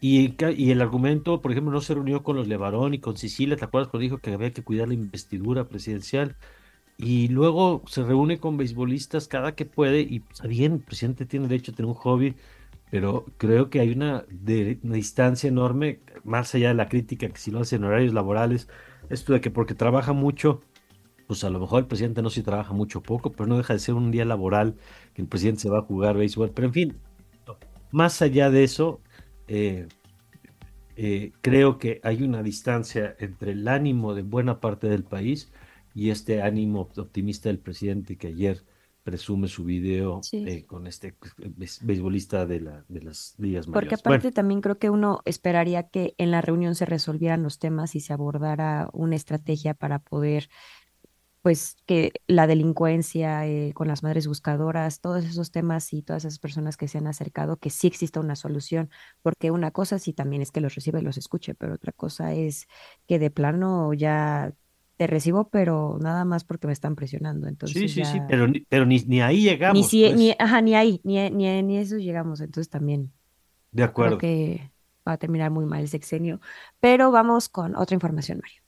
Y, 0.00 0.34
y, 0.56 0.70
el 0.70 0.80
argumento, 0.80 1.40
por 1.40 1.50
ejemplo, 1.50 1.72
no 1.72 1.80
se 1.80 1.94
reunió 1.94 2.22
con 2.22 2.36
los 2.36 2.46
Levarón 2.46 2.94
y 2.94 2.98
con 2.98 3.16
Sicilia, 3.16 3.56
¿te 3.56 3.64
acuerdas 3.64 3.88
cuando 3.90 4.02
dijo 4.02 4.18
que 4.18 4.32
había 4.32 4.52
que 4.52 4.62
cuidar 4.62 4.88
la 4.88 4.94
investidura 4.94 5.64
presidencial? 5.64 6.36
Y 6.96 7.28
luego 7.28 7.82
se 7.86 8.04
reúne 8.04 8.38
con 8.38 8.56
beisbolistas 8.56 9.26
cada 9.26 9.54
que 9.54 9.64
puede, 9.64 10.02
y 10.02 10.22
está 10.30 10.46
bien, 10.46 10.74
el 10.74 10.80
presidente 10.80 11.26
tiene 11.26 11.48
derecho 11.48 11.72
a 11.72 11.74
tener 11.74 11.88
un 11.88 11.94
hobby, 11.94 12.34
pero 12.94 13.26
creo 13.38 13.70
que 13.70 13.80
hay 13.80 13.90
una, 13.90 14.24
distancia 14.28 15.48
enorme, 15.48 15.98
más 16.22 16.54
allá 16.54 16.68
de 16.68 16.74
la 16.74 16.88
crítica 16.88 17.28
que 17.28 17.38
si 17.38 17.50
lo 17.50 17.58
hacen 17.58 17.82
horarios 17.82 18.14
laborales, 18.14 18.68
esto 19.10 19.32
de 19.32 19.40
que 19.40 19.50
porque 19.50 19.74
trabaja 19.74 20.12
mucho, 20.12 20.62
pues 21.26 21.42
a 21.42 21.50
lo 21.50 21.58
mejor 21.58 21.80
el 21.80 21.86
presidente 21.88 22.22
no 22.22 22.30
si 22.30 22.44
trabaja 22.44 22.72
mucho 22.72 23.02
poco, 23.02 23.32
pero 23.32 23.48
no 23.48 23.56
deja 23.56 23.72
de 23.72 23.80
ser 23.80 23.96
un 23.96 24.12
día 24.12 24.24
laboral 24.24 24.76
que 25.12 25.22
el 25.22 25.26
presidente 25.26 25.62
se 25.62 25.70
va 25.70 25.80
a 25.80 25.82
jugar 25.82 26.16
béisbol. 26.16 26.52
Pero 26.54 26.68
en 26.68 26.72
fin, 26.72 26.96
más 27.90 28.22
allá 28.22 28.48
de 28.48 28.62
eso, 28.62 29.00
eh, 29.48 29.88
eh, 30.94 31.32
creo 31.40 31.78
que 31.78 32.00
hay 32.04 32.22
una 32.22 32.44
distancia 32.44 33.16
entre 33.18 33.50
el 33.50 33.66
ánimo 33.66 34.14
de 34.14 34.22
buena 34.22 34.60
parte 34.60 34.88
del 34.88 35.02
país 35.02 35.50
y 35.96 36.10
este 36.10 36.42
ánimo 36.42 36.82
optimista 36.96 37.48
del 37.48 37.58
presidente 37.58 38.14
que 38.14 38.28
ayer 38.28 38.62
presume 39.04 39.48
su 39.48 39.64
video 39.64 40.22
eh, 40.32 40.64
con 40.64 40.86
este 40.86 41.14
beisbolista 41.82 42.46
de, 42.46 42.60
la, 42.60 42.84
de 42.88 43.02
las 43.02 43.34
días 43.36 43.68
mayores. 43.68 43.72
Porque 43.72 43.94
aparte 43.94 44.32
también 44.32 44.62
creo 44.62 44.78
que 44.78 44.88
uno 44.88 45.20
esperaría 45.26 45.88
que 45.88 46.14
en 46.16 46.30
la 46.30 46.40
reunión 46.40 46.74
se 46.74 46.86
resolvieran 46.86 47.42
los 47.42 47.58
temas 47.58 47.94
y 47.94 48.00
se 48.00 48.14
abordara 48.14 48.88
una 48.94 49.14
estrategia 49.14 49.74
para 49.74 49.98
poder, 49.98 50.48
pues, 51.42 51.76
que 51.84 52.12
la 52.26 52.46
delincuencia 52.46 53.46
eh, 53.46 53.72
con 53.74 53.88
las 53.88 54.02
madres 54.02 54.26
buscadoras, 54.26 55.02
todos 55.02 55.22
esos 55.26 55.50
temas 55.50 55.92
y 55.92 56.02
todas 56.02 56.24
esas 56.24 56.38
personas 56.38 56.78
que 56.78 56.88
se 56.88 56.96
han 56.96 57.06
acercado, 57.06 57.58
que 57.58 57.68
sí 57.68 57.86
exista 57.86 58.20
una 58.20 58.36
solución, 58.36 58.88
porque 59.20 59.50
una 59.50 59.70
cosa 59.70 59.98
sí 59.98 60.14
también 60.14 60.40
es 60.40 60.50
que 60.50 60.62
los 60.62 60.74
recibe 60.74 61.00
y 61.00 61.04
los 61.04 61.18
escuche, 61.18 61.54
pero 61.54 61.74
otra 61.74 61.92
cosa 61.92 62.32
es 62.32 62.68
que 63.06 63.18
de 63.18 63.30
plano 63.30 63.92
ya 63.92 64.54
te 64.96 65.06
recibo, 65.06 65.48
pero 65.48 65.98
nada 66.00 66.24
más 66.24 66.44
porque 66.44 66.66
me 66.66 66.72
están 66.72 66.94
presionando. 66.94 67.48
Entonces 67.48 67.80
sí, 67.80 67.88
sí, 67.88 68.04
sí, 68.04 68.20
pero, 68.28 68.46
pero 68.68 68.86
ni, 68.86 69.00
ni 69.00 69.20
ahí 69.20 69.42
llegamos. 69.42 69.76
Ni, 69.76 69.84
si, 69.84 70.12
ni, 70.12 70.26
pues. 70.26 70.36
ajá, 70.38 70.62
ni 70.62 70.74
ahí, 70.74 71.00
ni, 71.04 71.30
ni, 71.30 71.62
ni 71.62 71.78
eso 71.78 71.96
llegamos. 71.96 72.40
Entonces 72.40 72.70
también. 72.70 73.12
De 73.72 73.82
acuerdo. 73.82 74.18
Creo 74.18 74.30
que 74.30 74.70
va 75.06 75.12
a 75.12 75.18
terminar 75.18 75.50
muy 75.50 75.66
mal 75.66 75.80
el 75.80 75.88
sexenio. 75.88 76.40
Pero 76.80 77.10
vamos 77.10 77.48
con 77.48 77.74
otra 77.76 77.94
información, 77.94 78.40
Mario. 78.40 78.62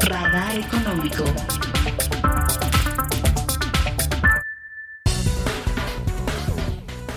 Radar 0.00 0.58
económico. 0.58 1.24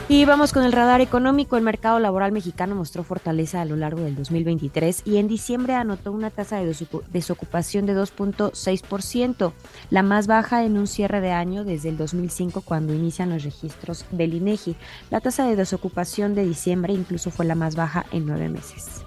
Y 0.08 0.24
vamos 0.26 0.54
con 0.54 0.64
el 0.64 0.72
radar 0.72 1.02
económico. 1.02 1.58
El 1.58 1.64
mercado 1.64 1.98
laboral 1.98 2.32
mexicano 2.32 2.76
mostró 2.76 3.04
fortaleza 3.04 3.62
a 3.62 3.66
lo 3.66 3.76
largo 3.76 4.02
del 4.02 4.16
2023 4.16 5.02
y 5.04 5.18
en 5.18 5.28
diciembre 5.28 5.74
anotó 5.74 6.12
una 6.12 6.30
tasa 6.30 6.58
de 6.58 6.76
desocupación 7.12 7.88
de 7.88 7.98
2.6%, 7.98 9.52
la 9.90 10.04
más 10.04 10.28
baja 10.28 10.64
en 10.64 10.78
un 10.78 10.86
cierre 10.86 11.22
de 11.22 11.32
año 11.32 11.64
desde 11.64 11.90
el 11.90 11.98
2005 11.98 12.62
cuando 12.62 12.94
inician 12.94 13.32
los 13.32 13.44
registros 13.44 14.06
del 14.12 14.36
INEGI. 14.36 14.76
La 15.10 15.22
tasa 15.22 15.48
de 15.48 15.56
desocupación 15.56 16.36
de 16.36 16.46
diciembre 16.46 16.94
incluso 16.94 17.32
fue 17.32 17.46
la 17.46 17.56
más 17.56 17.76
baja 17.76 18.06
en 18.12 18.28
nueve 18.28 18.48
meses. 18.48 19.05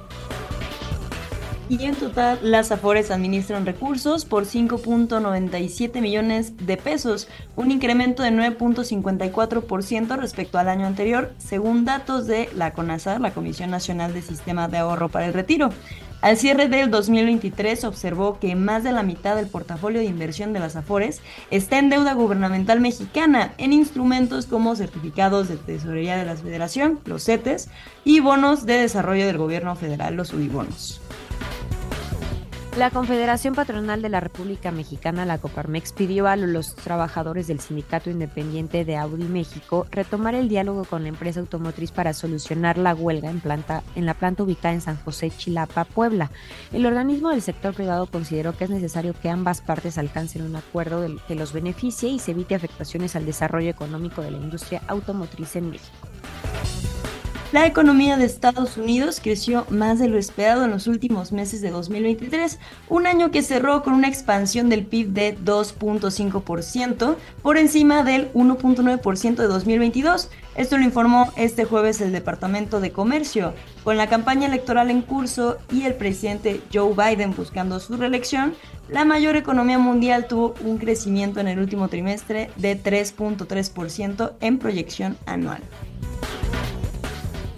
Y 1.71 1.85
en 1.85 1.95
total, 1.95 2.39
las 2.43 2.73
Afores 2.73 3.11
administran 3.11 3.67
recursos 3.67 4.25
por 4.25 4.47
5.97 4.47 6.01
millones 6.01 6.57
de 6.67 6.79
pesos, 6.79 7.29
un 7.57 7.71
incremento 7.71 8.23
de 8.23 8.31
9.54% 8.31 10.17
respecto 10.17 10.59
al 10.59 10.71
año 10.71 10.87
anterior, 10.87 11.35
según 11.37 11.85
datos 11.85 12.27
de 12.27 12.49
la 12.55 12.73
CONASA, 12.73 13.19
la 13.19 13.33
Comisión 13.33 13.71
Nacional 13.71 14.15
de 14.15 14.23
Sistema 14.23 14.67
de 14.69 14.79
Ahorro 14.79 15.11
para 15.11 15.27
el 15.27 15.35
Retiro. 15.35 15.69
Al 16.23 16.39
cierre 16.39 16.69
del 16.69 16.91
2023 16.91 17.85
observó 17.85 18.41
que 18.41 18.57
más 18.57 18.83
de 18.83 18.91
la 18.91 19.03
mitad 19.03 19.37
del 19.37 19.47
portafolio 19.47 20.01
de 20.01 20.07
inversión 20.07 20.55
de 20.55 20.61
las 20.61 20.75
Afores 20.75 21.21
está 21.51 21.79
en 21.79 21.91
deuda 21.91 22.15
gubernamental 22.15 22.81
mexicana, 22.81 23.53
en 23.59 23.75
instrumentos 23.75 24.47
como 24.47 24.75
certificados 24.75 25.49
de 25.49 25.59
tesorería 25.59 26.17
de 26.17 26.25
la 26.25 26.35
Federación, 26.35 26.99
los 27.05 27.25
CETES, 27.25 27.69
y 28.05 28.21
bonos 28.21 28.65
de 28.65 28.79
desarrollo 28.79 29.27
del 29.27 29.37
gobierno 29.37 29.77
federal, 29.77 30.17
los 30.17 30.33
UDIBONOS. 30.33 31.03
La 32.79 32.91
Confederación 32.91 33.57
Patronal 33.57 34.03
de 34.03 34.09
la 34.09 34.21
República 34.21 34.71
Mexicana, 34.71 35.27
la 35.27 35.39
Coparmex, 35.39 35.93
pidió 35.93 36.29
a 36.29 36.37
los 36.37 36.77
trabajadores 36.77 37.49
del 37.49 37.59
Sindicato 37.59 38.09
Independiente 38.09 38.85
de 38.85 38.97
Audi 38.97 39.25
México 39.25 39.89
retomar 39.91 40.37
el 40.37 40.49
diálogo 40.49 40.85
con 40.85 41.03
la 41.03 41.09
empresa 41.09 41.41
automotriz 41.41 41.91
para 41.91 42.13
solucionar 42.13 42.79
la 42.79 42.95
huelga 42.95 43.31
en, 43.31 43.41
planta, 43.41 43.83
en 43.97 44.07
la 44.07 44.15
planta 44.15 44.45
ubicada 44.45 44.75
en 44.75 44.81
San 44.81 44.97
José, 44.97 45.33
Chilapa, 45.37 45.87
Puebla. 45.87 46.31
El 46.73 46.87
organismo 46.87 47.31
del 47.31 47.43
sector 47.43 47.75
privado 47.75 48.07
consideró 48.07 48.57
que 48.57 48.63
es 48.63 48.71
necesario 48.71 49.13
que 49.13 49.29
ambas 49.29 49.61
partes 49.61 49.99
alcancen 49.99 50.43
un 50.43 50.55
acuerdo 50.55 51.05
que 51.27 51.35
los 51.35 51.53
beneficie 51.53 52.11
y 52.11 52.21
se 52.21 52.31
evite 52.31 52.55
afectaciones 52.55 53.17
al 53.17 53.27
desarrollo 53.27 53.71
económico 53.71 54.23
de 54.23 54.31
la 54.31 54.39
industria 54.39 54.83
automotriz 54.87 55.57
en 55.57 55.71
México. 55.71 56.09
La 57.51 57.65
economía 57.65 58.19
de 58.19 58.27
Estados 58.27 58.77
Unidos 58.77 59.21
creció 59.23 59.65
más 59.71 59.99
de 59.99 60.09
lo 60.09 60.19
esperado 60.19 60.67
en 60.67 60.71
los 60.71 60.87
últimos 60.87 61.33
meses 61.33 61.63
de 61.63 61.71
2023, 61.71 62.59
un 62.91 63.07
año 63.07 63.31
que 63.31 63.41
cerró 63.41 63.83
con 63.83 63.95
una 63.95 64.07
expansión 64.07 64.69
del 64.69 64.85
PIB 64.85 65.09
de 65.09 65.39
2.5%, 65.39 67.17
por 67.41 67.57
encima 67.57 68.03
del 68.03 68.31
1.9% 68.35 69.37
de 69.37 69.47
2022. 69.47 70.29
Esto 70.57 70.77
lo 70.77 70.85
informó 70.85 71.33
este 71.37 71.65
jueves 71.65 72.03
el 72.03 72.13
Departamento 72.13 72.81
de 72.81 72.93
Comercio. 72.93 73.55
Con 73.83 73.97
la 73.97 74.11
campaña 74.11 74.47
electoral 74.47 74.91
en 74.91 75.01
curso 75.01 75.57
y 75.73 75.85
el 75.85 75.95
presidente 75.95 76.61
Joe 76.71 76.93
Biden 76.93 77.35
buscando 77.35 77.81
su 77.81 77.97
reelección, 77.97 78.57
la 78.91 79.07
mayor 79.07 79.37
economía 79.37 79.79
mundial 79.79 80.27
tuvo 80.27 80.55
un 80.65 80.77
crecimiento 80.77 81.41
en 81.41 81.49
el 81.49 81.59
último 81.61 81.89
trimestre 81.89 82.51
de 82.57 82.79
3.3% 82.79 84.33
en 84.41 84.59
proyección 84.59 85.17
anual. 85.25 85.63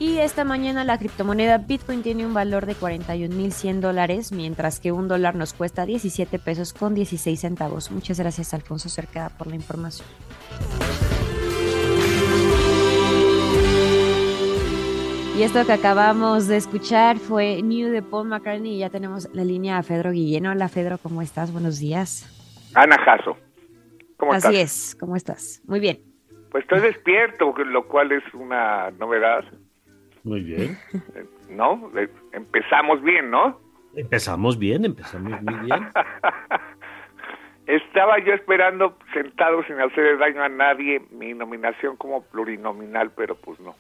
Y 0.01 0.17
esta 0.17 0.45
mañana 0.45 0.83
la 0.83 0.97
criptomoneda 0.97 1.59
Bitcoin 1.59 2.03
tiene 2.03 2.25
un 2.25 2.33
valor 2.33 2.65
de 2.65 2.75
41.100 2.75 3.81
dólares, 3.81 4.33
mientras 4.33 4.81
que 4.81 4.93
un 4.93 5.09
dólar 5.09 5.35
nos 5.35 5.53
cuesta 5.53 5.85
17 5.85 6.39
pesos 6.39 6.73
con 6.73 6.95
16 6.95 7.39
centavos. 7.39 7.91
Muchas 7.91 8.19
gracias 8.19 8.55
Alfonso 8.55 8.89
Cercada 8.89 9.29
por 9.29 9.49
la 9.49 9.57
información. 9.57 10.09
Y 15.37 15.43
esto 15.43 15.67
que 15.67 15.73
acabamos 15.73 16.49
de 16.49 16.57
escuchar 16.57 17.19
fue 17.19 17.61
New 17.63 17.91
de 17.91 18.01
Paul 18.01 18.29
McCartney 18.29 18.77
y 18.77 18.79
ya 18.79 18.89
tenemos 18.89 19.29
la 19.35 19.45
línea 19.45 19.77
a 19.77 19.83
Fedro 19.83 20.13
Guillén. 20.13 20.47
Hola 20.47 20.71
Fedro, 20.71 20.97
¿cómo 20.97 21.21
estás? 21.21 21.53
Buenos 21.53 21.79
días. 21.79 22.25
Ana 22.75 22.97
Jasso, 23.05 23.37
¿cómo 24.17 24.33
estás? 24.35 24.49
Así 24.49 24.61
es, 24.61 24.97
¿cómo 24.99 25.15
estás? 25.15 25.61
Muy 25.67 25.79
bien. 25.79 26.01
Pues 26.51 26.65
estoy 26.65 26.81
despierto, 26.81 27.53
lo 27.53 27.87
cual 27.87 28.13
es 28.13 28.25
una 28.33 28.91
novedad. 28.93 29.45
Muy 30.25 30.41
bien. 30.41 30.79
¿No? 31.49 31.91
Empezamos 32.33 33.03
bien, 33.03 33.31
¿no? 33.31 33.59
Empezamos 33.95 34.59
bien, 34.59 34.85
empezamos 34.85 35.41
muy 35.43 35.55
bien. 35.67 35.89
Estaba 37.67 38.19
yo 38.19 38.33
esperando, 38.33 38.97
sentado 39.13 39.63
sin 39.65 39.81
hacer 39.81 40.19
daño 40.19 40.43
a 40.43 40.49
nadie, 40.49 41.03
mi 41.11 41.35
nominación 41.35 41.97
como 41.97 42.23
plurinominal, 42.23 43.11
pero 43.13 43.37
pues 43.37 43.61
no. 43.61 43.75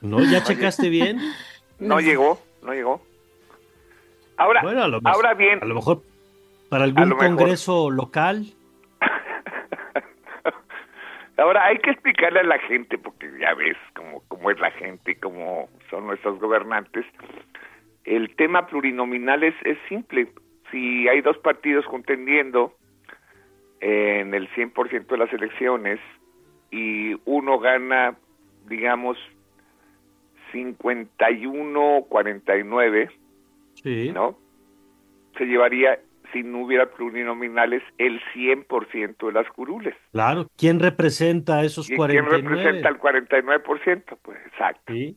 ¿No? 0.00 0.20
¿Ya 0.20 0.42
checaste 0.44 0.88
bien? 0.88 1.18
No 1.78 2.00
llegó, 2.00 2.38
no 2.62 2.72
llegó. 2.72 3.02
Ahora, 4.36 4.60
ahora 5.04 5.34
bien. 5.34 5.60
A 5.62 5.66
lo 5.66 5.74
mejor 5.74 6.02
para 6.68 6.84
algún 6.84 7.10
congreso 7.12 7.90
local. 7.90 8.46
Ahora 11.38 11.66
hay 11.66 11.78
que 11.78 11.90
explicarle 11.90 12.40
a 12.40 12.44
la 12.44 12.58
gente, 12.60 12.96
porque 12.98 13.30
ya 13.38 13.52
ves 13.54 13.76
cómo, 13.94 14.22
cómo 14.28 14.50
es 14.50 14.58
la 14.58 14.70
gente 14.70 15.12
y 15.12 15.16
cómo 15.16 15.68
son 15.90 16.06
nuestros 16.06 16.40
gobernantes. 16.40 17.04
El 18.04 18.34
tema 18.36 18.66
plurinominal 18.66 19.44
es, 19.44 19.54
es 19.64 19.76
simple. 19.88 20.28
Si 20.70 21.06
hay 21.08 21.20
dos 21.20 21.36
partidos 21.38 21.84
contendiendo 21.86 22.72
en 23.80 24.32
el 24.34 24.48
100% 24.50 25.06
de 25.06 25.18
las 25.18 25.32
elecciones 25.32 25.98
y 26.70 27.16
uno 27.24 27.58
gana, 27.58 28.16
digamos, 28.66 29.18
51-49, 30.52 33.10
sí. 33.74 34.12
¿no? 34.12 34.38
Se 35.36 35.44
llevaría 35.44 35.98
si 36.32 36.42
no 36.42 36.62
hubiera 36.62 36.86
plurinominales 36.90 37.82
el 37.98 38.20
100% 38.34 39.26
de 39.26 39.32
las 39.32 39.48
curules. 39.48 39.94
Claro, 40.12 40.48
¿quién 40.56 40.80
representa 40.80 41.62
esos 41.64 41.88
49? 41.88 42.42
¿Quién 42.42 42.50
representa 42.50 42.88
el 42.88 42.98
49%? 42.98 44.18
Pues 44.22 44.38
exacto. 44.46 44.92
¿Sí? 44.92 45.16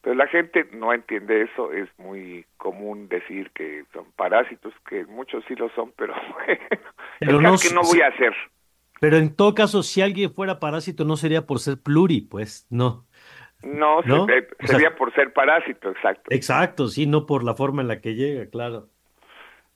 Pero 0.00 0.14
la 0.14 0.28
gente 0.28 0.66
no 0.72 0.92
entiende 0.92 1.42
eso, 1.42 1.72
es 1.72 1.88
muy 1.98 2.46
común 2.56 3.08
decir 3.08 3.50
que 3.50 3.84
son 3.92 4.06
parásitos, 4.16 4.72
que 4.88 5.04
muchos 5.06 5.44
sí 5.48 5.54
lo 5.56 5.68
son, 5.70 5.92
pero, 5.96 6.14
pero 7.20 7.40
no, 7.40 7.56
que 7.58 7.74
no 7.74 7.82
voy 7.82 8.00
a 8.00 8.08
hacer. 8.08 8.32
Pero 9.00 9.16
en 9.16 9.34
todo 9.34 9.54
caso, 9.54 9.82
si 9.82 10.00
alguien 10.00 10.32
fuera 10.32 10.60
parásito, 10.60 11.04
no 11.04 11.16
sería 11.16 11.46
por 11.46 11.58
ser 11.58 11.78
pluri, 11.82 12.20
pues 12.20 12.66
no. 12.70 13.06
No, 13.62 14.02
sería 14.60 14.94
por 14.96 15.12
ser 15.14 15.32
parásito, 15.32 15.90
exacto. 15.90 16.30
Exacto, 16.30 16.86
sí, 16.86 17.06
no 17.06 17.26
por 17.26 17.42
la 17.42 17.54
forma 17.54 17.82
en 17.82 17.88
la 17.88 18.00
que 18.00 18.14
llega, 18.14 18.48
claro. 18.50 18.88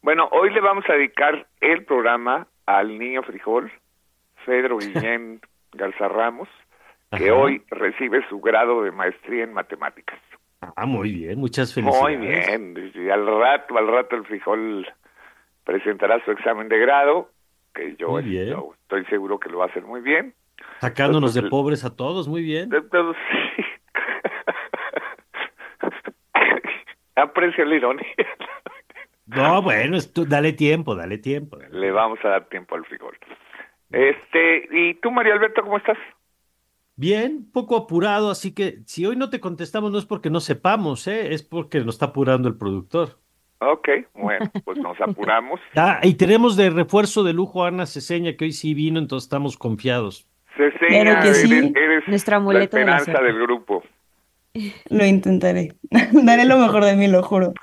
Bueno, 0.02 0.28
hoy 0.32 0.50
le 0.50 0.60
vamos 0.60 0.84
a 0.88 0.94
dedicar 0.94 1.46
el 1.60 1.84
programa 1.84 2.48
al 2.66 2.98
niño 2.98 3.22
frijol, 3.22 3.70
Pedro 4.44 4.78
Guillén 4.78 5.40
Garza 5.72 6.08
Ramos, 6.08 6.48
que 7.16 7.30
hoy 7.30 7.62
recibe 7.70 8.26
su 8.28 8.40
grado 8.40 8.82
de 8.82 8.90
maestría 8.90 9.44
en 9.44 9.52
matemáticas. 9.52 10.18
Ah, 10.60 10.86
muy 10.86 11.12
bien, 11.12 11.38
muchas 11.38 11.72
felicidades. 11.72 12.18
Muy 12.18 12.28
bien, 12.28 12.92
y 12.94 13.10
al 13.10 13.26
rato, 13.26 13.78
al 13.78 13.86
rato 13.86 14.16
el 14.16 14.24
frijol 14.24 14.86
presentará 15.64 16.22
su 16.24 16.32
examen 16.32 16.68
de 16.68 16.78
grado, 16.80 17.30
que 17.72 17.94
yo, 17.96 18.18
estoy 18.18 19.04
seguro 19.06 19.38
que 19.38 19.50
lo 19.50 19.58
va 19.58 19.66
a 19.66 19.68
hacer 19.68 19.84
muy 19.84 20.00
bien. 20.00 20.34
Sacándonos 20.80 21.32
de 21.34 21.42
pobres 21.42 21.84
a 21.84 21.94
todos, 21.94 22.26
muy 22.26 22.42
bien. 22.42 22.68
De 22.70 22.82
todos, 22.82 23.16
sí. 23.30 23.64
Aprecio 27.14 27.64
la 27.64 27.76
ironía. 27.76 28.06
No, 29.26 29.62
bueno, 29.62 29.98
dale 30.26 30.52
tiempo, 30.52 30.94
dale 30.94 31.18
tiempo. 31.18 31.58
Le 31.70 31.90
vamos 31.90 32.18
a 32.24 32.28
dar 32.28 32.48
tiempo 32.48 32.74
al 32.74 32.84
frijol. 32.84 33.16
Este, 33.90 34.68
¿y 34.70 34.94
tú, 34.94 35.10
María 35.10 35.34
Alberto, 35.34 35.62
cómo 35.62 35.76
estás? 35.76 35.98
Bien, 36.96 37.50
poco 37.52 37.76
apurado, 37.76 38.30
así 38.30 38.54
que 38.54 38.78
si 38.86 39.06
hoy 39.06 39.16
no 39.16 39.30
te 39.30 39.40
contestamos 39.40 39.92
no 39.92 39.98
es 39.98 40.04
porque 40.04 40.30
no 40.30 40.40
sepamos, 40.40 41.06
¿eh? 41.06 41.32
es 41.32 41.42
porque 41.42 41.80
nos 41.80 41.94
está 41.94 42.06
apurando 42.06 42.48
el 42.48 42.56
productor. 42.56 43.18
Ok, 43.60 43.88
bueno, 44.14 44.50
pues 44.64 44.78
nos 44.78 45.00
apuramos. 45.00 45.60
Ah, 45.74 46.00
y 46.02 46.14
tenemos 46.14 46.56
de 46.56 46.70
refuerzo 46.70 47.22
de 47.22 47.32
lujo 47.32 47.64
a 47.64 47.68
Ana 47.68 47.86
Ceseña, 47.86 48.36
que 48.36 48.44
hoy 48.44 48.52
sí 48.52 48.74
vino, 48.74 48.98
entonces 48.98 49.26
estamos 49.26 49.56
confiados. 49.56 50.28
Ceseña, 50.56 51.22
eres, 51.22 52.08
Nuestra 52.08 52.40
la 52.40 52.62
esperanza 52.62 53.22
del 53.22 53.40
grupo. 53.40 53.82
Lo 54.90 55.06
intentaré. 55.06 55.72
Daré 56.12 56.44
lo 56.44 56.58
mejor 56.58 56.84
de 56.84 56.96
mí, 56.96 57.08
lo 57.08 57.22
juro. 57.22 57.54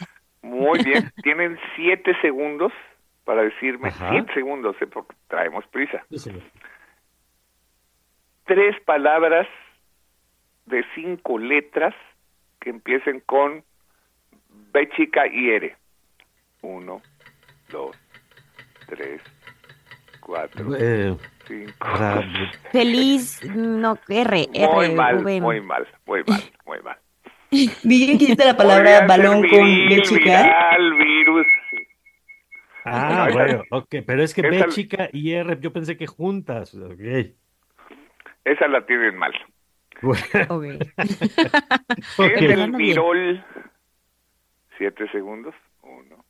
Muy 0.41 0.83
bien, 0.83 1.11
tienen 1.23 1.57
siete 1.75 2.15
segundos 2.21 2.71
para 3.25 3.43
decirme, 3.43 3.91
siete 3.91 4.33
segundos, 4.33 4.75
¿eh? 4.81 4.87
porque 4.87 5.15
traemos 5.27 5.65
prisa. 5.67 6.03
Tres 8.45 8.75
palabras 8.85 9.47
de 10.65 10.83
cinco 10.95 11.37
letras 11.37 11.93
que 12.59 12.71
empiecen 12.71 13.19
con 13.21 13.63
B 14.71 14.89
chica 14.95 15.27
y 15.27 15.51
R. 15.51 15.75
Uno, 16.61 17.01
dos, 17.69 17.95
tres, 18.87 19.21
cuatro, 20.19 20.75
eh, 20.75 21.15
cinco. 21.45 21.87
Feliz, 22.71 23.43
no, 23.45 23.97
R, 24.07 24.47
R. 24.53 24.73
Muy 24.73 24.95
mal, 24.95 25.21
muy 25.21 25.39
mal, 25.39 25.87
muy 26.07 26.23
mal, 26.23 26.41
muy 26.65 26.81
mal. 26.81 26.97
Vi 27.83 28.17
que 28.17 28.45
la 28.45 28.55
palabra 28.55 29.05
balón 29.07 29.47
con 29.47 29.65
B 29.89 30.01
chica. 30.03 30.77
virus. 30.97 31.47
Ah, 32.85 33.29
bueno, 33.31 33.63
ok, 33.71 33.95
pero 34.05 34.23
es 34.23 34.33
que 34.33 34.41
B 34.41 34.65
chica 34.69 35.09
y 35.11 35.31
R, 35.31 35.57
yo 35.59 35.73
pensé 35.73 35.97
que 35.97 36.07
juntas. 36.07 36.73
Okay. 36.75 37.35
Esa 38.45 38.67
la 38.67 38.85
tienen 38.85 39.17
mal. 39.17 39.33
Okay. 40.01 40.79
es 42.17 42.41
el 42.41 42.71
virol. 42.71 43.43
Siete 44.77 45.09
segundos. 45.11 45.53
Uno, 45.81 46.23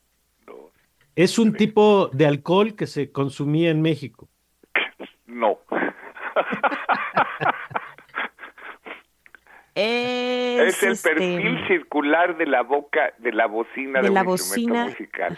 dos. 0.46 0.72
Es 1.16 1.38
un 1.38 1.54
tipo 1.54 2.08
de 2.08 2.26
alcohol 2.26 2.76
que 2.76 2.88
se 2.88 3.12
consumía 3.12 3.70
en 3.70 3.82
México. 3.82 4.28
No. 5.28 5.60
Es, 9.76 10.84
el 10.84 10.92
este, 10.94 11.10
perfil 11.10 11.68
circular 11.68 12.38
de 12.38 12.46
la 12.46 12.64
boca 12.64 13.14
de 13.20 13.32
la 13.32 13.46
bocina 13.48 14.02
de 14.02 14.08
de, 14.10 14.14
la 14.14 14.22
un 14.22 14.28
bocina. 14.28 14.86
instrumento 14.88 15.30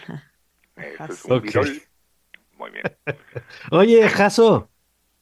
Eso 0.76 1.04
es 1.12 1.24
un 1.24 1.32
Ok. 1.32 1.42
virol. 1.44 1.82
Muy 2.56 2.70
bien. 2.70 2.82
Oye, 3.70 4.08
Jaso, 4.08 4.70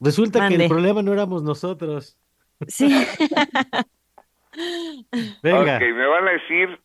resulta 0.01 0.49
que 0.49 0.55
el 0.55 0.69
problema 0.69 1.03
no 1.03 1.13
éramos 1.13 1.43
nosotros. 1.43 2.19
Sí. 2.69 2.89
Venga. 5.43 5.77
Ok, 5.77 5.83
me 5.83 6.07
van 6.07 6.29
a 6.29 6.31
decir 6.33 6.81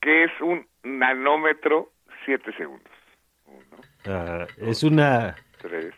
que 0.00 0.24
es 0.24 0.30
un 0.40 0.66
nanómetro 0.82 1.92
7 2.26 2.52
segundos. 2.56 2.92
Ah, 4.06 4.46
es 4.58 4.82
una. 4.82 5.36
3. 5.60 5.94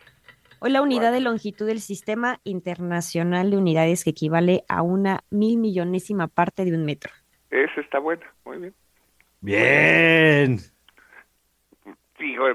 Hoy 0.59 0.71
la 0.71 0.81
unidad 0.81 1.11
de 1.11 1.21
longitud 1.21 1.67
del 1.67 1.79
Sistema 1.79 2.39
Internacional 2.43 3.51
de 3.51 3.57
Unidades 3.57 4.03
que 4.03 4.09
equivale 4.09 4.63
a 4.67 4.81
una 4.81 5.19
mil 5.29 5.57
millonésima 5.57 6.27
parte 6.27 6.65
de 6.65 6.73
un 6.73 6.83
metro. 6.83 7.11
Esa 7.51 7.79
está 7.79 7.99
buena. 7.99 8.25
Muy 8.43 8.57
bien. 8.57 8.73
Bien. 9.41 10.57
Digo, 12.17 12.45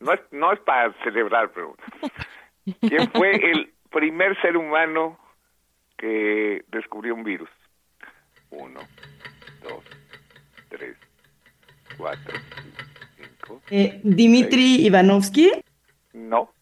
no 0.00 0.12
es, 0.12 0.20
no 0.30 0.52
es 0.52 0.60
para 0.60 0.92
celebrar, 1.02 1.50
pero 1.54 1.74
¿quién 2.80 3.10
fue 3.12 3.30
el 3.50 3.72
primer 3.90 4.38
ser 4.42 4.58
humano 4.58 5.18
que 5.96 6.62
descubrió 6.68 7.14
un 7.14 7.24
virus? 7.24 7.48
Uno, 8.50 8.80
dos, 9.62 9.84
tres, 10.68 10.96
cuatro, 11.96 12.38
cinco. 13.16 13.62
Eh, 13.70 14.00
Dimitri 14.04 14.84
Ivanovsky. 14.84 15.50
No. 16.12 16.52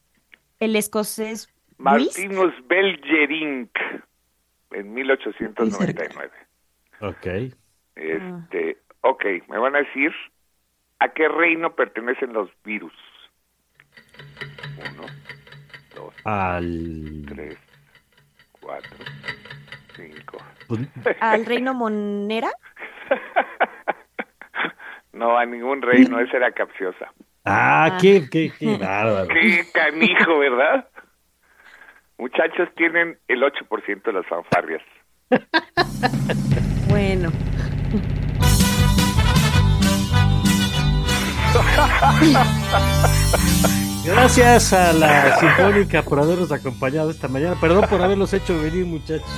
El 0.60 0.76
escocés. 0.76 1.48
Martinus 1.78 2.52
Belgerink 2.66 3.70
en 4.72 4.92
1899. 4.94 6.30
Ok. 7.00 7.26
Este, 7.94 8.78
ok, 9.02 9.24
me 9.48 9.58
van 9.58 9.76
a 9.76 9.78
decir 9.78 10.12
a 10.98 11.08
qué 11.12 11.28
reino 11.28 11.74
pertenecen 11.74 12.32
los 12.32 12.50
virus. 12.64 12.92
Uno, 14.78 15.06
dos, 15.94 16.14
Al. 16.24 17.24
tres, 17.28 17.56
cuatro, 18.60 19.04
cinco. 19.94 20.38
pues, 20.66 20.80
Al 21.20 21.46
reino 21.46 21.74
Monera. 21.74 22.50
No, 25.10 25.36
a 25.36 25.44
ningún 25.44 25.82
reino, 25.82 26.20
esa 26.20 26.36
era 26.36 26.52
capciosa. 26.52 27.12
Ah, 27.44 27.98
qué, 28.00 28.28
qué, 28.30 28.52
qué 28.58 28.76
bárbaro. 28.76 29.28
Qué 29.28 29.64
canijo, 29.72 30.38
¿verdad? 30.38 30.88
Muchachos 32.18 32.68
tienen 32.76 33.18
el 33.28 33.42
8% 33.42 34.02
de 34.02 34.12
las 34.12 34.26
fanfarrias. 34.26 34.82
Bueno. 36.88 37.30
Gracias 44.04 44.72
a 44.72 44.92
la 44.94 45.36
Sinfónica 45.36 46.02
por 46.02 46.18
habernos 46.18 46.50
acompañado 46.50 47.10
esta 47.10 47.28
mañana. 47.28 47.56
Perdón 47.60 47.84
por 47.88 48.00
haberlos 48.00 48.32
hecho 48.32 48.60
venir, 48.60 48.86
muchachos. 48.86 49.28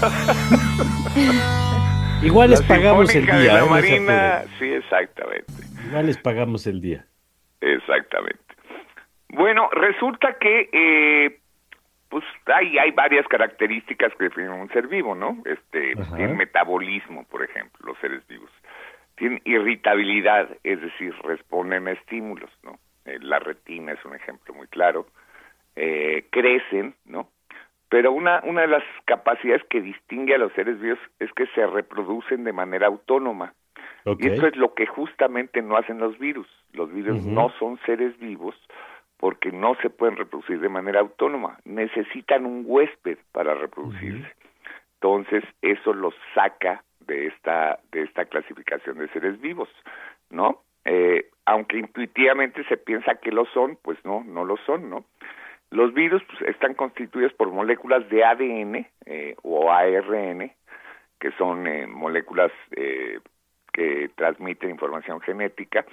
Igual 2.22 2.50
les 2.50 2.62
pagamos 2.62 3.14
el 3.14 3.24
día. 3.24 3.36
de 3.36 3.46
¿eh? 3.46 3.52
la 3.52 3.64
Marina, 3.66 4.44
sí, 4.58 4.64
exactamente. 4.64 5.52
Igual 5.86 6.06
les 6.06 6.18
pagamos 6.18 6.66
el 6.66 6.80
día. 6.80 7.06
Exactamente. 7.60 8.40
Bueno, 9.28 9.68
resulta 9.72 10.38
que 10.38 10.68
eh, 10.72 11.38
pues 12.08 12.24
hay, 12.46 12.78
hay 12.78 12.92
varias 12.92 13.26
características 13.28 14.14
que 14.14 14.24
definen 14.24 14.52
un 14.52 14.68
ser 14.70 14.86
vivo, 14.86 15.14
¿no? 15.14 15.42
Este, 15.44 15.92
Ajá. 16.00 16.16
tienen 16.16 16.36
metabolismo, 16.36 17.24
por 17.24 17.42
ejemplo, 17.42 17.78
los 17.84 17.98
seres 17.98 18.26
vivos. 18.28 18.50
Tienen 19.16 19.40
irritabilidad, 19.44 20.48
es 20.62 20.80
decir, 20.80 21.14
responden 21.24 21.88
a 21.88 21.92
estímulos, 21.92 22.50
¿no? 22.62 22.78
Eh, 23.06 23.18
la 23.20 23.38
retina 23.38 23.92
es 23.92 24.04
un 24.04 24.14
ejemplo 24.14 24.54
muy 24.54 24.66
claro. 24.68 25.06
Eh, 25.74 26.26
crecen, 26.30 26.94
¿no? 27.04 27.28
Pero 27.88 28.12
una, 28.12 28.40
una 28.44 28.62
de 28.62 28.68
las 28.68 28.84
capacidades 29.04 29.62
que 29.64 29.80
distingue 29.80 30.34
a 30.34 30.38
los 30.38 30.52
seres 30.52 30.80
vivos 30.80 30.98
es 31.18 31.32
que 31.32 31.46
se 31.48 31.66
reproducen 31.66 32.44
de 32.44 32.52
manera 32.52 32.86
autónoma. 32.86 33.54
Y 34.18 34.28
esto 34.28 34.46
es 34.46 34.56
lo 34.56 34.74
que 34.74 34.86
justamente 34.86 35.62
no 35.62 35.76
hacen 35.76 35.98
los 35.98 36.18
virus. 36.18 36.46
Los 36.72 36.92
virus 36.92 37.24
no 37.24 37.50
son 37.58 37.78
seres 37.84 38.16
vivos 38.18 38.54
porque 39.16 39.50
no 39.50 39.74
se 39.82 39.90
pueden 39.90 40.16
reproducir 40.16 40.60
de 40.60 40.68
manera 40.68 41.00
autónoma. 41.00 41.58
Necesitan 41.64 42.46
un 42.46 42.64
huésped 42.66 43.18
para 43.32 43.54
reproducirse. 43.54 44.30
Entonces, 44.94 45.44
eso 45.62 45.92
los 45.92 46.14
saca 46.34 46.84
de 47.00 47.26
esta, 47.26 47.80
de 47.92 48.02
esta 48.02 48.26
clasificación 48.26 48.98
de 48.98 49.08
seres 49.08 49.40
vivos, 49.40 49.68
¿no? 50.30 50.62
Eh, 50.84 51.30
aunque 51.44 51.78
intuitivamente 51.78 52.64
se 52.64 52.76
piensa 52.76 53.16
que 53.16 53.32
lo 53.32 53.44
son, 53.46 53.78
pues 53.82 53.98
no, 54.04 54.22
no 54.24 54.44
lo 54.44 54.56
son, 54.58 54.88
¿no? 54.88 55.04
Los 55.70 55.92
virus 55.94 56.22
pues, 56.24 56.50
están 56.50 56.74
constituidos 56.74 57.32
por 57.32 57.50
moléculas 57.50 58.08
de 58.08 58.24
ADN 58.24 58.86
eh, 59.06 59.36
o 59.42 59.70
ARN, 59.70 60.52
que 61.18 61.30
son 61.32 61.66
eh, 61.66 61.86
moléculas 61.86 62.52
eh, 62.76 63.18
que 63.76 64.10
transmiten 64.14 64.70
información 64.70 65.20
genética, 65.20 65.84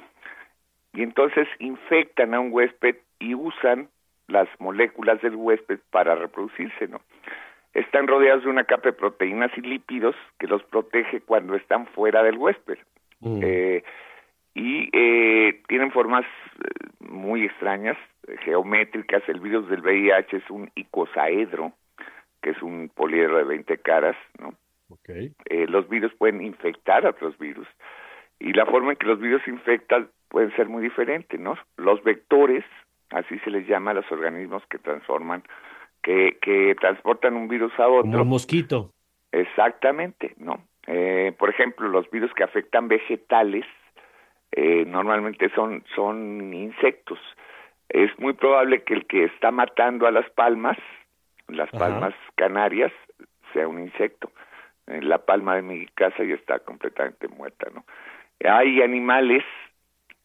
y 0.94 1.04
entonces 1.04 1.48
infectan 1.60 2.34
a 2.34 2.40
un 2.40 2.54
huésped 2.54 2.96
y 3.20 3.36
usan 3.36 3.90
las 4.28 4.48
moléculas 4.60 5.22
del 5.22 5.36
huésped 5.36 5.80
para 5.92 6.16
reproducirse, 6.16 6.88
¿no? 6.88 7.02
Están 7.74 8.08
rodeados 8.08 8.44
de 8.44 8.50
una 8.52 8.64
capa 8.64 8.90
de 8.90 8.94
proteínas 8.94 9.52
y 9.58 9.62
lípidos 9.62 10.16
que 10.40 10.48
los 10.48 10.64
protege 10.64 11.20
cuando 11.22 11.56
están 11.56 11.88
fuera 11.88 12.24
del 12.24 12.38
huésped. 12.38 12.78
Mm. 13.20 13.40
Eh, 13.44 13.84
y 14.54 14.90
eh, 14.94 15.62
tienen 15.68 15.92
formas 15.92 16.24
eh, 16.24 16.90
muy 17.00 17.46
extrañas, 17.46 17.98
geométricas. 18.46 19.28
El 19.28 19.40
virus 19.40 19.68
del 19.70 19.82
VIH 19.82 20.38
es 20.38 20.50
un 20.50 20.72
icosaedro, 20.76 21.74
que 22.42 22.52
es 22.52 22.62
un 22.62 22.90
poliedro 22.94 23.38
de 23.38 23.44
20 23.44 23.78
caras, 23.80 24.16
¿no? 24.40 24.54
Eh, 25.08 25.66
los 25.68 25.88
virus 25.90 26.14
pueden 26.16 26.42
infectar 26.42 27.06
a 27.06 27.12
otros 27.12 27.38
virus 27.38 27.68
y 28.40 28.54
la 28.54 28.66
forma 28.66 28.92
en 28.92 28.98
que 28.98 29.08
los 29.08 29.20
virus 29.20 29.48
infectan 29.48 30.10
pueden 30.30 30.54
ser 30.56 30.68
muy 30.68 30.84
diferente, 30.84 31.38
¿no? 31.38 31.58
Los 31.78 32.04
vectores, 32.04 32.64
así 33.12 33.40
se 33.40 33.52
les 33.52 33.68
llama 33.68 33.92
a 33.92 33.96
los 33.96 34.12
organismos 34.12 34.64
que 34.70 34.80
transforman, 34.80 35.44
que, 36.02 36.38
que 36.42 36.76
transportan 36.80 37.36
un 37.36 37.48
virus 37.48 37.72
a 37.74 37.86
Como 37.86 38.00
otro. 38.00 38.22
un 38.24 38.28
mosquito. 38.30 38.92
Exactamente, 39.32 40.34
¿no? 40.38 40.64
Eh, 40.88 41.34
por 41.38 41.50
ejemplo, 41.50 41.88
los 41.88 42.10
virus 42.12 42.34
que 42.34 42.44
afectan 42.44 42.88
vegetales 42.88 43.66
eh, 44.52 44.84
normalmente 44.86 45.50
son, 45.56 45.84
son 45.96 46.54
insectos. 46.54 47.20
Es 47.90 48.12
muy 48.20 48.34
probable 48.34 48.84
que 48.84 48.94
el 48.94 49.06
que 49.06 49.26
está 49.26 49.52
matando 49.52 50.08
a 50.08 50.12
las 50.12 50.30
palmas, 50.32 50.78
las 51.48 51.70
Ajá. 51.70 51.80
palmas 51.80 52.14
canarias, 52.36 52.92
sea 53.54 53.68
un 53.68 53.80
insecto. 53.80 54.32
Eh, 54.88 55.02
la 55.02 55.20
palma 55.20 55.56
de 55.56 55.62
mi 55.62 55.86
casa 55.88 56.24
ya 56.24 56.36
está 56.36 56.60
completamente 56.60 57.28
muerta, 57.28 57.70
¿no? 57.74 57.86
Hay 58.46 58.82
animales 58.82 59.44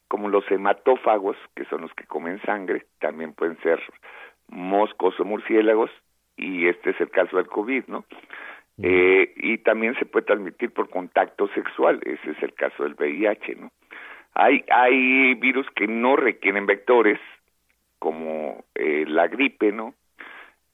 como 0.08 0.28
los 0.28 0.50
hematófagos, 0.50 1.36
que 1.54 1.64
son 1.66 1.82
los 1.82 1.92
que 1.94 2.04
comen 2.04 2.40
sangre, 2.42 2.86
también 2.98 3.34
pueden 3.34 3.60
ser 3.62 3.80
moscos 4.48 5.18
o 5.20 5.24
murciélagos, 5.24 5.90
y 6.36 6.66
este 6.66 6.90
es 6.90 7.00
el 7.00 7.10
caso 7.10 7.36
del 7.36 7.46
COVID, 7.46 7.84
¿no? 7.86 8.04
Eh, 8.82 9.32
y 9.36 9.58
también 9.58 9.94
se 9.98 10.06
puede 10.06 10.26
transmitir 10.26 10.72
por 10.72 10.88
contacto 10.88 11.48
sexual, 11.48 12.00
ese 12.04 12.30
es 12.30 12.42
el 12.42 12.54
caso 12.54 12.84
del 12.84 12.94
VIH, 12.94 13.56
¿no? 13.56 13.70
Hay, 14.34 14.64
hay 14.70 15.34
virus 15.34 15.66
que 15.74 15.86
no 15.86 16.16
requieren 16.16 16.66
vectores, 16.66 17.18
como 17.98 18.64
eh, 18.74 19.04
la 19.06 19.26
gripe, 19.26 19.72
¿no? 19.72 19.94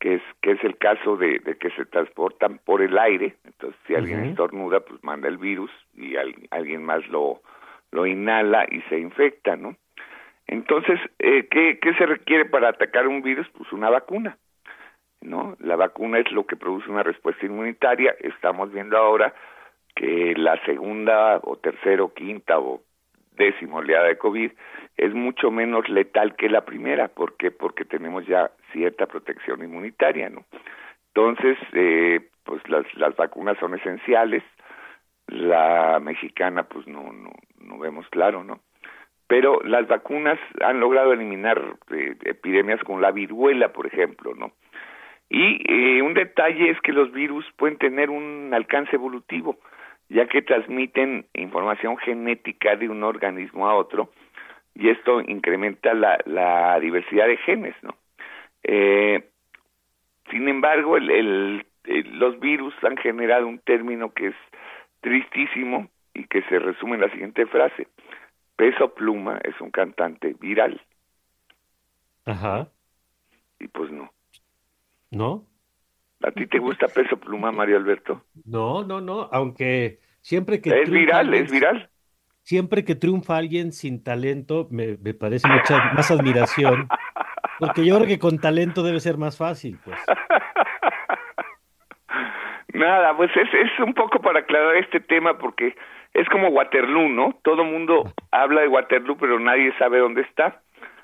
Que 0.04 0.16
es, 0.16 0.22
que 0.42 0.50
es 0.50 0.62
el 0.64 0.76
caso 0.76 1.16
de, 1.16 1.38
de 1.38 1.56
que 1.56 1.70
se 1.70 1.86
transportan 1.86 2.58
por 2.58 2.82
el 2.82 2.98
aire, 2.98 3.36
entonces 3.44 3.80
si 3.86 3.94
alguien 3.94 4.20
estornuda, 4.32 4.80
pues 4.80 5.02
manda 5.02 5.28
el 5.28 5.38
virus 5.38 5.70
y 5.94 6.16
al- 6.16 6.34
alguien 6.50 6.84
más 6.84 7.08
lo, 7.08 7.40
lo 7.90 8.04
inhala 8.04 8.66
y 8.70 8.82
se 8.90 8.98
infecta, 8.98 9.56
¿no? 9.56 9.76
Entonces, 10.46 11.00
eh, 11.20 11.48
¿qué, 11.50 11.78
¿qué 11.80 11.94
se 11.94 12.04
requiere 12.04 12.44
para 12.44 12.68
atacar 12.68 13.08
un 13.08 13.22
virus? 13.22 13.48
Pues 13.56 13.72
una 13.72 13.88
vacuna. 13.88 14.36
¿no? 15.22 15.56
La 15.58 15.76
vacuna 15.76 16.18
es 16.18 16.30
lo 16.32 16.44
que 16.44 16.56
produce 16.56 16.90
una 16.90 17.02
respuesta 17.02 17.46
inmunitaria. 17.46 18.14
Estamos 18.20 18.70
viendo 18.70 18.98
ahora 18.98 19.32
que 19.96 20.34
la 20.36 20.62
segunda 20.66 21.40
o 21.44 21.56
tercera 21.56 22.02
o 22.02 22.12
quinta 22.12 22.58
o 22.58 22.82
décima 23.38 23.76
oleada 23.76 24.08
de 24.08 24.18
COVID 24.18 24.52
es 24.96 25.12
mucho 25.12 25.50
menos 25.50 25.88
letal 25.88 26.36
que 26.36 26.48
la 26.48 26.64
primera. 26.64 27.08
¿Por 27.08 27.36
qué? 27.36 27.50
Porque 27.50 27.84
tenemos 27.84 28.26
ya 28.26 28.50
cierta 28.72 29.06
protección 29.06 29.62
inmunitaria, 29.62 30.28
¿no? 30.28 30.44
Entonces, 31.08 31.58
eh, 31.72 32.20
pues 32.44 32.68
las, 32.68 32.84
las 32.94 33.16
vacunas 33.16 33.58
son 33.58 33.74
esenciales. 33.74 34.42
La 35.26 36.00
mexicana, 36.00 36.64
pues 36.64 36.86
no, 36.86 37.12
no, 37.12 37.32
no 37.60 37.78
vemos 37.78 38.06
claro, 38.10 38.44
¿no? 38.44 38.60
Pero 39.26 39.60
las 39.62 39.88
vacunas 39.88 40.38
han 40.60 40.80
logrado 40.80 41.12
eliminar 41.12 41.60
eh, 41.90 42.14
epidemias 42.24 42.80
como 42.84 43.00
la 43.00 43.10
viruela, 43.10 43.72
por 43.72 43.86
ejemplo, 43.86 44.34
¿no? 44.34 44.52
Y 45.30 45.62
eh, 45.66 46.02
un 46.02 46.14
detalle 46.14 46.70
es 46.70 46.80
que 46.82 46.92
los 46.92 47.10
virus 47.10 47.46
pueden 47.56 47.78
tener 47.78 48.10
un 48.10 48.52
alcance 48.52 48.94
evolutivo, 48.94 49.58
ya 50.10 50.26
que 50.26 50.42
transmiten 50.42 51.26
información 51.32 51.96
genética 51.96 52.76
de 52.76 52.90
un 52.90 53.02
organismo 53.02 53.66
a 53.66 53.74
otro, 53.74 54.10
y 54.74 54.88
esto 54.88 55.20
incrementa 55.20 55.94
la, 55.94 56.18
la 56.26 56.78
diversidad 56.80 57.26
de 57.26 57.36
genes, 57.38 57.74
¿no? 57.82 57.96
Eh, 58.62 59.30
sin 60.30 60.48
embargo, 60.48 60.96
el, 60.96 61.64
los 61.84 62.40
virus 62.40 62.74
han 62.82 62.96
generado 62.96 63.46
un 63.46 63.58
término 63.58 64.12
que 64.12 64.28
es 64.28 64.34
tristísimo 65.00 65.88
y 66.14 66.26
que 66.26 66.42
se 66.42 66.58
resume 66.58 66.94
en 66.94 67.02
la 67.02 67.10
siguiente 67.10 67.46
frase. 67.46 67.88
Peso 68.56 68.94
Pluma 68.94 69.38
es 69.44 69.60
un 69.60 69.70
cantante 69.70 70.34
viral. 70.40 70.80
Ajá. 72.24 72.68
Y 73.60 73.68
pues 73.68 73.90
no. 73.90 74.12
¿No? 75.10 75.44
¿A 76.22 76.30
ti 76.30 76.46
te 76.46 76.58
gusta 76.58 76.86
Peso 76.88 77.18
Pluma, 77.18 77.52
Mario 77.52 77.76
Alberto? 77.76 78.24
No, 78.44 78.82
no, 78.82 79.00
no, 79.00 79.28
aunque 79.30 80.00
siempre 80.20 80.60
que... 80.60 80.70
Es 80.82 80.90
viral, 80.90 81.34
es 81.34 81.50
viral. 81.50 81.90
Siempre 82.44 82.84
que 82.84 82.94
triunfa 82.94 83.38
alguien 83.38 83.72
sin 83.72 84.04
talento, 84.04 84.68
me, 84.70 84.98
me 84.98 85.14
parece 85.14 85.48
mucha 85.48 85.92
más 85.94 86.10
admiración, 86.10 86.88
porque 87.58 87.86
yo 87.86 87.96
creo 87.96 88.06
que 88.06 88.18
con 88.18 88.38
talento 88.38 88.82
debe 88.82 89.00
ser 89.00 89.16
más 89.16 89.38
fácil, 89.38 89.78
pues. 89.82 89.98
Nada, 92.74 93.16
pues 93.16 93.30
es, 93.34 93.48
es 93.54 93.70
un 93.80 93.94
poco 93.94 94.20
para 94.20 94.40
aclarar 94.40 94.76
este 94.76 95.00
tema 95.00 95.38
porque 95.38 95.74
es 96.12 96.28
como 96.28 96.48
Waterloo, 96.48 97.08
¿no? 97.08 97.38
Todo 97.42 97.64
mundo 97.64 98.12
habla 98.30 98.60
de 98.60 98.68
Waterloo, 98.68 99.16
pero 99.16 99.40
nadie 99.40 99.72
sabe 99.78 99.98
dónde 99.98 100.20
está. 100.20 100.60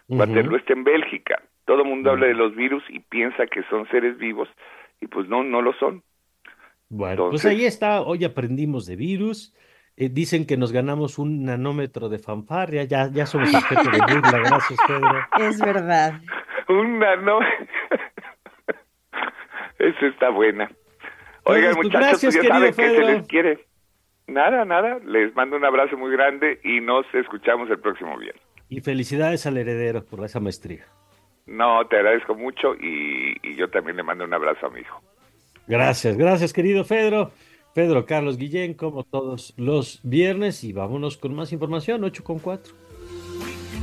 Waterloo 0.09 0.57
está 0.57 0.75
en 0.75 0.85
Bélgica. 0.85 1.41
Todo 1.65 1.87
mundo 1.87 2.11
habla 2.11 2.27
de 2.27 2.35
los 2.35 2.55
virus 2.55 2.83
y 2.91 2.99
piensa 2.99 3.47
que 3.47 3.63
son 3.71 3.89
seres 3.89 4.19
vivos 4.19 4.49
y 5.01 5.07
pues 5.07 5.27
no, 5.27 5.43
no 5.43 5.63
lo 5.63 5.73
son. 5.75 6.03
Bueno, 6.91 7.31
pues 7.31 7.47
ahí 7.47 7.65
está, 7.65 8.03
hoy 8.03 8.25
aprendimos 8.25 8.85
de 8.85 8.97
virus. 8.97 9.55
Eh, 10.01 10.09
dicen 10.11 10.47
que 10.47 10.57
nos 10.57 10.73
ganamos 10.73 11.19
un 11.19 11.45
nanómetro 11.45 12.09
de 12.09 12.19
fanfarria, 12.19 12.85
ya, 12.85 13.11
ya 13.13 13.27
somos 13.27 13.53
objeto 13.55 13.83
de 13.91 13.99
burla, 13.99 14.39
gracias 14.39 14.81
Pedro. 14.87 15.27
Es 15.39 15.61
verdad. 15.61 16.15
un 16.69 16.99
nanómetro. 16.99 17.67
Eso 19.79 20.07
está 20.07 20.31
buena. 20.31 20.71
Oigan, 21.45 21.75
Pues, 21.75 21.85
muchachos, 21.85 22.09
gracias, 22.23 22.35
ya 22.35 22.41
querido 22.41 22.73
saben 22.73 22.75
que 22.75 22.97
se 22.97 23.13
les 23.13 23.27
quiere. 23.27 23.67
Nada, 24.27 24.65
nada. 24.65 25.01
Les 25.05 25.35
mando 25.35 25.57
un 25.57 25.67
abrazo 25.67 25.99
muy 25.99 26.11
grande 26.13 26.61
y 26.65 26.81
nos 26.81 27.05
escuchamos 27.13 27.69
el 27.69 27.79
próximo 27.81 28.17
viernes. 28.17 28.43
Y 28.71 28.81
felicidades 28.81 29.45
al 29.45 29.59
heredero 29.59 30.03
por 30.03 30.25
esa 30.25 30.41
maestría. 30.41 30.87
No, 31.45 31.87
te 31.89 31.97
agradezco 31.97 32.35
mucho 32.35 32.75
y, 32.75 33.37
y 33.43 33.55
yo 33.55 33.69
también 33.69 33.99
le 33.99 34.03
mando 34.03 34.25
un 34.25 34.33
abrazo 34.33 34.67
a 34.67 34.71
mi 34.71 34.81
hijo. 34.81 35.03
Gracias, 35.67 36.17
gracias 36.17 36.55
querido 36.55 36.87
Pedro. 36.87 37.33
Pedro 37.75 38.05
Carlos 38.05 38.37
Guillén, 38.37 38.75
como 38.75 39.05
todos 39.05 39.55
los 39.57 40.01
viernes, 40.03 40.65
y 40.65 40.73
vámonos 40.73 41.17
con 41.17 41.35
más 41.35 41.53
información, 41.53 42.03
8 42.03 42.25
con 42.25 42.39
4. 42.39 42.75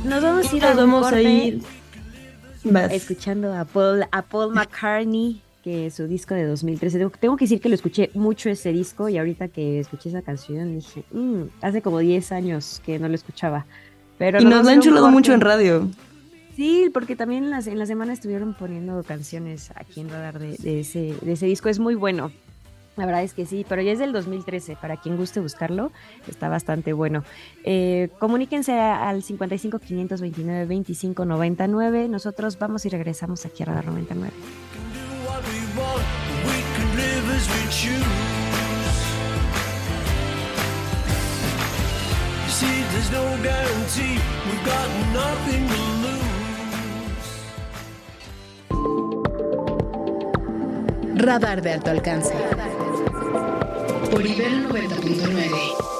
Nos 0.04 0.22
vamos 0.22 0.52
a 0.52 0.56
ir 0.56 0.64
a 0.64 0.74
vamos 0.74 1.12
a 1.12 1.20
escuchando 2.92 3.54
a 3.54 3.64
Paul, 3.64 4.04
a 4.12 4.22
Paul 4.22 4.54
McCartney, 4.54 5.40
que 5.64 5.90
su 5.90 6.06
disco 6.06 6.34
de 6.34 6.44
2013. 6.44 6.98
Tengo, 6.98 7.10
tengo 7.18 7.36
que 7.36 7.44
decir 7.46 7.60
que 7.60 7.68
lo 7.68 7.74
escuché 7.74 8.10
mucho 8.14 8.50
ese 8.50 8.72
disco 8.72 9.08
y 9.08 9.16
ahorita 9.18 9.48
que 9.48 9.80
escuché 9.80 10.10
esa 10.10 10.22
canción 10.22 10.74
dije, 10.76 11.04
"Mm, 11.10 11.44
hace 11.62 11.82
como 11.82 11.98
10 11.98 12.30
años 12.32 12.82
que 12.84 12.98
no 12.98 13.08
lo 13.08 13.14
escuchaba. 13.14 13.66
Pero 14.18 14.40
Y 14.40 14.44
nos 14.44 14.66
a 14.66 14.72
han 14.72 14.80
chulado 14.80 15.10
mucho 15.10 15.32
en 15.32 15.40
radio. 15.40 15.88
Sí, 16.56 16.90
porque 16.92 17.16
también 17.16 17.44
en, 17.44 17.50
las, 17.50 17.66
en 17.68 17.78
la 17.78 17.86
semana 17.86 18.12
estuvieron 18.12 18.52
poniendo 18.54 19.02
canciones 19.04 19.70
aquí 19.76 20.00
en 20.00 20.10
Radar 20.10 20.40
de, 20.40 20.56
de 20.58 20.80
ese, 20.80 21.14
de 21.22 21.32
ese 21.32 21.46
disco. 21.46 21.68
Es 21.68 21.78
muy 21.78 21.94
bueno. 21.94 22.32
La 22.98 23.06
verdad 23.06 23.22
es 23.22 23.32
que 23.32 23.46
sí, 23.46 23.64
pero 23.66 23.80
ya 23.80 23.92
es 23.92 23.98
del 23.98 24.12
2013. 24.12 24.76
Para 24.76 24.98
quien 24.98 25.16
guste 25.16 25.40
buscarlo, 25.40 25.92
está 26.28 26.48
bastante 26.48 26.92
bueno. 26.92 27.24
Eh, 27.64 28.10
comuníquense 28.18 28.78
al 28.78 29.22
55 29.22 29.78
529 29.78 30.66
25 30.66 31.24
99. 31.24 32.08
Nosotros 32.08 32.58
vamos 32.58 32.84
y 32.84 32.90
regresamos 32.90 33.46
aquí 33.46 33.62
a 33.62 33.66
Radar 33.66 33.86
99. 33.86 34.32
what 35.28 35.44
we 35.52 35.60
want, 35.78 36.04
we 36.48 36.58
can 36.74 36.88
live 36.96 37.26
as 37.36 37.46
we 37.54 37.62
choose. 37.70 38.04
You 42.44 42.52
see, 42.60 42.76
there's 42.92 43.10
no 43.12 43.24
guarantee, 43.42 44.18
we've 44.46 44.64
got 44.64 44.88
nothing 45.12 45.62
to 45.68 45.80
lose. 46.04 46.28
Radar 51.24 51.62
de 51.62 51.72
alto 51.72 51.90
alcance 51.90 52.34
por 54.10 54.24
Ibero 54.24 54.68
90.9. 54.68 55.97